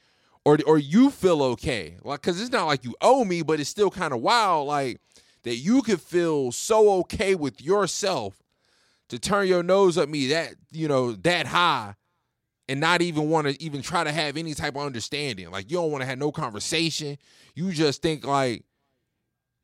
or 0.45 0.59
or 0.67 0.79
you 0.79 1.11
feel 1.11 1.43
okay. 1.43 1.97
Like, 2.03 2.23
cause 2.23 2.41
it's 2.41 2.51
not 2.51 2.67
like 2.67 2.85
you 2.85 2.95
owe 3.01 3.25
me, 3.25 3.43
but 3.43 3.61
it's 3.61 3.71
still 3.71 3.91
kind 3.91 4.13
of 4.13 4.21
wild. 4.21 4.67
Like, 4.67 5.01
that 5.43 5.57
you 5.57 5.83
could 5.83 6.01
feel 6.01 6.53
so 6.53 6.93
okay 7.01 7.35
with 7.35 7.61
yourself 7.61 8.43
to 9.09 9.19
turn 9.19 9.47
your 9.47 9.63
nose 9.63 9.99
at 9.99 10.09
me 10.09 10.29
that 10.29 10.55
you 10.71 10.89
know 10.89 11.13
that 11.13 11.47
high 11.47 11.95
and 12.69 12.81
not 12.81 13.03
even 13.03 13.29
want 13.29 13.47
to 13.47 13.63
even 13.63 13.83
try 13.83 14.05
to 14.05 14.13
have 14.13 14.37
any 14.37 14.55
type 14.55 14.77
of 14.77 14.83
understanding 14.83 15.51
like 15.51 15.71
you 15.71 15.77
don't 15.77 15.91
want 15.91 16.03
to 16.03 16.07
have 16.07 16.19
no 16.19 16.33
conversation 16.33 17.19
you 17.55 17.73
just 17.73 18.01
think 18.01 18.27
like 18.27 18.65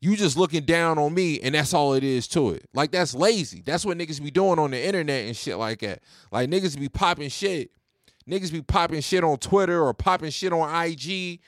you 0.00 0.16
just 0.16 0.36
looking 0.36 0.64
down 0.64 0.98
on 0.98 1.14
me 1.14 1.40
and 1.40 1.54
that's 1.54 1.72
all 1.72 1.94
it 1.94 2.04
is 2.04 2.28
to 2.28 2.50
it 2.50 2.66
like 2.74 2.90
that's 2.90 3.14
lazy 3.14 3.62
that's 3.64 3.86
what 3.86 3.96
niggas 3.96 4.22
be 4.22 4.30
doing 4.30 4.58
on 4.58 4.70
the 4.70 4.84
internet 4.86 5.26
and 5.26 5.36
shit 5.36 5.56
like 5.56 5.80
that 5.80 6.00
like 6.30 6.50
niggas 6.50 6.78
be 6.78 6.88
popping 6.88 7.30
shit 7.30 7.70
niggas 8.28 8.52
be 8.52 8.62
popping 8.62 9.00
shit 9.00 9.24
on 9.24 9.38
twitter 9.38 9.82
or 9.82 9.94
popping 9.94 10.30
shit 10.30 10.52
on 10.52 10.86
ig 10.86 11.40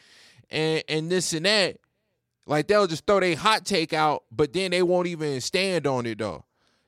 and 0.50 0.82
and 0.88 1.10
this 1.10 1.32
and 1.32 1.46
that 1.46 1.76
like 2.50 2.66
they'll 2.66 2.88
just 2.88 3.06
throw 3.06 3.20
their 3.20 3.36
hot 3.36 3.64
take 3.64 3.92
out, 3.92 4.24
but 4.32 4.52
then 4.52 4.72
they 4.72 4.82
won't 4.82 5.06
even 5.06 5.40
stand 5.40 5.86
on 5.86 6.04
it 6.04 6.18
though. 6.18 6.44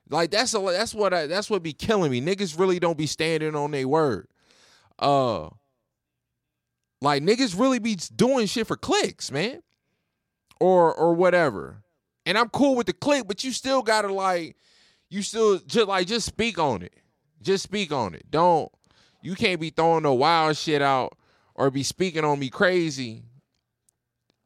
Like 0.09 0.31
that's 0.31 0.53
a 0.53 0.59
that's 0.59 0.93
what 0.93 1.13
I, 1.13 1.25
that's 1.27 1.49
what 1.49 1.63
be 1.63 1.71
killing 1.71 2.11
me. 2.11 2.19
Niggas 2.19 2.59
really 2.59 2.79
don't 2.79 2.97
be 2.97 3.07
standing 3.07 3.55
on 3.55 3.71
their 3.71 3.87
word. 3.87 4.27
Uh 4.99 5.49
Like 6.99 7.23
niggas 7.23 7.57
really 7.57 7.79
be 7.79 7.97
doing 8.13 8.47
shit 8.47 8.67
for 8.67 8.75
clicks, 8.75 9.31
man. 9.31 9.61
Or 10.59 10.93
or 10.93 11.13
whatever. 11.13 11.83
And 12.25 12.37
I'm 12.37 12.49
cool 12.49 12.75
with 12.75 12.87
the 12.87 12.93
click, 12.93 13.25
but 13.25 13.45
you 13.45 13.51
still 13.51 13.81
gotta 13.81 14.11
like, 14.11 14.57
you 15.09 15.21
still 15.21 15.59
just 15.59 15.87
like 15.87 16.07
just 16.07 16.25
speak 16.25 16.59
on 16.59 16.81
it. 16.81 16.93
Just 17.41 17.63
speak 17.63 17.93
on 17.93 18.15
it. 18.15 18.29
Don't 18.29 18.69
you 19.23 19.35
can't 19.35 19.59
be 19.59 19.71
throwing 19.71 20.03
no 20.03 20.13
wild 20.13 20.55
shit 20.55 20.81
out 20.81 21.17
or 21.55 21.71
be 21.71 21.83
speaking 21.83 22.23
on 22.23 22.39
me 22.39 22.49
crazy 22.49 23.23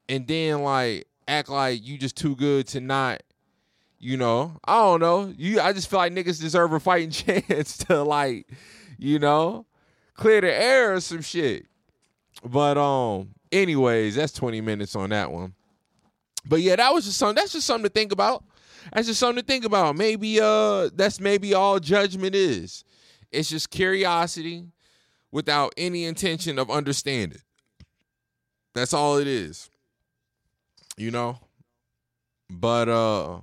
and 0.08 0.28
then 0.28 0.62
like 0.62 1.08
act 1.28 1.50
like 1.50 1.86
you 1.86 1.98
just 1.98 2.16
too 2.16 2.36
good 2.36 2.68
to 2.68 2.80
not 2.80 3.22
you 4.00 4.18
know, 4.18 4.60
I 4.66 4.76
don't 4.76 5.00
know. 5.00 5.34
You 5.38 5.60
I 5.60 5.74
just 5.74 5.90
feel 5.90 6.00
like 6.00 6.14
niggas 6.14 6.40
deserve 6.40 6.72
a 6.74 6.80
fighting 6.80 7.10
chance 7.12 7.78
to 7.80 8.04
like, 8.04 8.48
you 8.98 9.20
know, 9.20 9.66
clear 10.14 10.42
the 10.42 10.54
air 10.54 10.94
or 10.94 11.00
some 11.00 11.22
shit. 11.22 11.66
But 12.44 12.78
um, 12.78 13.30
anyways, 13.52 14.16
that's 14.16 14.34
20 14.34 14.62
minutes 14.62 14.96
on 14.96 15.10
that 15.10 15.32
one. 15.32 15.54
But 16.46 16.62
yeah, 16.62 16.76
that 16.76 16.94
was 16.94 17.06
just 17.06 17.18
something 17.18 17.36
that's 17.36 17.54
just 17.54 17.68
something 17.68 17.90
to 17.90 17.94
think 17.94 18.12
about. 18.12 18.44
That's 18.94 19.08
just 19.08 19.20
something 19.20 19.42
to 19.42 19.46
think 19.46 19.66
about. 19.66 19.98
Maybe 19.98 20.40
uh 20.40 20.90
that's 20.94 21.20
maybe 21.20 21.54
all 21.54 21.80
judgment 21.80 22.36
is. 22.36 22.84
It's 23.32 23.50
just 23.50 23.70
curiosity 23.70 24.66
without 25.32 25.74
any 25.78 26.06
intention 26.06 26.58
of 26.60 26.70
understanding. 26.70 27.42
That's 28.74 28.94
all 28.94 29.18
it 29.18 29.28
is. 29.28 29.70
You 30.98 31.12
know? 31.12 31.40
But 32.50 32.90
uh 32.90 33.40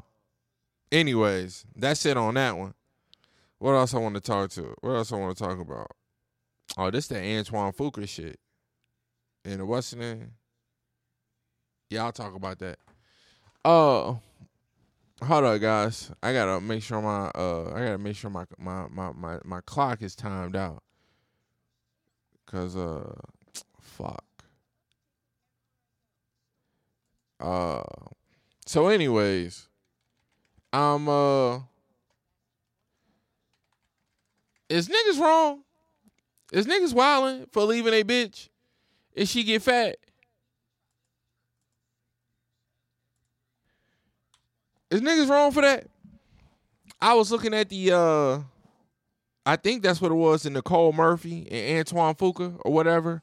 anyways, 0.90 1.64
that's 1.76 2.06
it 2.06 2.16
on 2.16 2.34
that 2.34 2.56
one. 2.56 2.74
What 3.58 3.72
else 3.72 3.94
I 3.94 3.98
want 3.98 4.14
to 4.14 4.20
talk 4.20 4.50
to? 4.50 4.74
What 4.80 4.92
else 4.92 5.12
I 5.12 5.16
want 5.16 5.36
to 5.36 5.44
talk 5.44 5.58
about? 5.58 5.90
Oh, 6.76 6.90
this 6.90 7.08
the 7.08 7.18
Antoine 7.18 7.72
Fuqua 7.72 8.08
shit. 8.08 8.38
And 9.44 9.66
what's 9.68 9.90
the 9.90 9.96
name? 9.96 10.32
Yeah, 11.90 12.04
I'll 12.04 12.12
talk 12.12 12.34
about 12.34 12.58
that. 12.60 12.78
Uh 13.64 14.14
hold 15.24 15.44
up 15.44 15.60
guys. 15.60 16.10
I 16.22 16.32
gotta 16.32 16.60
make 16.60 16.82
sure 16.82 17.00
my 17.00 17.30
uh 17.34 17.72
I 17.74 17.80
gotta 17.80 17.98
make 17.98 18.16
sure 18.16 18.30
my 18.30 18.44
my 18.58 18.86
my 18.88 19.12
my, 19.12 19.38
my 19.44 19.60
clock 19.62 20.02
is 20.02 20.14
timed 20.14 20.56
out. 20.56 20.82
Cause 22.46 22.76
uh 22.76 23.14
fuck. 23.80 24.24
Uh 27.40 27.82
so 28.66 28.88
anyways, 28.88 29.68
I'm 30.72 31.08
uh 31.08 31.60
is 34.68 34.88
niggas 34.88 35.20
wrong? 35.20 35.62
Is 36.52 36.66
niggas 36.66 36.94
wilding 36.94 37.46
for 37.50 37.62
leaving 37.64 37.94
a 37.94 38.04
bitch 38.04 38.48
if 39.12 39.28
she 39.28 39.42
get 39.44 39.62
fat? 39.62 39.96
Is 44.94 45.00
niggas 45.00 45.28
wrong 45.28 45.50
for 45.50 45.60
that? 45.62 45.88
I 47.00 47.14
was 47.14 47.32
looking 47.32 47.52
at 47.52 47.68
the 47.68 47.90
uh 47.90 48.38
I 49.44 49.56
think 49.56 49.82
that's 49.82 50.00
what 50.00 50.12
it 50.12 50.14
was 50.14 50.46
in 50.46 50.52
Nicole 50.52 50.92
Murphy 50.92 51.48
and 51.50 51.80
Antoine 51.80 52.14
Fuqua 52.14 52.60
or 52.64 52.72
whatever. 52.72 53.20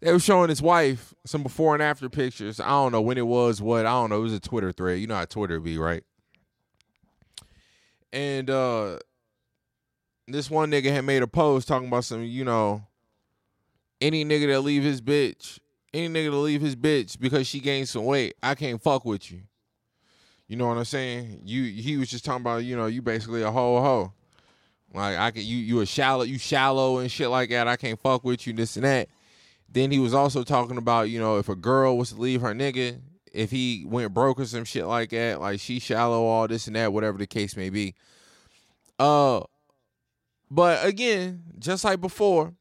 They 0.00 0.12
were 0.12 0.18
showing 0.18 0.48
his 0.48 0.60
wife 0.60 1.14
some 1.24 1.44
before 1.44 1.74
and 1.74 1.82
after 1.82 2.08
pictures. 2.08 2.58
I 2.58 2.70
don't 2.70 2.90
know 2.90 3.00
when 3.00 3.18
it 3.18 3.26
was, 3.28 3.62
what, 3.62 3.86
I 3.86 3.92
don't 3.92 4.10
know. 4.10 4.16
It 4.16 4.22
was 4.22 4.32
a 4.32 4.40
Twitter 4.40 4.72
thread. 4.72 4.98
You 4.98 5.06
know 5.06 5.14
how 5.14 5.24
Twitter 5.24 5.60
be, 5.60 5.78
right? 5.78 6.02
And 8.12 8.50
uh 8.50 8.98
this 10.26 10.50
one 10.50 10.72
nigga 10.72 10.90
had 10.90 11.04
made 11.04 11.22
a 11.22 11.28
post 11.28 11.68
talking 11.68 11.86
about 11.86 12.02
some, 12.04 12.24
you 12.24 12.44
know, 12.44 12.82
any 14.00 14.24
nigga 14.24 14.48
that 14.48 14.62
leave 14.62 14.82
his 14.82 15.00
bitch, 15.00 15.60
any 15.94 16.08
nigga 16.08 16.30
to 16.30 16.36
leave 16.38 16.62
his 16.62 16.74
bitch 16.74 17.16
because 17.20 17.46
she 17.46 17.60
gained 17.60 17.88
some 17.88 18.06
weight, 18.06 18.34
I 18.42 18.56
can't 18.56 18.82
fuck 18.82 19.04
with 19.04 19.30
you. 19.30 19.42
You 20.52 20.58
know 20.58 20.66
what 20.66 20.76
I'm 20.76 20.84
saying? 20.84 21.40
You 21.46 21.64
he 21.64 21.96
was 21.96 22.10
just 22.10 22.26
talking 22.26 22.42
about, 22.42 22.62
you 22.62 22.76
know, 22.76 22.84
you 22.84 23.00
basically 23.00 23.40
a 23.40 23.50
hoe 23.50 23.80
hoe. 23.80 24.12
Like 24.92 25.16
I 25.16 25.30
can 25.30 25.44
you 25.46 25.56
you 25.56 25.80
a 25.80 25.86
shallow 25.86 26.24
you 26.24 26.36
shallow 26.36 26.98
and 26.98 27.10
shit 27.10 27.30
like 27.30 27.48
that. 27.48 27.68
I 27.68 27.76
can't 27.76 27.98
fuck 27.98 28.22
with 28.22 28.46
you, 28.46 28.52
this 28.52 28.76
and 28.76 28.84
that. 28.84 29.08
Then 29.70 29.90
he 29.90 29.98
was 29.98 30.12
also 30.12 30.44
talking 30.44 30.76
about, 30.76 31.08
you 31.08 31.18
know, 31.18 31.38
if 31.38 31.48
a 31.48 31.56
girl 31.56 31.96
was 31.96 32.10
to 32.10 32.20
leave 32.20 32.42
her 32.42 32.52
nigga, 32.52 33.00
if 33.32 33.50
he 33.50 33.86
went 33.88 34.12
broke 34.12 34.40
or 34.40 34.44
some 34.44 34.66
shit 34.66 34.84
like 34.84 35.08
that, 35.08 35.40
like 35.40 35.58
she 35.58 35.78
shallow, 35.78 36.26
all 36.26 36.46
this 36.46 36.66
and 36.66 36.76
that, 36.76 36.92
whatever 36.92 37.16
the 37.16 37.26
case 37.26 37.56
may 37.56 37.70
be. 37.70 37.94
Uh 38.98 39.40
but 40.50 40.84
again, 40.84 41.44
just 41.58 41.82
like 41.82 42.02
before, 42.02 42.52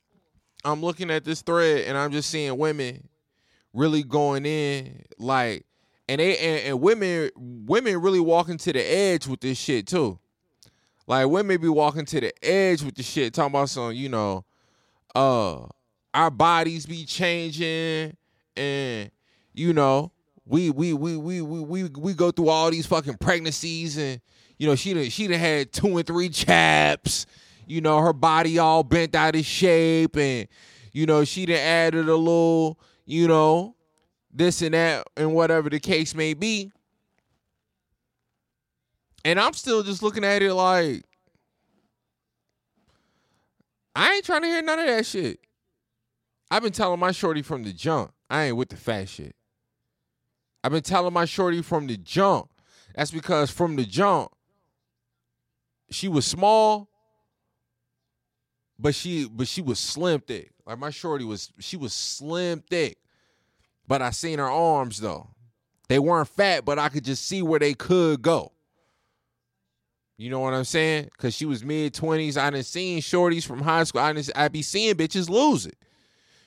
I'm 0.64 0.82
looking 0.82 1.12
at 1.12 1.26
this 1.26 1.42
thread 1.42 1.88
and 1.88 1.98
I'm 1.98 2.14
just 2.14 2.30
seeing 2.30 2.58
women 2.58 3.10
really 3.74 4.04
going 4.04 4.46
in 4.46 5.04
like 5.20 5.66
and 6.12 6.20
they 6.20 6.38
and, 6.38 6.68
and 6.68 6.82
women 6.82 7.32
women 7.38 8.02
really 8.02 8.20
walking 8.20 8.58
to 8.58 8.74
the 8.74 8.82
edge 8.82 9.28
with 9.28 9.40
this 9.40 9.58
shit 9.58 9.88
too. 9.88 10.20
Like 11.08 11.28
women 11.28 11.62
be 11.62 11.70
walking 11.70 12.04
to 12.06 12.20
the 12.20 12.46
edge 12.46 12.82
with 12.84 12.96
the 12.96 13.04
shit, 13.04 13.34
talking 13.34 13.52
about 13.52 13.70
some, 13.70 13.94
you 13.94 14.10
know, 14.10 14.44
uh, 15.16 15.68
our 16.14 16.30
bodies 16.30 16.86
be 16.86 17.06
changing, 17.06 18.18
and 18.58 19.12
you 19.54 19.72
know, 19.72 20.12
we 20.46 20.70
we 20.70 20.92
we 20.92 21.16
we 21.16 21.42
we 21.42 21.84
we 21.86 22.14
go 22.14 22.32
through 22.32 22.50
all 22.50 22.70
these 22.72 22.86
fucking 22.86 23.18
pregnancies, 23.18 23.98
and 23.98 24.20
you 24.58 24.68
know, 24.68 24.76
she 24.76 24.94
done 24.94 25.10
she 25.10 25.28
done 25.28 25.40
had 25.40 25.72
two 25.72 25.98
and 25.98 26.06
three 26.06 26.28
chaps, 26.28 27.26
you 27.66 27.80
know, 27.80 28.00
her 28.00 28.14
body 28.14 28.60
all 28.60 28.84
bent 28.84 29.16
out 29.16 29.38
of 29.38 29.46
shape, 29.46 30.18
and 30.18 30.50
you 30.92 31.06
know, 31.06 31.24
she 31.24 31.46
done 31.46 31.56
added 31.56 32.10
a 32.10 32.16
little, 32.18 32.78
you 33.06 33.30
know, 33.30 33.76
this 34.34 34.62
and 34.62 34.74
that, 34.74 35.08
and 35.18 35.34
whatever 35.34 35.70
the 35.70 35.80
case 35.80 36.16
may 36.16 36.34
be. 36.34 36.72
And 39.24 39.40
I'm 39.40 39.54
still 39.54 39.84
just 39.84 40.02
looking 40.02 40.24
at 40.24 40.42
it 40.42 40.54
like, 40.54 41.04
I 43.96 44.14
ain't 44.14 44.26
trying 44.26 44.42
to 44.42 44.48
hear 44.48 44.62
none 44.62 44.80
of 44.80 44.88
that 44.88 45.06
shit. 45.06 45.40
I've 46.50 46.64
been 46.64 46.72
telling 46.72 47.00
my 47.00 47.12
shorty 47.12 47.42
from 47.42 47.64
the 47.64 47.72
jump, 47.72 48.12
I 48.30 48.46
ain't 48.46 48.58
with 48.58 48.70
the 48.70 48.78
fat 48.78 49.10
shit. 49.10 49.36
I've 50.64 50.72
been 50.72 50.84
telling 50.84 51.14
my 51.14 51.26
shorty 51.26 51.62
from 51.62 51.88
the 51.88 51.98
jump. 51.98 52.50
That's 52.96 53.12
because 53.12 53.52
from 53.52 53.76
the 53.76 53.86
jump, 53.86 54.32
she 55.90 56.08
was 56.08 56.26
small, 56.26 56.90
but 58.78 58.96
she 58.96 59.28
but 59.28 59.48
she 59.48 59.62
was 59.62 59.80
slim 59.80 60.22
thick. 60.22 60.52
Like 60.66 60.80
my 60.80 60.90
shorty 60.90 61.26
was 61.26 61.52
she 61.60 61.78
was 61.78 61.94
slim 61.94 62.64
thick. 62.70 62.98
But 63.92 64.02
I 64.02 64.12
seen 64.12 64.40
her 64.40 64.50
arms 64.50 65.02
though. 65.02 65.28
They 65.90 66.00
weren't 66.00 66.30
fat, 66.30 66.64
but 66.64 66.80
I 66.80 66.88
could 66.88 67.04
just 67.04 67.26
see 67.26 67.42
where 67.42 67.60
they 67.60 67.74
could 67.74 68.22
go. 68.22 68.54
You 70.16 70.30
know 70.30 70.40
what 70.40 70.54
I'm 70.54 70.64
saying? 70.64 71.10
Cause 71.18 71.34
she 71.34 71.46
was 71.46 71.62
mid 71.62 71.94
twenties. 71.94 72.38
I 72.38 72.52
didn't 72.52 72.68
seen 72.68 73.02
shorties 73.02 73.46
from 73.46 73.62
high 73.62 73.84
school. 73.84 74.00
I 74.00 74.14
didn't 74.14 74.32
I 74.34 74.48
be 74.48 74.62
seeing 74.62 74.96
bitches 74.96 75.30
lose 75.30 75.66
it. 75.66 75.78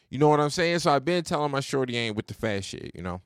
You 0.08 0.18
know 0.18 0.30
what 0.30 0.40
I'm 0.40 0.48
saying? 0.48 0.78
So 0.78 0.90
I've 0.90 1.04
been 1.04 1.22
telling 1.22 1.50
my 1.50 1.60
shorty 1.60 1.98
ain't 1.98 2.16
with 2.16 2.28
the 2.28 2.32
fat 2.32 2.64
shit, 2.64 2.92
you 2.94 3.02
know. 3.02 3.20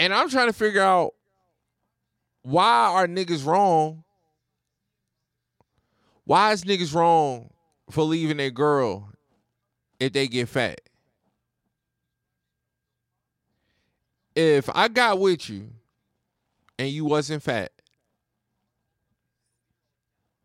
And 0.00 0.12
I'm 0.12 0.28
trying 0.28 0.48
to 0.48 0.52
figure 0.52 0.82
out 0.82 1.14
why 2.42 2.90
are 2.94 3.06
niggas 3.06 3.46
wrong? 3.46 4.02
Why 6.24 6.50
is 6.50 6.64
niggas 6.64 6.96
wrong 6.96 7.50
for 7.92 8.02
leaving 8.02 8.40
a 8.40 8.50
girl 8.50 9.13
if 10.00 10.12
they 10.12 10.28
get 10.28 10.48
fat? 10.48 10.80
If 14.34 14.68
I 14.74 14.88
got 14.88 15.20
with 15.20 15.48
you 15.48 15.68
and 16.78 16.88
you 16.88 17.04
wasn't 17.04 17.42
fat, 17.42 17.70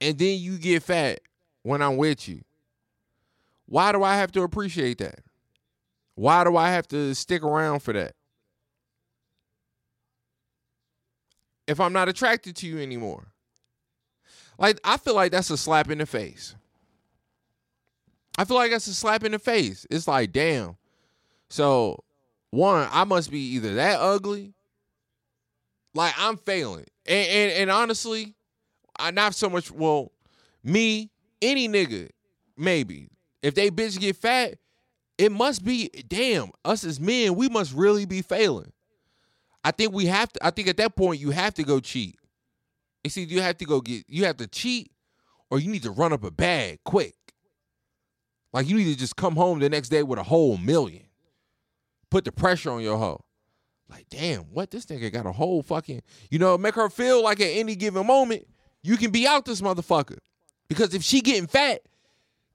and 0.02 0.18
then 0.18 0.40
you 0.40 0.58
get 0.58 0.84
fat 0.84 1.20
when 1.64 1.82
I'm 1.82 1.98
with 1.98 2.30
you, 2.30 2.42
why 3.66 3.92
do 3.92 4.04
I 4.04 4.16
have 4.16 4.32
to 4.34 4.44
appreciate 4.44 5.00
that? 5.00 5.20
Why 6.16 6.44
do 6.44 6.58
I 6.58 6.70
have 6.72 6.88
to 6.90 7.14
stick 7.16 7.44
around 7.44 7.80
for 7.80 7.94
that? 7.94 8.14
If 11.68 11.80
I'm 11.80 11.94
not 11.94 12.10
attracted 12.10 12.56
to 12.58 12.68
you 12.68 12.80
anymore. 12.80 13.28
Like, 14.58 14.80
I 14.84 14.98
feel 14.98 15.16
like 15.16 15.32
that's 15.32 15.50
a 15.50 15.58
slap 15.58 15.90
in 15.90 16.00
the 16.00 16.06
face. 16.06 16.56
I 18.40 18.46
feel 18.46 18.56
like 18.56 18.72
that's 18.72 18.88
a 18.88 18.94
slap 18.94 19.26
in 19.26 19.34
the 19.34 19.38
face. 19.38 19.86
It's 19.92 20.08
like, 20.08 20.32
damn. 20.32 20.78
So, 21.50 22.06
one, 22.52 22.88
I 22.90 23.04
must 23.04 23.32
be 23.32 23.40
either 23.56 23.76
that 23.76 24.00
ugly, 24.00 24.54
like 25.94 26.14
I'm 26.18 26.38
failing. 26.38 26.86
And 27.06 27.28
and, 27.28 27.52
and 27.52 27.70
honestly, 27.70 28.36
I 28.98 29.12
not 29.12 29.36
so 29.36 29.50
much, 29.50 29.70
well, 29.72 30.14
me, 30.64 31.12
any 31.42 31.68
nigga, 31.68 32.12
maybe. 32.56 33.10
If 33.42 33.56
they 33.56 33.70
bitch 33.70 34.00
get 34.00 34.16
fat, 34.16 34.56
it 35.18 35.34
must 35.34 35.66
be, 35.66 35.90
damn, 36.08 36.52
us 36.64 36.86
as 36.86 36.98
men, 36.98 37.36
we 37.36 37.50
must 37.50 37.74
really 37.74 38.06
be 38.06 38.22
failing. 38.22 38.72
I 39.66 39.72
think 39.72 39.92
we 39.92 40.06
have 40.06 40.32
to, 40.32 40.46
I 40.46 40.52
think 40.52 40.70
at 40.70 40.78
that 40.78 40.96
point 40.96 41.20
you 41.20 41.32
have 41.32 41.56
to 41.56 41.64
go 41.64 41.82
cheat. 41.82 42.18
You 43.04 43.10
see, 43.10 43.26
you 43.26 43.42
have 43.42 43.58
to 43.58 43.66
go 43.66 43.82
get, 43.82 44.06
you 44.08 44.24
have 44.24 44.38
to 44.38 44.48
cheat 44.48 44.94
or 45.52 45.60
you 45.60 45.70
need 45.70 45.84
to 45.84 45.92
run 45.92 46.14
up 46.14 46.24
a 46.24 46.32
bag 46.32 46.80
quick. 46.86 47.16
Like 48.52 48.68
you 48.68 48.76
need 48.78 48.92
to 48.92 48.98
just 48.98 49.16
come 49.16 49.36
home 49.36 49.60
the 49.60 49.70
next 49.70 49.90
day 49.90 50.04
with 50.04 50.20
a 50.20 50.24
whole 50.24 50.58
million. 50.58 51.04
Put 52.10 52.26
the 52.26 52.32
pressure 52.32 52.72
on 52.72 52.82
your 52.82 52.98
hoe. 52.98 53.24
Like, 53.90 54.08
damn, 54.10 54.42
what 54.42 54.72
this 54.72 54.86
nigga 54.86 55.12
got 55.12 55.26
a 55.26 55.32
whole 55.32 55.64
fucking, 55.64 56.02
you 56.30 56.38
know, 56.38 56.58
make 56.58 56.76
her 56.76 56.90
feel 56.90 57.24
like 57.24 57.42
at 57.42 57.46
any 57.48 57.76
given 57.76 58.06
moment, 58.06 58.48
you 58.84 58.98
can 58.98 59.12
be 59.12 59.28
out 59.28 59.46
this 59.46 59.62
motherfucker. 59.62 60.20
Because 60.68 60.94
if 60.94 61.04
she 61.04 61.22
getting 61.22 61.48
fat, 61.48 61.82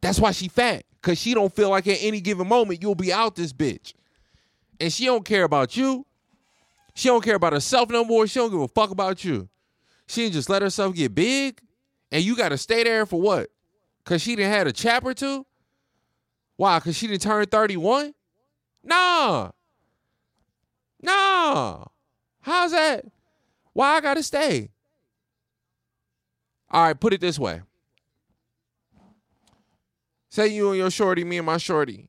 that's 0.01 0.21
why 0.21 0.31
she 0.31 0.49
fat. 0.49 0.85
Cause 1.03 1.19
she 1.19 1.35
don't 1.35 1.55
feel 1.55 1.69
like 1.69 1.87
at 1.87 1.99
any 2.01 2.21
given 2.21 2.49
moment 2.49 2.81
you'll 2.81 2.95
be 2.95 3.13
out 3.13 3.37
this 3.37 3.53
bitch. 3.53 3.93
And 4.81 4.93
she 4.93 5.05
don't 5.05 5.25
care 5.25 5.45
about 5.45 5.77
you. 5.77 6.07
She 6.95 7.09
don't 7.09 7.23
care 7.23 7.35
about 7.35 7.53
herself 7.53 7.91
no 7.91 8.05
more. 8.05 8.27
She 8.27 8.39
don't 8.39 8.51
give 8.51 8.61
a 8.61 8.69
fuck 8.69 8.91
about 8.91 9.23
you. 9.25 9.49
She 10.07 10.23
didn't 10.23 10.35
just 10.35 10.49
let 10.49 10.63
herself 10.63 10.95
get 10.95 11.15
big. 11.15 11.61
And 12.11 12.23
you 12.23 12.37
gotta 12.37 12.57
stay 12.57 12.85
there 12.85 13.05
for 13.05 13.21
what? 13.21 13.51
Cause 14.05 14.23
she 14.23 14.37
didn't 14.37 14.53
had 14.53 14.67
a 14.67 14.73
chap 14.73 15.05
or 15.05 15.13
two? 15.13 15.45
Why? 16.57 16.79
Cause 16.81 16.97
she 16.97 17.07
didn't 17.07 17.23
turn 17.23 17.47
31? 17.47 18.15
Nah. 18.83 19.51
Nah. 21.03 21.85
How's 22.41 22.73
that? 22.73 23.05
Why 23.73 23.97
I 23.97 24.01
gotta 24.01 24.23
stay? 24.23 24.71
All 26.71 26.83
right, 26.85 26.99
put 26.99 27.13
it 27.13 27.21
this 27.21 27.39
way. 27.39 27.63
Say 30.29 30.49
you 30.49 30.71
and 30.71 30.79
your 30.79 30.91
shorty, 30.91 31.23
me 31.25 31.39
and 31.39 31.47
my 31.47 31.59
shorty. 31.59 32.09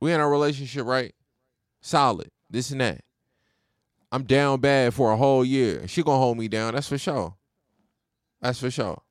We 0.00 0.12
in 0.12 0.20
a 0.20 0.28
relationship, 0.28 0.86
right? 0.86 1.14
Solid. 1.80 2.30
This 2.48 2.70
and 2.70 2.80
that. 2.80 3.02
I'm 4.10 4.22
down 4.22 4.60
bad 4.60 4.94
for 4.94 5.12
a 5.12 5.16
whole 5.16 5.44
year. 5.44 5.86
She 5.88 6.02
gonna 6.02 6.18
hold 6.18 6.38
me 6.38 6.48
down. 6.48 6.74
That's 6.74 6.88
for 6.88 6.98
sure. 6.98 7.34
That's 8.40 8.60
for 8.60 8.70
sure. 8.70 9.02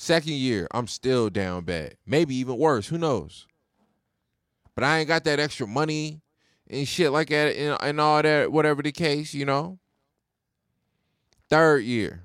Second 0.00 0.32
year, 0.32 0.66
I'm 0.70 0.86
still 0.86 1.28
down 1.28 1.64
bad. 1.64 1.94
Maybe 2.06 2.34
even 2.36 2.56
worse. 2.56 2.88
Who 2.88 2.96
knows? 2.96 3.46
But 4.74 4.82
I 4.82 4.98
ain't 4.98 5.08
got 5.08 5.24
that 5.24 5.38
extra 5.38 5.66
money 5.66 6.22
and 6.70 6.88
shit 6.88 7.12
like 7.12 7.28
that 7.28 7.54
and, 7.54 7.76
and 7.82 8.00
all 8.00 8.22
that, 8.22 8.50
whatever 8.50 8.82
the 8.82 8.92
case, 8.92 9.34
you 9.34 9.44
know. 9.44 9.78
Third 11.50 11.84
year, 11.84 12.22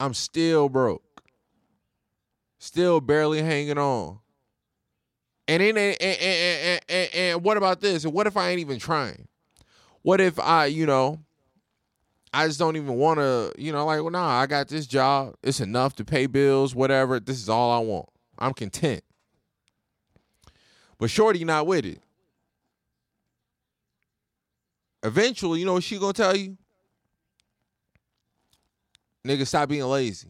I'm 0.00 0.14
still 0.14 0.70
broke. 0.70 1.22
Still 2.56 3.02
barely 3.02 3.42
hanging 3.42 3.76
on. 3.76 4.20
And 5.46 5.60
then 5.62 5.76
and, 5.76 6.00
and, 6.00 6.18
and, 6.22 6.80
and, 6.88 7.10
and 7.14 7.44
what 7.44 7.58
about 7.58 7.82
this? 7.82 8.06
And 8.06 8.14
what 8.14 8.26
if 8.26 8.38
I 8.38 8.48
ain't 8.48 8.60
even 8.60 8.78
trying? 8.78 9.28
What 10.00 10.18
if 10.18 10.40
I, 10.40 10.64
you 10.64 10.86
know, 10.86 11.20
I 12.34 12.48
just 12.48 12.58
don't 12.58 12.74
even 12.74 12.96
want 12.96 13.20
to, 13.20 13.52
you 13.56 13.70
know, 13.70 13.86
like, 13.86 14.00
well, 14.00 14.10
nah, 14.10 14.40
I 14.40 14.46
got 14.46 14.66
this 14.66 14.86
job. 14.86 15.36
It's 15.44 15.60
enough 15.60 15.94
to 15.96 16.04
pay 16.04 16.26
bills, 16.26 16.74
whatever. 16.74 17.20
This 17.20 17.40
is 17.40 17.48
all 17.48 17.70
I 17.70 17.78
want. 17.78 18.08
I'm 18.36 18.52
content. 18.52 19.04
But 20.98 21.10
Shorty 21.10 21.44
not 21.44 21.68
with 21.68 21.84
it. 21.84 22.02
Eventually, 25.04 25.60
you 25.60 25.66
know 25.66 25.74
what 25.74 25.84
she 25.84 25.96
gonna 25.96 26.12
tell 26.12 26.36
you? 26.36 26.58
Nigga, 29.24 29.46
stop 29.46 29.68
being 29.68 29.84
lazy. 29.84 30.28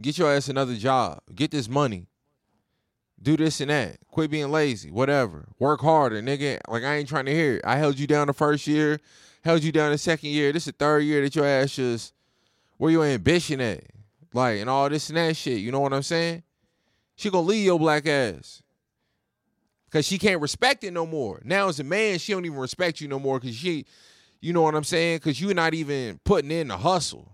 Get 0.00 0.16
your 0.16 0.32
ass 0.32 0.48
another 0.48 0.76
job. 0.76 1.20
Get 1.34 1.50
this 1.50 1.68
money. 1.68 2.06
Do 3.20 3.36
this 3.36 3.60
and 3.60 3.70
that. 3.70 3.98
Quit 4.10 4.30
being 4.30 4.50
lazy. 4.50 4.90
Whatever. 4.90 5.46
Work 5.58 5.80
harder, 5.80 6.22
nigga. 6.22 6.60
Like 6.68 6.84
I 6.84 6.96
ain't 6.96 7.08
trying 7.08 7.26
to 7.26 7.34
hear 7.34 7.56
it. 7.56 7.62
I 7.64 7.76
held 7.76 7.98
you 7.98 8.06
down 8.06 8.28
the 8.28 8.32
first 8.32 8.66
year, 8.66 8.98
held 9.44 9.62
you 9.62 9.72
down 9.72 9.92
the 9.92 9.98
second 9.98 10.30
year. 10.30 10.52
This 10.52 10.62
is 10.62 10.72
the 10.72 10.78
third 10.78 11.00
year 11.00 11.22
that 11.22 11.34
your 11.34 11.46
ass 11.46 11.76
just 11.76 12.14
where 12.76 12.92
your 12.92 13.04
ambition 13.04 13.60
at. 13.60 13.84
Like 14.32 14.58
and 14.58 14.68
all 14.68 14.88
this 14.88 15.08
and 15.08 15.16
that 15.16 15.36
shit. 15.36 15.58
You 15.58 15.72
know 15.72 15.80
what 15.80 15.92
I'm 15.92 16.02
saying? 16.02 16.42
She 17.16 17.30
gonna 17.30 17.46
leave 17.46 17.64
your 17.64 17.78
black 17.78 18.06
ass. 18.06 18.62
Cause 19.90 20.06
she 20.06 20.18
can't 20.18 20.42
respect 20.42 20.84
it 20.84 20.92
no 20.92 21.06
more. 21.06 21.40
Now 21.44 21.68
as 21.68 21.80
a 21.80 21.84
man, 21.84 22.18
she 22.18 22.32
don't 22.32 22.44
even 22.44 22.58
respect 22.58 23.00
you 23.00 23.08
no 23.08 23.18
more 23.18 23.40
cause 23.40 23.54
she, 23.54 23.86
you 24.40 24.52
know 24.52 24.60
what 24.60 24.74
I'm 24.74 24.84
saying? 24.84 25.20
Cause 25.20 25.40
you're 25.40 25.54
not 25.54 25.72
even 25.72 26.20
putting 26.24 26.50
in 26.50 26.68
the 26.68 26.76
hustle. 26.76 27.32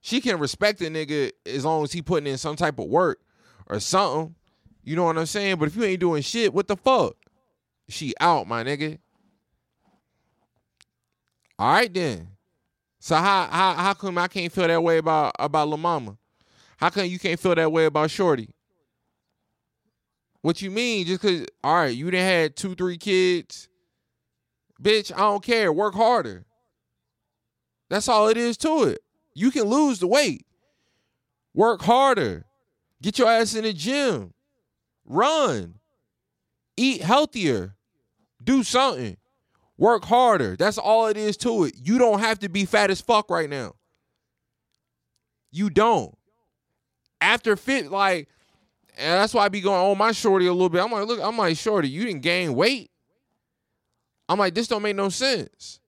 She 0.00 0.20
can 0.20 0.38
respect 0.38 0.80
a 0.80 0.84
nigga 0.84 1.30
as 1.46 1.64
long 1.64 1.84
as 1.84 1.92
he 1.92 2.02
putting 2.02 2.26
in 2.26 2.38
some 2.38 2.56
type 2.56 2.78
of 2.78 2.86
work 2.86 3.20
or 3.66 3.78
something. 3.80 4.34
You 4.82 4.96
know 4.96 5.04
what 5.04 5.18
I'm 5.18 5.26
saying? 5.26 5.56
But 5.56 5.68
if 5.68 5.76
you 5.76 5.84
ain't 5.84 6.00
doing 6.00 6.22
shit, 6.22 6.52
what 6.52 6.68
the 6.68 6.76
fuck? 6.76 7.16
She 7.88 8.14
out, 8.20 8.46
my 8.46 8.64
nigga. 8.64 8.98
All 11.58 11.72
right 11.72 11.92
then. 11.92 12.28
So 12.98 13.16
how 13.16 13.48
how 13.50 13.74
how 13.74 13.94
come 13.94 14.18
I 14.18 14.28
can't 14.28 14.52
feel 14.52 14.66
that 14.66 14.82
way 14.82 14.98
about 14.98 15.32
about 15.38 15.68
La 15.68 15.76
Mama? 15.76 16.16
How 16.76 16.90
come 16.90 17.06
you 17.06 17.18
can't 17.18 17.38
feel 17.38 17.54
that 17.54 17.70
way 17.70 17.86
about 17.86 18.10
Shorty? 18.10 18.50
What 20.42 20.60
you 20.60 20.70
mean? 20.70 21.06
Just 21.06 21.22
cause 21.22 21.46
all 21.62 21.74
right, 21.74 21.96
you 21.96 22.10
didn't 22.10 22.26
had 22.26 22.56
two, 22.56 22.74
three 22.74 22.98
kids. 22.98 23.68
Bitch, 24.82 25.12
I 25.12 25.18
don't 25.18 25.42
care. 25.42 25.72
Work 25.72 25.94
harder. 25.94 26.44
That's 27.88 28.08
all 28.08 28.28
it 28.28 28.36
is 28.36 28.56
to 28.58 28.84
it. 28.84 29.00
You 29.34 29.50
can 29.50 29.64
lose 29.64 30.00
the 30.00 30.06
weight. 30.06 30.44
Work 31.54 31.82
harder. 31.82 32.44
Get 33.00 33.18
your 33.18 33.28
ass 33.28 33.54
in 33.54 33.64
the 33.64 33.72
gym. 33.72 34.32
Run. 35.04 35.74
Eat 36.76 37.02
healthier. 37.02 37.74
Do 38.42 38.62
something. 38.62 39.16
Work 39.78 40.04
harder. 40.04 40.56
That's 40.56 40.78
all 40.78 41.06
it 41.06 41.16
is 41.16 41.36
to 41.38 41.64
it. 41.64 41.74
You 41.76 41.98
don't 41.98 42.20
have 42.20 42.38
to 42.40 42.48
be 42.48 42.64
fat 42.64 42.90
as 42.90 43.00
fuck 43.00 43.30
right 43.30 43.50
now. 43.50 43.74
You 45.50 45.70
don't. 45.70 46.16
After 47.20 47.56
fit, 47.56 47.90
like, 47.90 48.28
and 48.96 49.20
that's 49.20 49.34
why 49.34 49.44
I 49.44 49.48
be 49.48 49.60
going 49.60 49.80
on 49.80 49.98
my 49.98 50.12
shorty 50.12 50.46
a 50.46 50.52
little 50.52 50.68
bit. 50.68 50.82
I'm 50.82 50.90
like, 50.90 51.06
look, 51.06 51.20
I'm 51.22 51.36
like, 51.36 51.56
shorty, 51.56 51.88
you 51.88 52.04
didn't 52.06 52.22
gain 52.22 52.54
weight. 52.54 52.90
I'm 54.28 54.38
like, 54.38 54.54
this 54.54 54.68
don't 54.68 54.82
make 54.82 54.96
no 54.96 55.08
sense. 55.08 55.80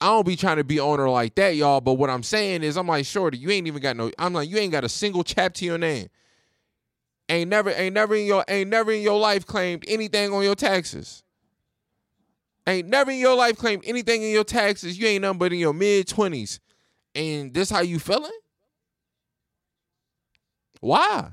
I 0.00 0.06
don't 0.06 0.26
be 0.26 0.36
trying 0.36 0.56
to 0.56 0.64
be 0.64 0.80
on 0.80 0.98
her 0.98 1.08
like 1.08 1.34
that, 1.36 1.54
y'all. 1.54 1.80
But 1.80 1.94
what 1.94 2.10
I'm 2.10 2.22
saying 2.22 2.62
is, 2.62 2.76
I'm 2.76 2.86
like, 2.86 3.06
shorty, 3.06 3.38
you 3.38 3.50
ain't 3.50 3.66
even 3.66 3.82
got 3.82 3.96
no. 3.96 4.10
I'm 4.18 4.32
like, 4.32 4.48
you 4.48 4.58
ain't 4.58 4.72
got 4.72 4.84
a 4.84 4.88
single 4.88 5.22
chap 5.22 5.54
to 5.54 5.64
your 5.64 5.78
name. 5.78 6.08
Ain't 7.28 7.48
never, 7.48 7.70
ain't 7.70 7.94
never 7.94 8.14
in 8.14 8.26
your, 8.26 8.44
ain't 8.48 8.70
never 8.70 8.90
in 8.90 9.02
your 9.02 9.18
life 9.18 9.46
claimed 9.46 9.84
anything 9.86 10.32
on 10.32 10.42
your 10.42 10.54
taxes. 10.54 11.22
Ain't 12.66 12.88
never 12.88 13.10
in 13.10 13.18
your 13.18 13.34
life 13.34 13.56
claimed 13.56 13.82
anything 13.84 14.22
in 14.22 14.30
your 14.30 14.44
taxes. 14.44 14.98
You 14.98 15.06
ain't 15.08 15.22
nothing 15.22 15.38
but 15.38 15.52
in 15.52 15.58
your 15.58 15.72
mid 15.72 16.06
twenties, 16.06 16.60
and 17.14 17.52
this 17.52 17.70
how 17.70 17.80
you 17.80 17.98
feeling? 17.98 18.30
Why? 20.80 21.32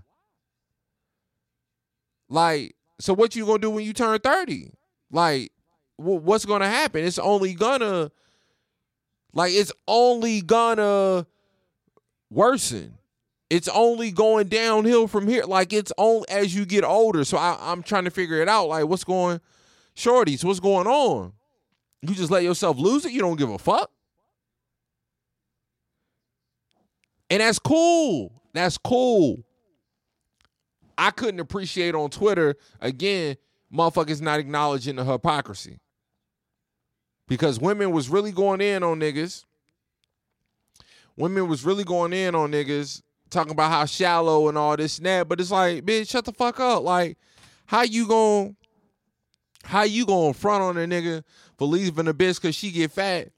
Like, 2.30 2.76
so 3.00 3.14
what 3.14 3.36
you 3.36 3.46
gonna 3.46 3.60
do 3.60 3.72
when 3.72 3.86
you 3.86 3.94
turn 3.94 4.20
30? 4.20 4.72
Like, 5.12 5.52
what's 5.98 6.46
gonna 6.46 6.70
happen? 6.70 7.04
It's 7.04 7.20
only 7.20 7.54
gonna, 7.56 8.12
like, 9.34 9.54
it's 9.54 9.72
only 9.88 10.42
gonna 10.42 11.26
worsen. 12.30 13.00
It's 13.50 13.68
only 13.68 14.12
going 14.12 14.48
downhill 14.48 15.08
from 15.08 15.28
here. 15.28 15.44
Like, 15.46 15.74
it's 15.74 15.92
only 15.98 16.30
as 16.30 16.54
you 16.54 16.66
get 16.66 16.84
older. 16.84 17.24
So 17.24 17.38
I, 17.38 17.58
I'm 17.60 17.82
trying 17.82 18.04
to 18.04 18.12
figure 18.12 18.42
it 18.42 18.48
out. 18.48 18.68
Like, 18.68 18.86
what's 18.86 19.04
going, 19.04 19.42
shorties, 20.00 20.44
what's 20.44 20.60
going 20.60 20.88
on? 20.88 21.34
You 22.02 22.16
just 22.16 22.32
let 22.32 22.44
yourself 22.44 22.78
lose 22.78 23.06
it? 23.06 23.12
You 23.12 23.20
don't 23.20 23.38
give 23.38 23.50
a 23.50 23.58
fuck? 23.58 23.92
And 27.30 27.42
that's 27.42 27.60
cool. 27.60 28.32
That's 28.54 28.78
cool. 28.78 29.44
I 30.98 31.12
couldn't 31.12 31.40
appreciate 31.40 31.96
on 31.96 32.10
Twitter 32.10 32.56
again, 32.82 33.36
motherfuckers 33.72 34.22
not 34.22 34.40
acknowledging 34.40 34.96
the 34.96 35.04
hypocrisy. 35.04 35.80
Because 37.28 37.60
women 37.60 37.92
was 37.92 38.10
really 38.10 38.32
going 38.32 38.62
in 38.62 38.82
on 38.82 39.00
niggas. 39.00 39.46
Women 41.16 41.48
was 41.48 41.64
really 41.64 41.84
going 41.84 42.14
in 42.14 42.34
on 42.34 42.52
niggas, 42.52 43.04
talking 43.30 43.52
about 43.52 43.72
how 43.72 43.86
shallow 43.86 44.48
and 44.48 44.58
all 44.58 44.76
this 44.76 44.98
and 44.98 45.06
that. 45.06 45.28
But 45.28 45.40
it's 45.40 45.52
like, 45.52 45.86
bitch, 45.86 46.10
shut 46.10 46.26
the 46.26 46.32
fuck 46.32 46.60
up. 46.60 46.84
Like, 46.84 47.18
how 47.66 47.84
you 47.84 48.08
going 48.08 48.56
how 49.64 49.84
you 49.84 50.06
gonna 50.06 50.34
front 50.34 50.64
on 50.64 50.78
a 50.78 50.88
nigga 50.88 51.24
for 51.58 51.68
leaving 51.68 52.08
a 52.08 52.14
bitch 52.14 52.42
cause 52.42 52.56
she 52.56 52.72
get 52.72 52.92
fat? 52.92 53.30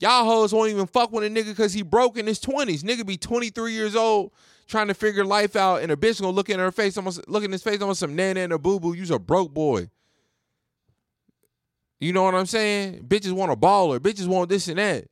Y'all 0.00 0.24
hoes 0.24 0.52
won't 0.52 0.70
even 0.70 0.86
fuck 0.86 1.10
with 1.12 1.24
a 1.24 1.28
nigga 1.28 1.56
cause 1.56 1.72
he 1.72 1.82
broke 1.82 2.16
in 2.16 2.26
his 2.26 2.40
20s. 2.40 2.82
Nigga 2.82 3.04
be 3.06 3.16
23 3.16 3.72
years 3.72 3.96
old 3.96 4.32
trying 4.68 4.88
to 4.88 4.94
figure 4.94 5.24
life 5.24 5.56
out, 5.56 5.82
and 5.82 5.90
a 5.90 5.96
bitch 5.96 6.20
gonna 6.20 6.32
look 6.32 6.50
in 6.50 6.58
her 6.58 6.70
face, 6.70 6.96
almost 6.96 7.26
look 7.28 7.42
in 7.42 7.50
his 7.50 7.62
face, 7.62 7.80
almost 7.80 8.00
some 8.00 8.14
nana 8.14 8.40
and 8.40 8.52
a 8.52 8.58
boo 8.58 8.78
boo. 8.78 8.92
You's 8.94 9.10
a 9.10 9.18
broke 9.18 9.52
boy. 9.52 9.88
You 12.00 12.12
know 12.12 12.22
what 12.22 12.34
I'm 12.34 12.46
saying? 12.46 13.04
Bitches 13.08 13.32
want 13.32 13.50
a 13.50 13.56
baller. 13.56 13.98
Bitches 13.98 14.28
want 14.28 14.48
this 14.48 14.68
and 14.68 14.78
that. 14.78 15.06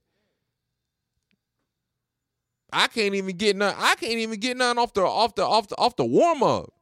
I 2.73 2.87
can't 2.89 3.15
even 3.15 3.37
get 3.37 3.57
none. 3.57 3.75
I 3.77 3.95
can't 3.95 4.19
even 4.19 4.39
get 4.39 4.57
none 4.57 4.79
off 4.79 4.93
the 4.93 5.03
off 5.03 5.35
the 5.35 5.45
off 5.45 5.69
the 5.69 5.77
off 5.77 5.97
the 5.97 6.05
warm 6.05 6.43
up. 6.43 6.73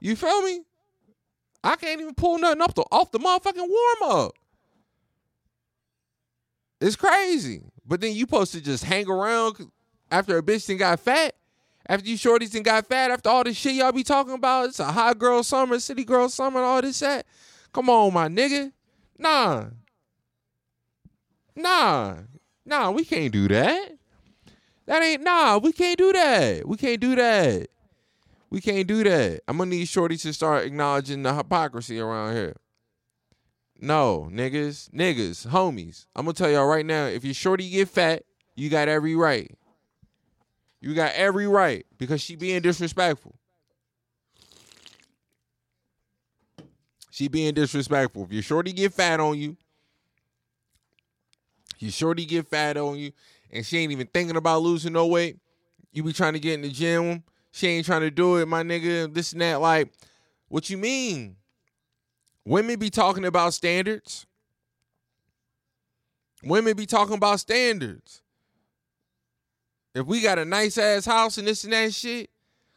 You 0.00 0.16
feel 0.16 0.42
me? 0.42 0.62
I 1.64 1.76
can't 1.76 2.00
even 2.00 2.14
pull 2.14 2.38
nothing 2.38 2.60
off 2.60 2.74
the 2.74 2.84
off 2.90 3.10
the 3.12 3.18
motherfucking 3.18 3.68
warm 3.68 4.20
up. 4.20 4.32
It's 6.80 6.96
crazy. 6.96 7.62
But 7.86 8.00
then 8.00 8.14
you 8.14 8.22
supposed 8.22 8.52
to 8.52 8.60
just 8.60 8.84
hang 8.84 9.08
around 9.08 9.70
after 10.10 10.36
a 10.38 10.42
bitch 10.42 10.66
thing 10.66 10.78
got 10.78 11.00
fat 11.00 11.34
After 11.86 12.08
you 12.08 12.16
shorties 12.16 12.54
and 12.54 12.64
got 12.64 12.86
fat, 12.86 13.10
after 13.10 13.28
all 13.28 13.44
this 13.44 13.56
shit 13.56 13.74
y'all 13.74 13.92
be 13.92 14.02
talking 14.02 14.34
about, 14.34 14.68
it's 14.68 14.80
a 14.80 14.84
hot 14.84 15.18
girl 15.18 15.42
summer, 15.42 15.78
city 15.80 16.04
girl 16.04 16.28
summer, 16.28 16.60
all 16.60 16.82
this 16.82 17.00
that. 17.00 17.26
Come 17.72 17.88
on, 17.90 18.12
my 18.12 18.28
nigga. 18.28 18.72
Nah. 19.18 19.66
Nah. 21.56 22.16
Nah, 22.64 22.90
we 22.90 23.04
can't 23.04 23.32
do 23.32 23.48
that. 23.48 23.92
That 24.86 25.02
ain't 25.02 25.22
nah, 25.22 25.58
we 25.58 25.72
can't 25.72 25.98
do 25.98 26.12
that. 26.12 26.66
We 26.66 26.76
can't 26.76 27.00
do 27.00 27.14
that. 27.16 27.68
We 28.52 28.60
can't 28.60 28.86
do 28.86 29.02
that. 29.04 29.40
I'm 29.48 29.56
gonna 29.56 29.70
need 29.70 29.88
Shorty 29.88 30.18
to 30.18 30.32
start 30.34 30.66
acknowledging 30.66 31.22
the 31.22 31.34
hypocrisy 31.34 31.98
around 31.98 32.34
here. 32.34 32.54
No, 33.80 34.28
niggas, 34.30 34.90
niggas, 34.90 35.46
homies. 35.46 36.04
I'm 36.14 36.26
gonna 36.26 36.34
tell 36.34 36.50
y'all 36.50 36.66
right 36.66 36.84
now, 36.84 37.06
if 37.06 37.24
your 37.24 37.32
shorty 37.32 37.70
get 37.70 37.88
fat, 37.88 38.24
you 38.54 38.68
got 38.68 38.88
every 38.88 39.16
right. 39.16 39.50
You 40.82 40.94
got 40.94 41.14
every 41.14 41.48
right 41.48 41.86
because 41.96 42.20
she 42.20 42.36
being 42.36 42.60
disrespectful. 42.60 43.34
She 47.10 47.28
being 47.28 47.54
disrespectful. 47.54 48.24
If 48.24 48.32
your 48.32 48.42
shorty 48.42 48.74
get 48.74 48.92
fat 48.92 49.18
on 49.18 49.38
you, 49.38 49.56
your 51.78 51.90
shorty 51.90 52.26
get 52.26 52.48
fat 52.48 52.76
on 52.76 52.98
you, 52.98 53.12
and 53.50 53.64
she 53.64 53.78
ain't 53.78 53.92
even 53.92 54.08
thinking 54.08 54.36
about 54.36 54.60
losing 54.60 54.92
no 54.92 55.06
weight. 55.06 55.38
You 55.90 56.02
be 56.02 56.12
trying 56.12 56.34
to 56.34 56.38
get 56.38 56.52
in 56.52 56.60
the 56.60 56.70
gym. 56.70 57.22
She 57.52 57.68
ain't 57.68 57.86
trying 57.86 58.00
to 58.00 58.10
do 58.10 58.36
it, 58.36 58.48
my 58.48 58.62
nigga. 58.62 59.12
This 59.12 59.32
and 59.32 59.42
that. 59.42 59.60
Like, 59.60 59.92
what 60.48 60.70
you 60.70 60.78
mean? 60.78 61.36
Women 62.44 62.78
be 62.78 62.90
talking 62.90 63.24
about 63.24 63.54
standards. 63.54 64.26
Women 66.42 66.76
be 66.76 66.86
talking 66.86 67.14
about 67.14 67.38
standards. 67.40 68.22
If 69.94 70.06
we 70.06 70.22
got 70.22 70.38
a 70.38 70.44
nice 70.44 70.78
ass 70.78 71.04
house 71.04 71.38
and 71.38 71.46
this 71.46 71.64
and 71.64 71.72
that 71.72 71.92
shit, 71.92 72.30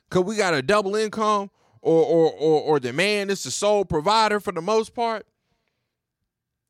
cause 0.10 0.24
we 0.24 0.36
got 0.36 0.54
a 0.54 0.62
double 0.62 0.96
income, 0.96 1.50
or 1.82 2.04
or 2.04 2.32
or 2.34 2.62
or 2.62 2.80
the 2.80 2.92
man 2.92 3.30
is 3.30 3.44
the 3.44 3.52
sole 3.52 3.86
provider 3.86 4.40
for 4.40 4.52
the 4.52 4.62
most 4.62 4.94
part, 4.94 5.26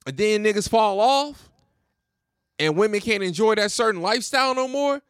and 0.06 0.16
then 0.16 0.44
niggas 0.44 0.70
fall 0.70 1.00
off, 1.02 1.50
and 2.60 2.78
women 2.78 3.00
can't 3.02 3.24
enjoy 3.24 3.56
that 3.56 3.72
certain 3.72 4.02
lifestyle 4.02 4.54
no 4.54 4.68
more. 4.68 5.02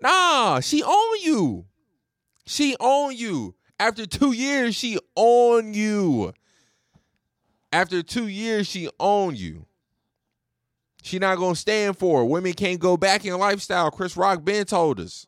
Nah, 0.00 0.60
she 0.60 0.82
own 0.82 1.20
you. 1.22 1.66
She 2.46 2.76
own 2.80 3.16
you. 3.16 3.54
After 3.78 4.06
two 4.06 4.32
years, 4.32 4.74
she 4.74 4.98
own 5.16 5.72
you. 5.72 6.32
After 7.72 8.02
two 8.02 8.28
years, 8.28 8.66
she 8.66 8.88
own 8.98 9.36
you. 9.36 9.66
She 11.02 11.18
not 11.18 11.38
gonna 11.38 11.56
stand 11.56 11.96
for 11.96 12.22
it. 12.22 12.26
Women 12.26 12.52
can't 12.52 12.80
go 12.80 12.96
back 12.96 13.24
in 13.24 13.38
lifestyle. 13.38 13.90
Chris 13.90 14.16
Rock 14.16 14.44
Ben 14.44 14.66
told 14.66 15.00
us. 15.00 15.26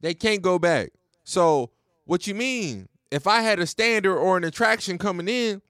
They 0.00 0.14
can't 0.14 0.42
go 0.42 0.58
back. 0.58 0.90
So 1.24 1.70
what 2.04 2.26
you 2.26 2.34
mean? 2.34 2.88
If 3.10 3.26
I 3.26 3.42
had 3.42 3.58
a 3.58 3.66
standard 3.66 4.16
or 4.16 4.36
an 4.36 4.44
attraction 4.44 4.98
coming 4.98 5.28
in, 5.28 5.62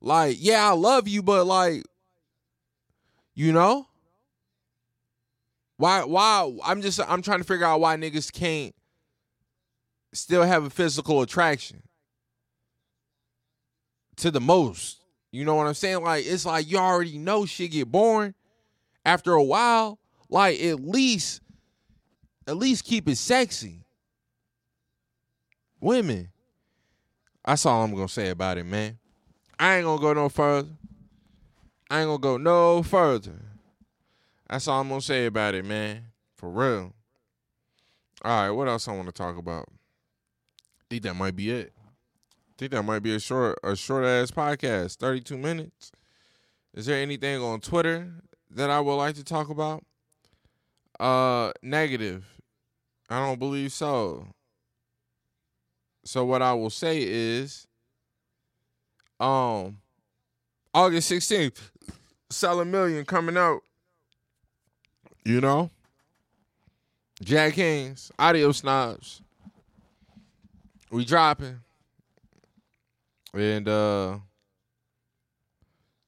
like, 0.00 0.36
yeah, 0.40 0.68
I 0.68 0.72
love 0.72 1.06
you, 1.06 1.22
but 1.22 1.46
like, 1.46 1.84
you 3.34 3.52
know? 3.52 3.87
Why 5.78 6.04
why 6.04 6.52
I'm 6.64 6.82
just 6.82 7.00
I'm 7.08 7.22
trying 7.22 7.38
to 7.38 7.44
figure 7.44 7.64
out 7.64 7.80
why 7.80 7.96
niggas 7.96 8.32
can't 8.32 8.74
still 10.12 10.42
have 10.42 10.64
a 10.64 10.70
physical 10.70 11.22
attraction 11.22 11.82
to 14.16 14.32
the 14.32 14.40
most. 14.40 15.04
You 15.30 15.44
know 15.44 15.54
what 15.54 15.68
I'm 15.68 15.74
saying? 15.74 16.02
Like 16.02 16.26
it's 16.26 16.44
like 16.44 16.70
you 16.70 16.78
already 16.78 17.16
know 17.16 17.46
shit 17.46 17.70
get 17.70 17.90
boring 17.90 18.34
after 19.04 19.32
a 19.32 19.42
while. 19.42 20.00
Like 20.28 20.60
at 20.60 20.80
least, 20.80 21.42
at 22.46 22.56
least 22.56 22.84
keep 22.84 23.08
it 23.08 23.16
sexy. 23.16 23.84
Women. 25.80 26.28
That's 27.44 27.64
all 27.64 27.84
I'm 27.84 27.94
gonna 27.94 28.08
say 28.08 28.30
about 28.30 28.58
it, 28.58 28.64
man. 28.64 28.98
I 29.60 29.76
ain't 29.76 29.84
gonna 29.84 30.00
go 30.00 30.12
no 30.12 30.28
further. 30.28 30.70
I 31.88 32.00
ain't 32.00 32.08
gonna 32.08 32.18
go 32.18 32.36
no 32.36 32.82
further. 32.82 33.47
That's 34.48 34.66
all 34.66 34.80
I'm 34.80 34.88
gonna 34.88 35.00
say 35.00 35.26
about 35.26 35.54
it, 35.54 35.64
man. 35.64 36.06
For 36.36 36.48
real. 36.48 36.92
All 38.24 38.42
right, 38.42 38.50
what 38.50 38.68
else 38.68 38.88
I 38.88 38.92
want 38.92 39.06
to 39.06 39.12
talk 39.12 39.36
about? 39.36 39.66
I 39.68 40.84
think 40.90 41.02
that 41.02 41.14
might 41.14 41.36
be 41.36 41.50
it 41.50 41.72
I 41.78 42.54
think 42.58 42.72
that 42.72 42.82
might 42.82 43.04
be 43.04 43.14
a 43.14 43.20
short 43.20 43.58
a 43.62 43.76
short 43.76 44.04
ass 44.04 44.32
podcast, 44.32 44.96
32 44.96 45.38
minutes. 45.38 45.92
Is 46.74 46.86
there 46.86 47.00
anything 47.00 47.40
on 47.40 47.60
Twitter 47.60 48.10
that 48.50 48.68
I 48.70 48.80
would 48.80 48.96
like 48.96 49.14
to 49.14 49.24
talk 49.24 49.48
about? 49.48 49.84
Uh 50.98 51.52
negative. 51.62 52.26
I 53.08 53.24
don't 53.24 53.38
believe 53.38 53.72
so. 53.72 54.26
So 56.04 56.24
what 56.24 56.42
I 56.42 56.52
will 56.54 56.70
say 56.70 57.02
is 57.02 57.66
um 59.20 59.78
August 60.74 61.10
16th, 61.12 61.70
Sell 62.30 62.64
Million 62.64 63.04
coming 63.04 63.36
out. 63.36 63.60
You 65.28 65.42
know? 65.42 65.70
Jack 67.22 67.52
Kings, 67.52 68.10
Audio 68.18 68.50
Snobs. 68.50 69.20
We 70.90 71.04
dropping. 71.04 71.60
And 73.34 73.68
uh 73.68 74.20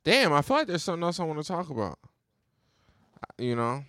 damn, 0.05 0.33
I 0.33 0.41
feel 0.41 0.57
like 0.57 0.69
there's 0.69 0.83
something 0.83 1.03
else 1.03 1.21
I 1.21 1.25
want 1.25 1.39
to 1.39 1.47
talk 1.47 1.69
about. 1.69 1.99
You 3.37 3.57
know, 3.57 3.85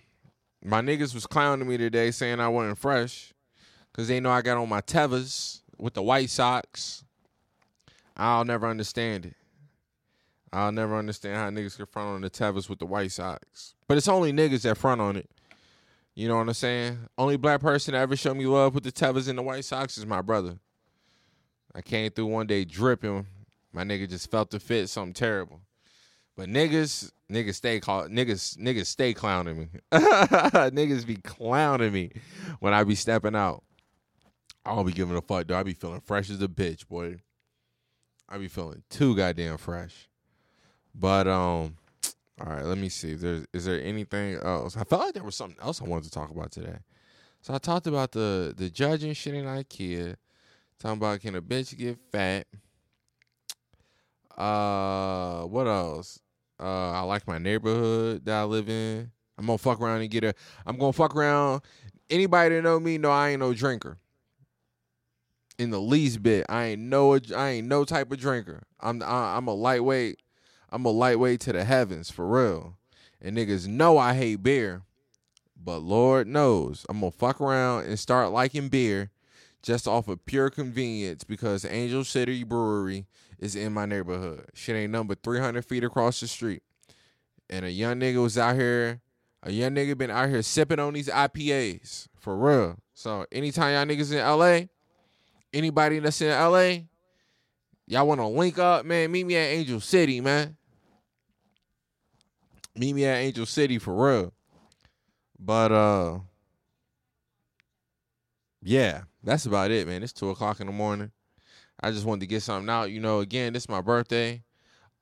my 0.62 0.82
niggas 0.82 1.14
was 1.14 1.26
clowning 1.26 1.66
me 1.66 1.78
today 1.78 2.10
saying 2.10 2.38
I 2.38 2.48
wasn't 2.48 2.76
fresh 2.76 3.32
because 3.90 4.08
they 4.08 4.20
know 4.20 4.30
I 4.30 4.42
got 4.42 4.58
on 4.58 4.68
my 4.68 4.82
Tevas 4.82 5.62
with 5.78 5.94
the 5.94 6.02
white 6.02 6.28
socks. 6.28 7.04
I'll 8.18 8.44
never 8.44 8.68
understand 8.68 9.24
it. 9.24 9.36
I'll 10.52 10.72
never 10.72 10.94
understand 10.94 11.36
how 11.36 11.48
niggas 11.48 11.76
can 11.76 11.86
front 11.86 12.08
on 12.10 12.20
the 12.20 12.28
Tevas 12.28 12.68
with 12.68 12.80
the 12.80 12.86
white 12.86 13.12
socks. 13.12 13.74
But 13.92 13.98
it's 13.98 14.08
only 14.08 14.32
niggas 14.32 14.62
that 14.62 14.78
front 14.78 15.02
on 15.02 15.16
it. 15.16 15.28
You 16.14 16.26
know 16.26 16.36
what 16.36 16.48
I'm 16.48 16.54
saying? 16.54 16.98
Only 17.18 17.36
black 17.36 17.60
person 17.60 17.92
that 17.92 18.00
ever 18.00 18.16
showed 18.16 18.38
me 18.38 18.46
love 18.46 18.74
with 18.74 18.84
the 18.84 18.90
Tevas 18.90 19.28
and 19.28 19.36
the 19.36 19.42
white 19.42 19.66
socks 19.66 19.98
is 19.98 20.06
my 20.06 20.22
brother. 20.22 20.56
I 21.74 21.82
came 21.82 22.10
through 22.10 22.28
one 22.28 22.46
day 22.46 22.64
dripping. 22.64 23.26
My 23.70 23.84
nigga 23.84 24.08
just 24.08 24.30
felt 24.30 24.50
the 24.50 24.60
fit, 24.60 24.88
something 24.88 25.12
terrible. 25.12 25.60
But 26.38 26.48
niggas, 26.48 27.10
niggas 27.30 27.56
stay 27.56 27.80
call 27.80 28.04
niggas, 28.04 28.56
niggas 28.56 28.86
stay 28.86 29.12
clowning 29.12 29.58
me. 29.58 29.68
niggas 29.92 31.06
be 31.06 31.16
clowning 31.16 31.92
me 31.92 32.12
when 32.60 32.72
I 32.72 32.84
be 32.84 32.94
stepping 32.94 33.36
out. 33.36 33.62
I 34.64 34.74
don't 34.74 34.86
be 34.86 34.92
giving 34.92 35.14
a 35.18 35.20
fuck, 35.20 35.48
though. 35.48 35.58
I 35.58 35.64
be 35.64 35.74
feeling 35.74 36.00
fresh 36.00 36.30
as 36.30 36.40
a 36.40 36.48
bitch, 36.48 36.88
boy. 36.88 37.20
I 38.26 38.38
be 38.38 38.48
feeling 38.48 38.84
too 38.88 39.14
goddamn 39.14 39.58
fresh. 39.58 40.08
But 40.94 41.28
um, 41.28 41.76
all 42.40 42.46
right, 42.46 42.64
let 42.64 42.78
me 42.78 42.88
see. 42.88 43.14
There's 43.14 43.46
is 43.52 43.64
there 43.64 43.82
anything 43.82 44.36
else? 44.36 44.76
I 44.76 44.84
felt 44.84 45.02
like 45.02 45.14
there 45.14 45.22
was 45.22 45.36
something 45.36 45.62
else 45.62 45.80
I 45.80 45.84
wanted 45.84 46.04
to 46.04 46.10
talk 46.10 46.30
about 46.30 46.50
today. 46.50 46.78
So 47.42 47.52
I 47.54 47.58
talked 47.58 47.86
about 47.86 48.12
the 48.12 48.54
the 48.56 48.70
judging 48.70 49.12
shit 49.12 49.34
in 49.34 49.44
IKEA. 49.44 50.16
Talking 50.78 50.98
about 50.98 51.20
can 51.20 51.36
a 51.36 51.42
bitch 51.42 51.76
get 51.76 51.98
fat? 52.10 52.46
Uh, 54.36 55.42
what 55.42 55.66
else? 55.66 56.20
Uh, 56.58 56.92
I 56.92 57.00
like 57.00 57.26
my 57.26 57.38
neighborhood 57.38 58.24
that 58.24 58.34
I 58.34 58.44
live 58.44 58.68
in. 58.68 59.10
I'm 59.38 59.46
gonna 59.46 59.58
fuck 59.58 59.80
around 59.80 60.00
and 60.00 60.10
get 60.10 60.24
a. 60.24 60.34
I'm 60.66 60.78
gonna 60.78 60.92
fuck 60.92 61.14
around. 61.14 61.62
Anybody 62.08 62.56
that 62.56 62.62
know 62.62 62.80
me 62.80 62.98
know 62.98 63.10
I 63.10 63.30
ain't 63.30 63.40
no 63.40 63.52
drinker. 63.52 63.98
In 65.58 65.70
the 65.70 65.80
least 65.80 66.22
bit, 66.22 66.46
I 66.48 66.64
ain't 66.66 66.82
no. 66.82 67.18
I 67.36 67.48
ain't 67.50 67.68
no 67.68 67.84
type 67.84 68.10
of 68.10 68.18
drinker. 68.18 68.62
I'm. 68.80 69.02
I, 69.02 69.36
I'm 69.36 69.48
a 69.48 69.54
lightweight. 69.54 70.20
I'm 70.72 70.86
a 70.86 70.90
lightweight 70.90 71.40
to 71.40 71.52
the 71.52 71.64
heavens 71.64 72.10
for 72.10 72.26
real. 72.26 72.78
And 73.20 73.36
niggas 73.36 73.68
know 73.68 73.98
I 73.98 74.14
hate 74.14 74.42
beer, 74.42 74.82
but 75.62 75.78
Lord 75.78 76.26
knows 76.26 76.86
I'm 76.88 77.00
gonna 77.00 77.12
fuck 77.12 77.40
around 77.40 77.84
and 77.84 77.98
start 77.98 78.32
liking 78.32 78.68
beer 78.68 79.10
just 79.62 79.86
off 79.86 80.08
of 80.08 80.24
pure 80.24 80.50
convenience 80.50 81.24
because 81.24 81.64
Angel 81.66 82.04
City 82.04 82.42
Brewery 82.42 83.06
is 83.38 83.54
in 83.54 83.72
my 83.72 83.84
neighborhood. 83.84 84.46
Shit 84.54 84.74
ain't 84.74 84.92
number 84.92 85.14
300 85.14 85.64
feet 85.64 85.84
across 85.84 86.20
the 86.20 86.26
street. 86.26 86.62
And 87.50 87.66
a 87.66 87.70
young 87.70 88.00
nigga 88.00 88.22
was 88.22 88.38
out 88.38 88.56
here, 88.56 89.02
a 89.42 89.52
young 89.52 89.72
nigga 89.72 89.96
been 89.96 90.10
out 90.10 90.30
here 90.30 90.42
sipping 90.42 90.78
on 90.78 90.94
these 90.94 91.08
IPAs 91.08 92.08
for 92.18 92.36
real. 92.36 92.78
So 92.94 93.26
anytime 93.30 93.74
y'all 93.74 93.96
niggas 93.96 94.12
in 94.12 94.18
LA, 94.18 94.68
anybody 95.52 95.98
that's 95.98 96.20
in 96.22 96.30
LA, 96.30 96.84
y'all 97.86 98.06
want 98.06 98.20
to 98.20 98.26
link 98.26 98.58
up, 98.58 98.86
man, 98.86 99.12
meet 99.12 99.26
me 99.26 99.36
at 99.36 99.50
Angel 99.50 99.80
City, 99.80 100.20
man. 100.20 100.56
Meet 102.74 102.94
me 102.94 103.04
at 103.04 103.18
Angel 103.18 103.46
City 103.46 103.78
for 103.78 103.94
real. 103.94 104.32
But 105.38 105.72
uh 105.72 106.20
yeah, 108.62 109.02
that's 109.22 109.46
about 109.46 109.70
it, 109.70 109.86
man. 109.88 110.02
It's 110.02 110.12
two 110.12 110.30
o'clock 110.30 110.60
in 110.60 110.66
the 110.66 110.72
morning. 110.72 111.10
I 111.80 111.90
just 111.90 112.06
wanted 112.06 112.20
to 112.20 112.26
get 112.26 112.42
something 112.42 112.70
out. 112.70 112.90
You 112.90 113.00
know, 113.00 113.20
again, 113.20 113.52
this 113.52 113.64
is 113.64 113.68
my 113.68 113.80
birthday. 113.80 114.42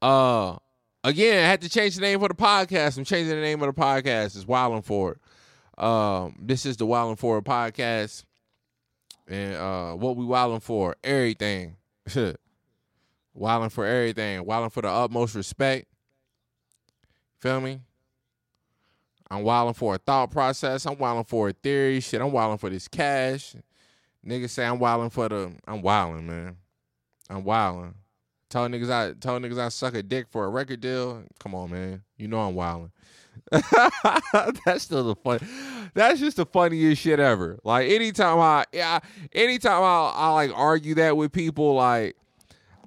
Uh 0.00 0.56
again, 1.04 1.44
I 1.44 1.48
had 1.48 1.60
to 1.62 1.68
change 1.68 1.94
the 1.94 2.00
name 2.00 2.20
for 2.20 2.28
the 2.28 2.34
podcast. 2.34 2.98
I'm 2.98 3.04
changing 3.04 3.34
the 3.34 3.42
name 3.42 3.62
of 3.62 3.74
the 3.74 3.80
podcast. 3.80 4.36
It's 4.36 4.46
Wilding 4.46 4.82
for 4.82 5.12
it. 5.12 5.18
Um, 5.82 6.36
this 6.38 6.66
is 6.66 6.76
the 6.76 6.86
Wildin' 6.86 7.18
For 7.18 7.40
podcast. 7.40 8.24
And 9.28 9.54
uh 9.54 9.92
what 9.94 10.16
we 10.16 10.24
wildin' 10.24 10.62
for? 10.62 10.96
Everything. 11.02 11.76
wildin' 12.08 13.70
for 13.70 13.86
everything. 13.86 14.44
Wildin' 14.44 14.72
for 14.72 14.82
the 14.82 14.88
utmost 14.88 15.34
respect. 15.34 15.86
Feel 17.40 17.60
me? 17.60 17.80
I'm 19.30 19.44
wildin' 19.44 19.76
for 19.76 19.94
a 19.94 19.98
thought 19.98 20.30
process. 20.30 20.86
I'm 20.86 20.96
wildin' 20.96 21.26
for 21.26 21.48
a 21.48 21.52
theory. 21.52 22.00
Shit, 22.00 22.20
I'm 22.20 22.32
wildin' 22.32 22.58
for 22.58 22.68
this 22.68 22.88
cash. 22.88 23.54
Niggas 24.26 24.50
say 24.50 24.66
I'm 24.66 24.78
wildin' 24.78 25.12
for 25.12 25.28
the 25.28 25.52
I'm 25.66 25.82
wildin', 25.82 26.24
man. 26.24 26.56
I'm 27.28 27.42
wildin'. 27.44 27.94
Tell 28.50 28.68
niggas 28.68 28.90
I 28.90 29.14
tell 29.14 29.38
niggas 29.38 29.58
I 29.58 29.68
suck 29.68 29.94
a 29.94 30.02
dick 30.02 30.26
for 30.28 30.44
a 30.44 30.48
record 30.48 30.80
deal. 30.80 31.22
Come 31.38 31.54
on, 31.54 31.70
man. 31.70 32.02
You 32.16 32.28
know 32.28 32.40
I'm 32.40 32.54
wildin'. 32.54 32.90
that's 34.64 34.84
still 34.84 35.04
the 35.04 35.14
fun. 35.14 35.38
That's 35.94 36.20
just 36.20 36.36
the 36.36 36.46
funniest 36.46 37.00
shit 37.00 37.20
ever. 37.20 37.58
Like 37.64 37.88
anytime 37.88 38.38
I, 38.38 38.64
yeah, 38.72 38.98
anytime 39.32 39.82
I, 39.82 40.12
I 40.14 40.32
like 40.32 40.52
argue 40.54 40.96
that 40.96 41.16
with 41.16 41.32
people, 41.32 41.74
like 41.74 42.16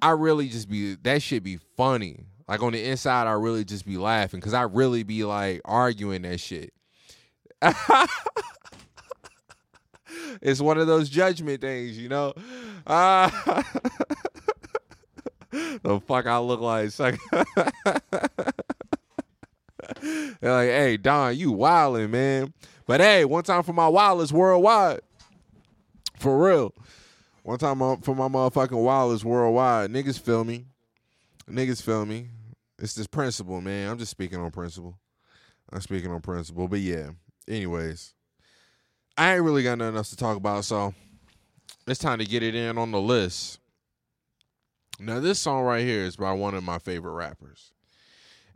I 0.00 0.10
really 0.10 0.48
just 0.48 0.68
be 0.68 0.96
that 0.96 1.22
should 1.22 1.42
be 1.42 1.58
funny. 1.76 2.26
Like 2.46 2.62
on 2.62 2.72
the 2.72 2.84
inside, 2.84 3.26
I 3.26 3.32
really 3.32 3.64
just 3.64 3.86
be 3.86 3.96
laughing 3.96 4.40
because 4.40 4.54
I 4.54 4.62
really 4.62 5.02
be 5.02 5.24
like 5.24 5.62
arguing 5.64 6.22
that 6.22 6.40
shit. 6.40 6.74
it's 10.42 10.60
one 10.60 10.78
of 10.78 10.86
those 10.86 11.08
judgment 11.08 11.60
things, 11.62 11.98
you 11.98 12.08
know. 12.08 12.34
Uh, 12.86 13.30
the 15.50 16.00
fuck 16.06 16.26
I 16.26 16.38
look 16.38 16.60
like. 16.60 16.90
They're 20.40 20.52
like, 20.52 20.68
hey, 20.68 20.96
Don, 20.98 21.36
you 21.36 21.52
wildin', 21.52 22.10
man. 22.10 22.52
But 22.86 23.00
hey, 23.00 23.24
one 23.24 23.44
time 23.44 23.62
for 23.62 23.72
my 23.72 23.88
wildest 23.88 24.32
worldwide. 24.32 25.00
For 26.18 26.38
real. 26.46 26.74
One 27.42 27.58
time 27.58 27.78
for 28.02 28.14
my 28.14 28.28
motherfucking 28.28 28.82
wildest 28.82 29.24
worldwide. 29.24 29.90
Niggas 29.90 30.20
feel 30.20 30.44
me. 30.44 30.66
Niggas 31.48 31.82
feel 31.82 32.04
me. 32.04 32.28
It's 32.84 32.92
this 32.92 33.06
principle, 33.06 33.62
man. 33.62 33.90
I'm 33.90 33.98
just 33.98 34.10
speaking 34.10 34.38
on 34.38 34.50
principle. 34.50 34.98
I'm 35.72 35.80
speaking 35.80 36.10
on 36.10 36.20
principle. 36.20 36.68
But 36.68 36.80
yeah. 36.80 37.12
Anyways. 37.48 38.12
I 39.16 39.34
ain't 39.34 39.42
really 39.42 39.62
got 39.62 39.78
nothing 39.78 39.96
else 39.96 40.10
to 40.10 40.16
talk 40.16 40.36
about, 40.36 40.66
so 40.66 40.92
it's 41.86 41.98
time 41.98 42.18
to 42.18 42.26
get 42.26 42.42
it 42.42 42.54
in 42.54 42.76
on 42.76 42.90
the 42.90 43.00
list. 43.00 43.58
Now, 45.00 45.18
this 45.18 45.38
song 45.38 45.62
right 45.62 45.82
here 45.82 46.02
is 46.02 46.16
by 46.16 46.34
one 46.34 46.54
of 46.54 46.62
my 46.62 46.78
favorite 46.78 47.14
rappers. 47.14 47.72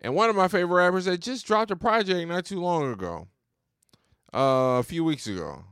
And 0.02 0.14
one 0.14 0.28
of 0.28 0.36
my 0.36 0.48
favorite 0.48 0.76
rappers 0.76 1.06
that 1.06 1.22
just 1.22 1.46
dropped 1.46 1.70
a 1.70 1.76
project 1.76 2.28
not 2.28 2.44
too 2.44 2.60
long 2.60 2.92
ago, 2.92 3.28
uh, 4.34 4.76
a 4.78 4.82
few 4.82 5.04
weeks 5.04 5.26
ago. 5.26 5.64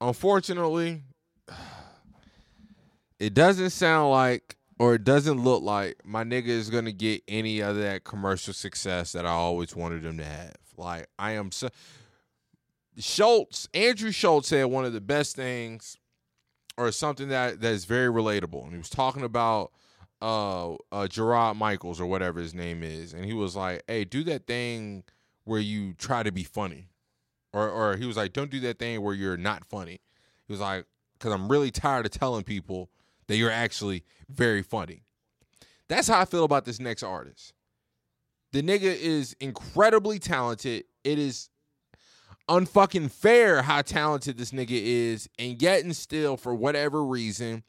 Unfortunately, 0.00 1.02
it 3.18 3.34
doesn't 3.34 3.70
sound 3.70 4.12
like 4.12 4.57
or 4.78 4.94
it 4.94 5.04
doesn't 5.04 5.42
look 5.42 5.62
like 5.62 5.96
my 6.04 6.24
nigga 6.24 6.48
is 6.48 6.70
gonna 6.70 6.92
get 6.92 7.22
any 7.28 7.60
of 7.60 7.76
that 7.76 8.04
commercial 8.04 8.54
success 8.54 9.12
that 9.12 9.26
I 9.26 9.30
always 9.30 9.74
wanted 9.74 10.04
him 10.04 10.18
to 10.18 10.24
have. 10.24 10.56
Like 10.76 11.08
I 11.18 11.32
am 11.32 11.50
so 11.50 11.68
Schulz, 12.98 13.68
Andrew 13.74 14.10
Schulz 14.10 14.48
said 14.48 14.64
one 14.64 14.84
of 14.84 14.92
the 14.92 15.00
best 15.00 15.36
things 15.36 15.96
or 16.76 16.90
something 16.92 17.28
that 17.28 17.60
that 17.60 17.72
is 17.72 17.84
very 17.84 18.08
relatable. 18.12 18.62
And 18.64 18.72
he 18.72 18.78
was 18.78 18.90
talking 18.90 19.22
about 19.22 19.72
uh, 20.20 20.74
uh 20.92 21.06
Gerard 21.08 21.56
Michaels 21.56 22.00
or 22.00 22.06
whatever 22.06 22.40
his 22.40 22.54
name 22.54 22.82
is, 22.82 23.12
and 23.12 23.24
he 23.24 23.34
was 23.34 23.54
like, 23.56 23.82
"Hey, 23.86 24.04
do 24.04 24.24
that 24.24 24.46
thing 24.46 25.04
where 25.44 25.60
you 25.60 25.94
try 25.94 26.22
to 26.22 26.32
be 26.32 26.44
funny," 26.44 26.88
or 27.52 27.68
or 27.68 27.96
he 27.96 28.06
was 28.06 28.16
like, 28.16 28.32
"Don't 28.32 28.50
do 28.50 28.60
that 28.60 28.78
thing 28.78 29.02
where 29.02 29.14
you're 29.14 29.36
not 29.36 29.64
funny." 29.64 30.00
He 30.46 30.52
was 30.52 30.60
like, 30.60 30.86
"Cause 31.20 31.32
I'm 31.32 31.48
really 31.48 31.70
tired 31.70 32.06
of 32.06 32.12
telling 32.12 32.44
people 32.44 32.90
that 33.28 33.36
you're 33.36 33.50
actually 33.50 34.04
very 34.28 34.62
funny." 34.62 35.04
That's 35.88 36.08
how 36.08 36.20
I 36.20 36.24
feel 36.24 36.44
about 36.44 36.64
this 36.64 36.80
next 36.80 37.02
artist. 37.02 37.54
The 38.52 38.62
nigga 38.62 38.82
is 38.82 39.36
incredibly 39.40 40.18
talented. 40.18 40.84
It 41.04 41.18
is 41.18 41.48
unfucking 42.48 43.10
fair 43.10 43.62
how 43.62 43.82
talented 43.82 44.38
this 44.38 44.50
nigga 44.50 44.70
is, 44.70 45.28
and 45.38 45.60
yet 45.60 45.84
and 45.84 45.94
still, 45.94 46.36
for 46.36 46.54
whatever 46.54 47.04
reason, 47.04 47.62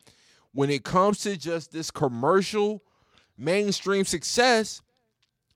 when 0.54 0.70
it 0.70 0.84
comes 0.84 1.20
to 1.20 1.38
just 1.38 1.72
this 1.72 1.92
commercial 1.92 2.84
mainstream 3.38 4.06
success, 4.06 4.82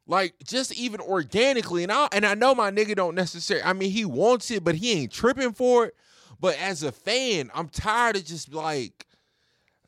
like 0.06 0.36
just 0.44 0.74
even 0.74 1.00
organically, 1.00 1.84
and 1.84 1.92
I 1.92 2.10
and 2.12 2.26
I 2.26 2.34
know 2.34 2.54
my 2.54 2.70
nigga 2.70 2.96
don't 2.96 3.16
necessarily. 3.16 3.64
I 3.64 3.74
mean, 3.74 3.92
he 3.92 4.06
wants 4.06 4.52
it, 4.52 4.64
but 4.64 4.76
he 4.76 4.92
ain't 4.92 5.12
tripping 5.12 5.54
for 5.54 5.86
it. 5.86 5.96
But 6.40 6.58
as 6.60 6.84
a 6.84 6.92
fan, 6.92 7.50
I'm 7.54 7.70
tired 7.70 8.18
of 8.18 8.26
just 8.26 8.54
like, 8.54 9.08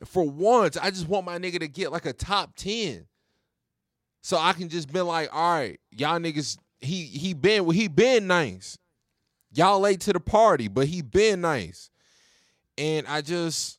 for 0.04 0.28
once, 0.28 0.76
I 0.76 0.90
just 0.90 1.08
want 1.08 1.26
my 1.26 1.38
nigga 1.38 1.60
to 1.60 1.68
get 1.68 1.92
like 1.92 2.06
a 2.06 2.12
top 2.12 2.54
ten, 2.56 3.06
so 4.22 4.36
I 4.36 4.52
can 4.52 4.68
just 4.68 4.92
be 4.92 5.00
like, 5.00 5.34
all 5.34 5.58
right, 5.58 5.80
y'all 5.90 6.18
niggas, 6.18 6.58
he 6.80 7.04
he 7.04 7.32
been 7.34 7.70
he 7.70 7.88
been 7.88 8.26
nice. 8.26 8.78
Y'all 9.52 9.80
late 9.80 10.00
to 10.00 10.12
the 10.12 10.20
party, 10.20 10.68
but 10.68 10.86
he 10.86 11.00
been 11.00 11.40
nice. 11.40 11.90
And 12.76 13.06
I 13.06 13.22
just 13.22 13.78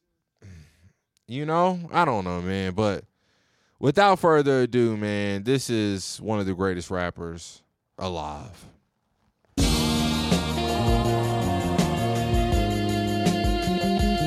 you 1.28 1.45
know, 1.45 1.80
I 1.91 2.05
don't 2.05 2.24
know, 2.24 2.41
man, 2.41 2.74
but 2.74 3.03
without 3.80 4.20
further 4.20 4.61
ado, 4.61 4.95
man, 4.95 5.43
this 5.43 5.70
is 5.70 6.22
one 6.22 6.39
of 6.39 6.45
the 6.45 6.53
greatest 6.53 6.89
rappers 6.89 7.61
alive. 7.97 8.65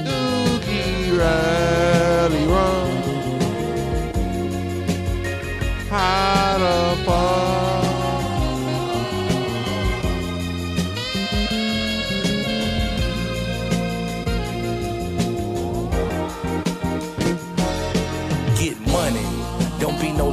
Dookie 0.05 1.19
Rally 2.31 2.47
Run. 2.47 3.03
How 5.89 6.59
the 6.59 7.05
fuck? 7.05 7.51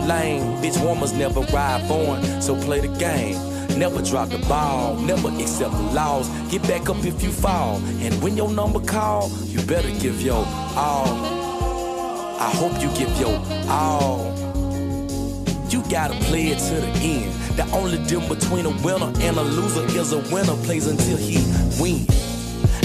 lane. 0.08 0.42
Bitch, 0.62 0.82
warmers 0.82 1.12
never 1.12 1.42
ride 1.52 1.86
foreign, 1.86 2.42
so 2.42 2.56
play 2.56 2.80
the 2.80 2.88
game. 2.98 3.36
Never 3.78 4.02
drop 4.02 4.30
the 4.30 4.38
ball, 4.48 4.96
never 4.96 5.28
accept 5.28 5.74
the 5.74 5.84
laws. 5.92 6.30
Get 6.50 6.62
back 6.64 6.88
up 6.90 7.04
if 7.04 7.22
you 7.22 7.30
fall, 7.30 7.76
and 8.00 8.14
when 8.24 8.38
your 8.38 8.50
number 8.50 8.80
call, 8.80 9.30
you 9.48 9.60
better 9.64 9.92
give 10.00 10.22
your 10.22 10.46
all. 10.76 11.47
I 12.40 12.52
hope 12.52 12.80
you 12.82 12.90
give 12.96 13.10
your 13.20 13.42
all. 13.68 14.34
You 15.70 15.82
gotta 15.90 16.14
play 16.26 16.48
it 16.48 16.60
to 16.60 16.76
the 16.76 16.88
end. 17.02 17.34
The 17.58 17.66
only 17.74 17.98
difference 18.06 18.46
between 18.46 18.66
a 18.68 18.70
winner 18.84 19.12
and 19.22 19.38
a 19.38 19.42
loser 19.42 19.84
is 20.00 20.14
a 20.14 20.20
winner 20.34 20.56
plays 20.64 20.86
until 20.88 21.18
he 21.18 21.38
wins. 21.82 22.18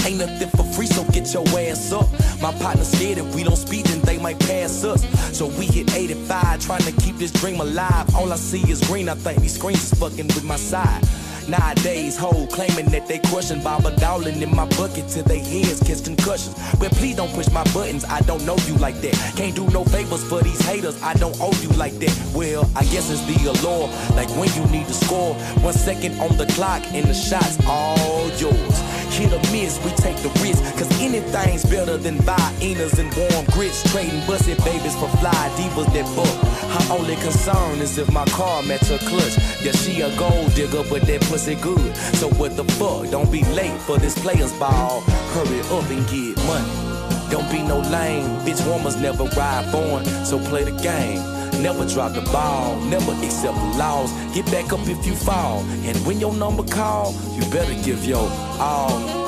Ain't 0.05 0.17
nothing 0.17 0.49
for 0.49 0.63
free, 0.73 0.87
so 0.87 1.03
get 1.11 1.31
your 1.33 1.47
ass 1.59 1.91
up. 1.91 2.09
My 2.41 2.51
partner 2.53 2.83
scared 2.83 3.19
if 3.19 3.35
we 3.35 3.43
don't 3.43 3.55
speed, 3.55 3.85
then 3.85 4.01
they 4.01 4.17
might 4.17 4.39
pass 4.39 4.83
us. 4.83 5.05
So 5.37 5.47
we 5.47 5.67
hit 5.67 5.95
85, 5.95 6.59
trying 6.59 6.81
to 6.81 6.91
keep 6.93 7.17
this 7.17 7.31
dream 7.31 7.61
alive. 7.61 8.13
All 8.15 8.33
I 8.33 8.35
see 8.35 8.69
is 8.69 8.81
green, 8.87 9.07
I 9.07 9.13
think 9.13 9.41
these 9.41 9.55
screens 9.55 9.91
is 9.91 9.99
fucking 9.99 10.27
with 10.27 10.43
my 10.43 10.57
side. 10.57 11.03
Nowadays, 11.47 12.17
hoe 12.17 12.47
claiming 12.47 12.85
that 12.91 13.07
they 13.07 13.19
crushing 13.19 13.61
Baba 13.61 13.95
Dowling 13.97 14.41
in 14.41 14.55
my 14.55 14.65
bucket 14.77 15.07
till 15.09 15.23
they 15.23 15.39
heads 15.39 15.81
catch 15.83 16.03
concussions. 16.03 16.55
But 16.79 16.91
please 16.93 17.15
don't 17.15 17.31
push 17.33 17.49
my 17.51 17.63
buttons, 17.73 18.05
I 18.05 18.21
don't 18.21 18.45
know 18.45 18.55
you 18.67 18.75
like 18.75 18.95
that. 19.01 19.15
Can't 19.35 19.55
do 19.55 19.67
no 19.69 19.83
favors 19.83 20.23
for 20.23 20.41
these 20.41 20.61
haters, 20.65 21.01
I 21.03 21.13
don't 21.15 21.35
owe 21.41 21.53
you 21.61 21.69
like 21.69 21.93
that. 21.99 22.13
Well, 22.33 22.69
I 22.75 22.83
guess 22.85 23.09
it's 23.11 23.21
the 23.25 23.49
allure, 23.49 23.87
like 24.15 24.29
when 24.37 24.49
you 24.53 24.65
need 24.71 24.87
to 24.87 24.93
score. 24.93 25.33
One 25.61 25.73
second 25.73 26.19
on 26.19 26.37
the 26.37 26.45
clock 26.47 26.81
and 26.93 27.05
the 27.05 27.13
shots 27.13 27.57
all 27.67 28.29
yours. 28.37 28.92
Hit 29.13 29.31
or 29.31 29.39
miss, 29.51 29.77
we 29.85 29.91
take 29.91 30.17
the 30.17 30.29
risk, 30.41 30.63
cause 30.75 30.89
anything's 30.99 31.63
better 31.63 31.97
than 31.97 32.17
Viennas 32.17 32.97
and 32.97 33.13
warm 33.15 33.45
grits. 33.51 33.83
Trading 33.91 34.25
busted 34.25 34.57
babies 34.65 34.95
for 34.95 35.07
fly 35.21 35.31
divas 35.55 35.85
that 35.93 36.07
book. 36.15 36.35
Her 36.73 36.93
only 36.93 37.15
concern 37.17 37.79
is 37.79 37.99
if 37.99 38.11
my 38.11 38.25
car 38.25 38.63
match 38.63 38.87
her 38.87 38.97
clutch. 38.97 39.37
Yeah, 39.61 39.71
she 39.73 40.01
a 40.01 40.09
gold 40.17 40.55
digger, 40.55 40.83
but 40.89 41.03
that 41.03 41.21
pussy 41.29 41.53
good. 41.55 41.95
So 42.17 42.27
what 42.29 42.57
the 42.57 42.63
fuck? 42.73 43.11
Don't 43.11 43.31
be 43.31 43.43
late 43.53 43.79
for 43.81 43.99
this 43.99 44.17
player's 44.17 44.51
ball. 44.57 45.01
Hurry 45.35 45.59
up 45.69 45.87
and 45.91 46.03
get 46.09 46.35
money. 46.47 47.29
Don't 47.29 47.49
be 47.51 47.61
no 47.61 47.79
lame. 47.93 48.25
Bitch 48.45 48.65
warmers 48.67 48.95
never 48.97 49.25
ride 49.37 49.65
foreign, 49.71 50.05
so 50.25 50.39
play 50.39 50.63
the 50.63 50.75
game. 50.81 51.32
Never 51.61 51.87
drop 51.87 52.13
the 52.13 52.21
ball, 52.31 52.79
never 52.81 53.11
accept 53.25 53.55
the 53.55 53.77
laws. 53.77 54.11
Get 54.33 54.45
back 54.47 54.73
up 54.73 54.81
if 54.87 55.05
you 55.05 55.15
fall. 55.15 55.59
And 55.85 55.97
when 56.05 56.19
your 56.19 56.33
number 56.33 56.63
call, 56.63 57.13
you 57.35 57.41
better 57.51 57.73
give 57.83 58.05
your 58.05 58.27
all. 58.59 59.23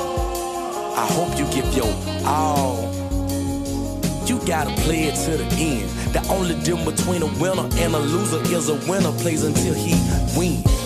I 0.96 1.06
hope 1.12 1.38
you 1.38 1.44
give 1.52 1.72
your 1.74 1.92
all. 2.26 2.92
You 4.26 4.38
gotta 4.46 4.74
play 4.82 5.04
it 5.04 5.14
to 5.24 5.36
the 5.36 5.46
end. 5.56 5.88
The 6.12 6.26
only 6.28 6.54
difference 6.64 7.00
between 7.00 7.22
a 7.22 7.26
winner 7.40 7.68
and 7.76 7.94
a 7.94 7.98
loser 7.98 8.40
is 8.54 8.68
a 8.68 8.74
winner 8.90 9.12
plays 9.20 9.44
until 9.44 9.74
he 9.74 9.94
wins. 10.36 10.76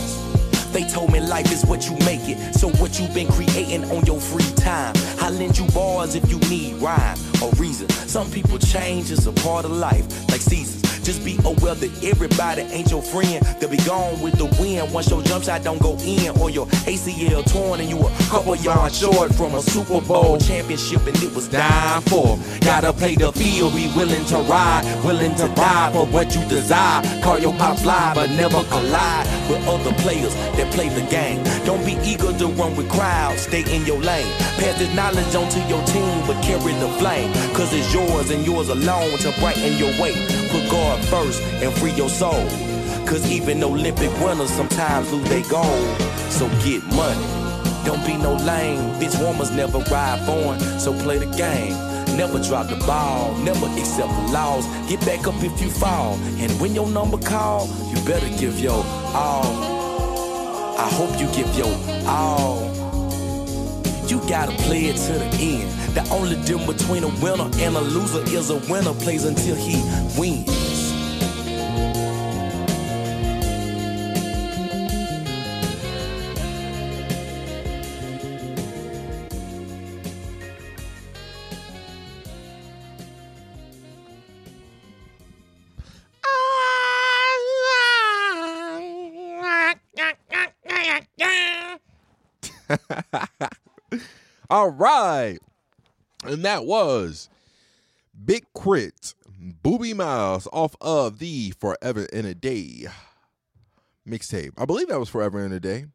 They 0.73 0.85
told 0.85 1.11
me 1.11 1.21
life 1.21 1.51
is 1.51 1.65
what 1.65 1.89
you 1.89 1.97
make 2.07 2.29
it. 2.29 2.55
So 2.55 2.69
what 2.69 3.01
you 3.01 3.09
been 3.09 3.29
creating 3.29 3.85
on 3.91 4.05
your 4.07 4.21
free 4.21 4.51
time? 4.57 4.95
I 5.31 5.33
lend 5.35 5.57
you 5.57 5.67
bars 5.67 6.17
if 6.17 6.29
you 6.29 6.41
need 6.51 6.75
rhyme 6.83 7.17
or 7.41 7.53
reason. 7.53 7.89
Some 7.89 8.29
people 8.33 8.59
change 8.59 9.13
is 9.13 9.29
a 9.29 9.33
part 9.33 9.65
of 9.65 9.71
life, 9.71 10.05
like 10.29 10.41
seasons. 10.41 10.81
Just 11.05 11.25
be 11.25 11.39
aware 11.45 11.75
that 11.75 12.05
everybody 12.05 12.63
ain't 12.63 12.91
your 12.91 13.03
friend. 13.03 13.45
They'll 13.59 13.71
be 13.71 13.79
gone 13.79 14.21
with 14.21 14.35
the 14.35 14.47
wind 14.61 14.93
once 14.93 15.09
your 15.09 15.23
jump 15.23 15.45
shot 15.45 15.63
don't 15.63 15.81
go 15.81 15.97
in 16.05 16.37
or 16.41 16.51
your 16.51 16.67
ACL 16.87 17.45
torn 17.51 17.81
and 17.81 17.89
you 17.89 17.99
a 17.99 18.11
couple 18.29 18.55
yards 18.57 18.99
short 18.99 19.35
from 19.35 19.55
a 19.55 19.63
Super 19.63 20.01
Bowl 20.01 20.39
championship 20.39 21.07
and 21.07 21.17
it 21.23 21.35
was 21.35 21.49
dying 21.49 22.03
for. 22.03 22.39
Gotta 22.61 22.93
play 22.93 23.15
the 23.15 23.33
field, 23.33 23.75
be 23.75 23.91
willing 23.97 24.25
to 24.27 24.37
ride, 24.51 24.85
willing 25.05 25.35
to 25.37 25.49
die 25.55 25.93
for 25.93 26.07
what 26.07 26.35
you 26.35 26.45
desire. 26.49 27.03
Call 27.23 27.39
your 27.39 27.55
pop 27.55 27.79
fly, 27.79 28.13
but 28.15 28.31
never 28.31 28.63
collide 28.65 29.27
with 29.49 29.67
other 29.67 29.93
players 30.03 30.35
that 30.57 30.71
play 30.75 30.89
the 30.91 31.03
game. 31.11 31.43
Don't 31.65 31.85
be 31.85 31.97
eager 32.05 32.33
to 32.33 32.47
run 32.49 32.77
with 32.77 32.91
crowds, 32.91 33.43
stay 33.43 33.65
in 33.75 33.87
your 33.87 34.01
lane. 34.01 34.31
Pass 34.59 34.79
this 34.79 34.95
knowledge 34.95 35.20
on 35.35 35.49
to 35.51 35.61
your 35.69 35.83
team, 35.85 36.27
but 36.27 36.43
carry 36.43 36.73
the 36.75 36.89
flame. 36.99 37.33
Cause 37.55 37.73
it's 37.73 37.93
yours 37.93 38.31
and 38.31 38.45
yours 38.45 38.69
alone 38.69 39.19
to 39.19 39.33
brighten 39.41 39.77
your 39.77 39.91
way. 40.01 40.13
Put 40.51 40.71
God 40.71 41.05
first 41.07 41.43
and 41.63 41.73
free 41.75 41.93
your 41.93 42.09
soul. 42.09 42.45
Cause 43.07 43.31
even 43.31 43.63
Olympic 43.63 44.11
winners 44.21 44.51
sometimes 44.51 45.13
lose 45.13 45.29
their 45.29 45.43
goal. 45.51 45.79
So 46.31 46.49
get 46.65 46.83
money. 46.95 47.27
Don't 47.85 48.05
be 48.07 48.17
no 48.17 48.35
lame. 48.35 48.81
Bitch 49.01 49.21
warmers 49.23 49.51
never 49.51 49.79
ride 49.91 50.21
foreign, 50.27 50.61
so 50.79 50.93
play 51.03 51.19
the 51.19 51.27
game. 51.37 51.75
Never 52.17 52.41
drop 52.41 52.69
the 52.69 52.77
ball, 52.87 53.35
never 53.39 53.67
accept 53.79 54.09
the 54.09 54.33
laws. 54.33 54.67
Get 54.89 55.01
back 55.01 55.27
up 55.27 55.43
if 55.43 55.61
you 55.61 55.71
fall. 55.71 56.15
And 56.39 56.51
when 56.61 56.75
your 56.75 56.89
number 56.89 57.19
call, 57.19 57.69
you 57.91 57.97
better 58.05 58.29
give 58.39 58.59
your 58.59 58.85
all. 59.15 59.47
I 60.79 60.89
hope 60.93 61.21
you 61.21 61.27
give 61.33 61.55
your 61.57 61.75
all. 62.07 62.80
You 64.11 64.19
gotta 64.29 64.51
play 64.65 64.87
it 64.87 64.97
to 64.97 65.13
the 65.13 65.25
end. 65.41 65.71
The 65.95 66.05
only 66.11 66.35
difference 66.45 66.83
between 66.83 67.05
a 67.05 67.09
winner 67.23 67.49
and 67.59 67.77
a 67.77 67.81
loser 67.81 68.25
is 68.37 68.51
a 68.51 68.57
winner 68.69 68.93
plays 68.93 69.25
until 69.25 69.55
he 69.55 69.77
wins. 70.19 70.91
All 94.51 94.71
right. 94.71 95.39
And 96.25 96.45
that 96.45 96.67
was 96.67 97.29
Big 98.25 98.45
K.R.I.T., 98.53 99.15
Boobie 99.63 99.95
Miles 99.95 100.49
off 100.53 100.75
of 100.81 101.21
the 101.21 101.53
Forever 101.53 102.05
in 102.07 102.27
a 102.27 102.35
Day 102.35 102.87
mixtape. 104.07 104.51
I 104.59 104.65
believe 104.65 104.89
that 104.89 104.99
was 104.99 105.09
Forever 105.09 105.45
in 105.45 105.53
a 105.53 105.61
Day. 105.61 105.87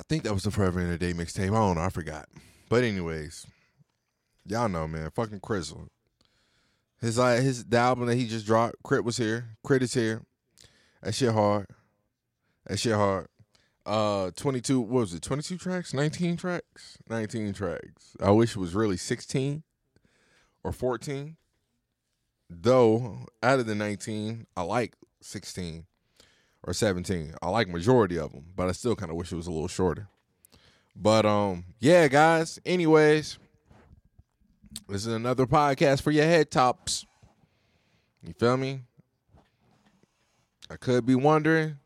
I 0.00 0.04
think 0.08 0.22
that 0.22 0.32
was 0.32 0.44
the 0.44 0.52
Forever 0.52 0.80
in 0.80 0.90
a 0.90 0.96
Day 0.96 1.12
mixtape. 1.12 1.50
I 1.50 1.54
don't 1.54 1.74
know. 1.74 1.82
I 1.82 1.90
forgot. 1.90 2.28
But 2.68 2.84
anyways, 2.84 3.46
y'all 4.46 4.68
know, 4.68 4.86
man. 4.86 5.10
Fucking 5.10 5.40
Crizzle. 5.40 5.88
His 7.00 7.18
uh, 7.18 7.36
his 7.36 7.64
the 7.64 7.76
album 7.76 8.06
that 8.06 8.14
he 8.14 8.26
just 8.26 8.46
dropped, 8.46 8.76
K.R.I.T. 8.88 9.04
was 9.04 9.16
here. 9.16 9.56
K.R.I.T. 9.66 9.84
is 9.84 9.94
here. 9.94 10.22
That 11.02 11.14
shit 11.14 11.32
hard. 11.32 11.66
That 12.66 12.78
shit 12.78 12.94
hard. 12.94 13.26
Uh, 13.86 14.32
22, 14.34 14.80
what 14.80 14.90
was 14.90 15.14
it, 15.14 15.22
22 15.22 15.58
tracks? 15.58 15.94
19 15.94 16.36
tracks? 16.36 16.98
19 17.08 17.52
tracks. 17.52 18.16
I 18.20 18.30
wish 18.30 18.56
it 18.56 18.58
was 18.58 18.74
really 18.74 18.96
16 18.96 19.62
or 20.64 20.72
14. 20.72 21.36
Though, 22.50 23.26
out 23.44 23.60
of 23.60 23.66
the 23.66 23.76
19, 23.76 24.48
I 24.56 24.62
like 24.62 24.96
16 25.22 25.86
or 26.64 26.72
17. 26.72 27.34
I 27.40 27.48
like 27.48 27.68
majority 27.68 28.18
of 28.18 28.32
them, 28.32 28.46
but 28.56 28.68
I 28.68 28.72
still 28.72 28.96
kind 28.96 29.10
of 29.12 29.16
wish 29.16 29.30
it 29.30 29.36
was 29.36 29.46
a 29.46 29.52
little 29.52 29.68
shorter. 29.68 30.08
But, 30.96 31.24
um, 31.24 31.64
yeah, 31.78 32.08
guys, 32.08 32.58
anyways, 32.66 33.38
this 34.88 35.06
is 35.06 35.12
another 35.12 35.46
podcast 35.46 36.02
for 36.02 36.10
your 36.10 36.24
head 36.24 36.50
tops. 36.50 37.06
You 38.26 38.32
feel 38.32 38.56
me? 38.56 38.80
I 40.68 40.74
could 40.74 41.06
be 41.06 41.14
wondering 41.14 41.76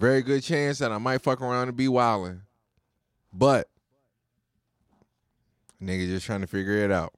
very 0.00 0.22
good 0.22 0.42
chance 0.42 0.78
that 0.78 0.90
I 0.90 0.98
might 0.98 1.20
fuck 1.20 1.42
around 1.42 1.68
and 1.68 1.76
be 1.76 1.86
wildin'. 1.86 2.40
But 3.32 3.68
nigga 5.82 6.06
just 6.06 6.24
trying 6.24 6.40
to 6.40 6.46
figure 6.46 6.78
it 6.78 6.90
out. 6.90 7.12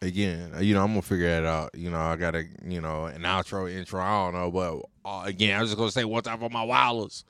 Again, 0.00 0.52
you 0.60 0.74
know, 0.74 0.82
I'm 0.82 0.90
gonna 0.90 1.02
figure 1.02 1.26
it 1.26 1.44
out. 1.44 1.74
You 1.74 1.90
know, 1.90 1.98
I 1.98 2.16
gotta, 2.16 2.44
you 2.64 2.80
know, 2.80 3.06
an 3.06 3.22
outro, 3.22 3.70
intro, 3.70 4.00
I 4.00 4.24
don't 4.24 4.34
know, 4.34 4.50
but 4.50 5.08
uh, 5.08 5.22
again, 5.24 5.58
I'm 5.58 5.66
just 5.66 5.76
gonna 5.76 5.90
say 5.90 6.04
what's 6.04 6.28
up 6.28 6.42
on 6.42 6.52
my 6.52 6.62
wilders. 6.62 7.24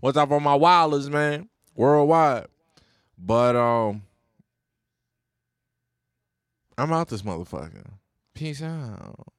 What's 0.00 0.16
up 0.16 0.30
on 0.30 0.42
my 0.42 0.54
wilders, 0.54 1.10
man? 1.10 1.48
Worldwide. 1.74 2.46
But 3.18 3.56
um 3.56 4.02
I'm 6.78 6.92
out 6.92 7.08
this 7.08 7.22
motherfucker. 7.22 7.86
Peace 8.34 8.62
out. 8.62 9.33